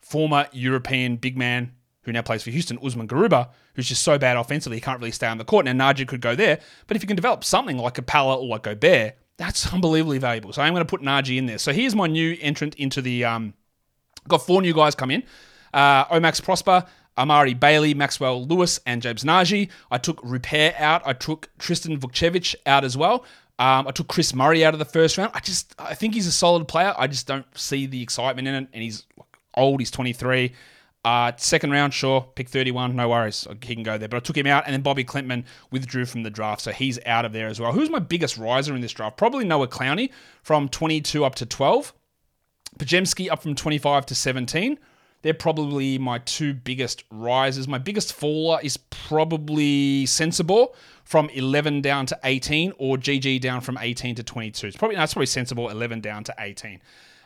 former 0.00 0.48
European 0.52 1.16
big 1.16 1.38
man 1.38 1.72
who 2.02 2.12
now 2.12 2.22
plays 2.22 2.42
for 2.42 2.50
Houston, 2.50 2.78
Usman 2.84 3.06
Garuba, 3.06 3.50
who's 3.74 3.88
just 3.88 4.02
so 4.02 4.18
bad 4.18 4.36
offensively, 4.36 4.78
he 4.78 4.80
can't 4.80 4.98
really 4.98 5.12
stay 5.12 5.28
on 5.28 5.38
the 5.38 5.44
court. 5.44 5.64
Now, 5.66 5.72
Nnaji 5.72 6.08
could 6.08 6.20
go 6.20 6.34
there, 6.34 6.58
but 6.88 6.96
if 6.96 7.02
you 7.02 7.06
can 7.06 7.16
develop 7.16 7.44
something 7.44 7.78
like 7.78 7.94
Capela 7.94 8.36
or 8.38 8.46
like 8.46 8.64
Gobert, 8.64 9.16
that's 9.42 9.72
unbelievably 9.72 10.18
valuable. 10.18 10.52
So 10.52 10.62
I'm 10.62 10.72
going 10.72 10.86
to 10.86 10.90
put 10.90 11.02
Nnaji 11.02 11.36
in 11.36 11.46
there. 11.46 11.58
So 11.58 11.72
here's 11.72 11.94
my 11.94 12.06
new 12.06 12.36
entrant 12.40 12.76
into 12.76 13.02
the. 13.02 13.24
Um, 13.24 13.54
got 14.28 14.38
four 14.38 14.62
new 14.62 14.72
guys 14.72 14.94
come 14.94 15.10
in 15.10 15.24
uh, 15.74 16.04
Omax 16.06 16.42
Prosper, 16.42 16.84
Amari 17.18 17.54
Bailey, 17.54 17.94
Maxwell 17.94 18.46
Lewis, 18.46 18.80
and 18.86 19.02
James 19.02 19.24
Nnaji. 19.24 19.68
I 19.90 19.98
took 19.98 20.22
Rupert 20.22 20.74
out. 20.78 21.02
I 21.04 21.12
took 21.12 21.50
Tristan 21.58 21.98
Vukcevic 21.98 22.54
out 22.66 22.84
as 22.84 22.96
well. 22.96 23.24
Um, 23.58 23.86
I 23.86 23.90
took 23.90 24.08
Kris 24.08 24.34
Murray 24.34 24.64
out 24.64 24.74
of 24.74 24.78
the 24.78 24.84
first 24.84 25.18
round. 25.18 25.30
I 25.34 25.40
just 25.40 25.74
I 25.78 25.94
think 25.94 26.14
he's 26.14 26.26
a 26.26 26.32
solid 26.32 26.66
player. 26.66 26.94
I 26.96 27.06
just 27.06 27.26
don't 27.26 27.46
see 27.56 27.86
the 27.86 28.02
excitement 28.02 28.48
in 28.48 28.54
it, 28.54 28.68
and 28.72 28.82
he's 28.82 29.04
old. 29.54 29.80
He's 29.80 29.90
23. 29.90 30.52
Uh, 31.04 31.32
second 31.36 31.72
round, 31.72 31.92
sure, 31.92 32.28
pick 32.36 32.48
31, 32.48 32.94
no 32.94 33.08
worries. 33.08 33.46
He 33.62 33.74
can 33.74 33.82
go 33.82 33.98
there. 33.98 34.08
But 34.08 34.18
I 34.18 34.20
took 34.20 34.36
him 34.36 34.46
out, 34.46 34.64
and 34.66 34.72
then 34.72 34.82
Bobi 34.82 35.04
Klintman 35.04 35.44
withdrew 35.72 36.06
from 36.06 36.22
the 36.22 36.30
draft, 36.30 36.60
so 36.60 36.70
he's 36.70 36.98
out 37.06 37.24
of 37.24 37.32
there 37.32 37.48
as 37.48 37.58
well. 37.58 37.72
Who's 37.72 37.90
my 37.90 37.98
biggest 37.98 38.38
riser 38.38 38.74
in 38.74 38.80
this 38.80 38.92
draft? 38.92 39.16
Probably 39.16 39.44
Noah 39.44 39.66
Clowney 39.66 40.10
from 40.42 40.68
22 40.68 41.24
up 41.24 41.34
to 41.36 41.46
12. 41.46 41.92
Podziemski 42.78 43.30
up 43.30 43.42
from 43.42 43.54
25 43.54 44.06
to 44.06 44.14
17. 44.14 44.78
They're 45.22 45.34
probably 45.34 45.98
my 45.98 46.18
two 46.18 46.54
biggest 46.54 47.04
rises. 47.10 47.68
My 47.68 47.78
biggest 47.78 48.12
faller 48.12 48.58
is 48.62 48.76
probably 48.76 50.04
Sensabaugh 50.04 50.72
from 51.04 51.28
11 51.30 51.80
down 51.80 52.06
to 52.06 52.18
18, 52.24 52.72
or 52.78 52.96
GG 52.96 53.40
down 53.40 53.60
from 53.60 53.78
18 53.80 54.16
to 54.16 54.22
22. 54.22 54.68
It's 54.68 54.76
probably 54.76 54.96
that's 54.96 55.14
probably 55.14 55.26
Sensabaugh. 55.26 55.70
11 55.70 56.00
down 56.00 56.24
to 56.24 56.34
18. 56.38 56.80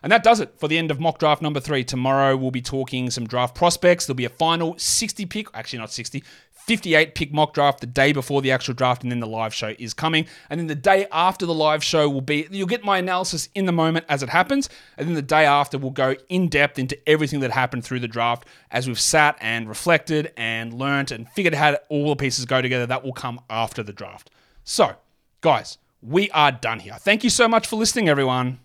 And 0.07 0.13
that 0.13 0.23
does 0.23 0.39
it 0.39 0.57
for 0.57 0.69
the 0.69 0.79
end 0.79 0.93
of 0.93 1.01
mock 1.01 1.19
draft 1.19 1.43
number 1.43 1.59
three. 1.59 1.83
Tomorrow 1.83 2.37
we'll 2.37 2.53
be 2.53 2.63
talking 2.63 3.11
some 3.11 3.27
draft 3.27 3.57
prospects. 3.57 4.07
There'll 4.07 4.15
be 4.15 4.25
a 4.25 4.29
final 4.29 4.79
60 4.79 5.27
pick, 5.27 5.49
actually 5.53 5.81
not 5.81 5.91
60, 5.91 6.23
58 6.53 7.17
pick 7.17 7.33
mock 7.33 7.53
draft 7.53 7.81
the 7.81 7.89
day 7.89 8.13
before 8.13 8.41
the 8.41 8.53
actual 8.53 8.75
draft, 8.75 9.03
and 9.03 9.11
then 9.11 9.19
the 9.19 9.27
live 9.27 9.53
show 9.53 9.75
is 9.81 9.95
coming. 9.95 10.29
And 10.49 10.61
then 10.61 10.69
the 10.69 10.77
day 10.77 11.09
after 11.11 11.45
the 11.45 11.53
live 11.53 11.83
show 11.83 12.09
will 12.09 12.21
be, 12.21 12.47
you'll 12.53 12.69
get 12.69 12.85
my 12.85 12.99
analysis 12.99 13.49
in 13.57 13.67
the 13.67 13.73
moment 13.73 14.07
as 14.09 14.23
it 14.23 14.29
happens. 14.29 14.69
And 14.97 15.09
then 15.09 15.17
the 15.17 15.23
day 15.23 15.45
after, 15.45 15.77
we'll 15.77 15.91
go 15.91 16.15
in 16.29 16.47
depth 16.47 16.79
into 16.79 16.97
everything 17.09 17.41
that 17.41 17.51
happened 17.51 17.83
through 17.83 17.99
the 17.99 18.07
draft 18.07 18.47
as 18.71 18.87
we've 18.87 19.01
sat 19.01 19.37
and 19.41 19.69
reflected 19.69 20.33
and 20.37 20.73
learnt 20.73 21.11
and 21.11 21.29
figured 21.31 21.53
out 21.53 21.75
how 21.75 21.79
all 21.89 22.11
the 22.11 22.15
pieces 22.17 22.45
go 22.45 22.63
together. 22.63 22.87
That 22.87 23.03
will 23.03 23.13
come 23.13 23.41
after 23.51 23.83
the 23.83 23.93
draft. 23.93 24.31
So, 24.63 24.95
guys, 25.41 25.79
we 26.01 26.31
are 26.31 26.53
done 26.53 26.79
here. 26.79 26.95
Thank 26.95 27.25
you 27.25 27.31
so 27.31 27.49
much 27.49 27.67
for 27.67 27.75
listening, 27.75 28.09
everyone. 28.09 28.61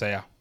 Ya. 0.00 0.31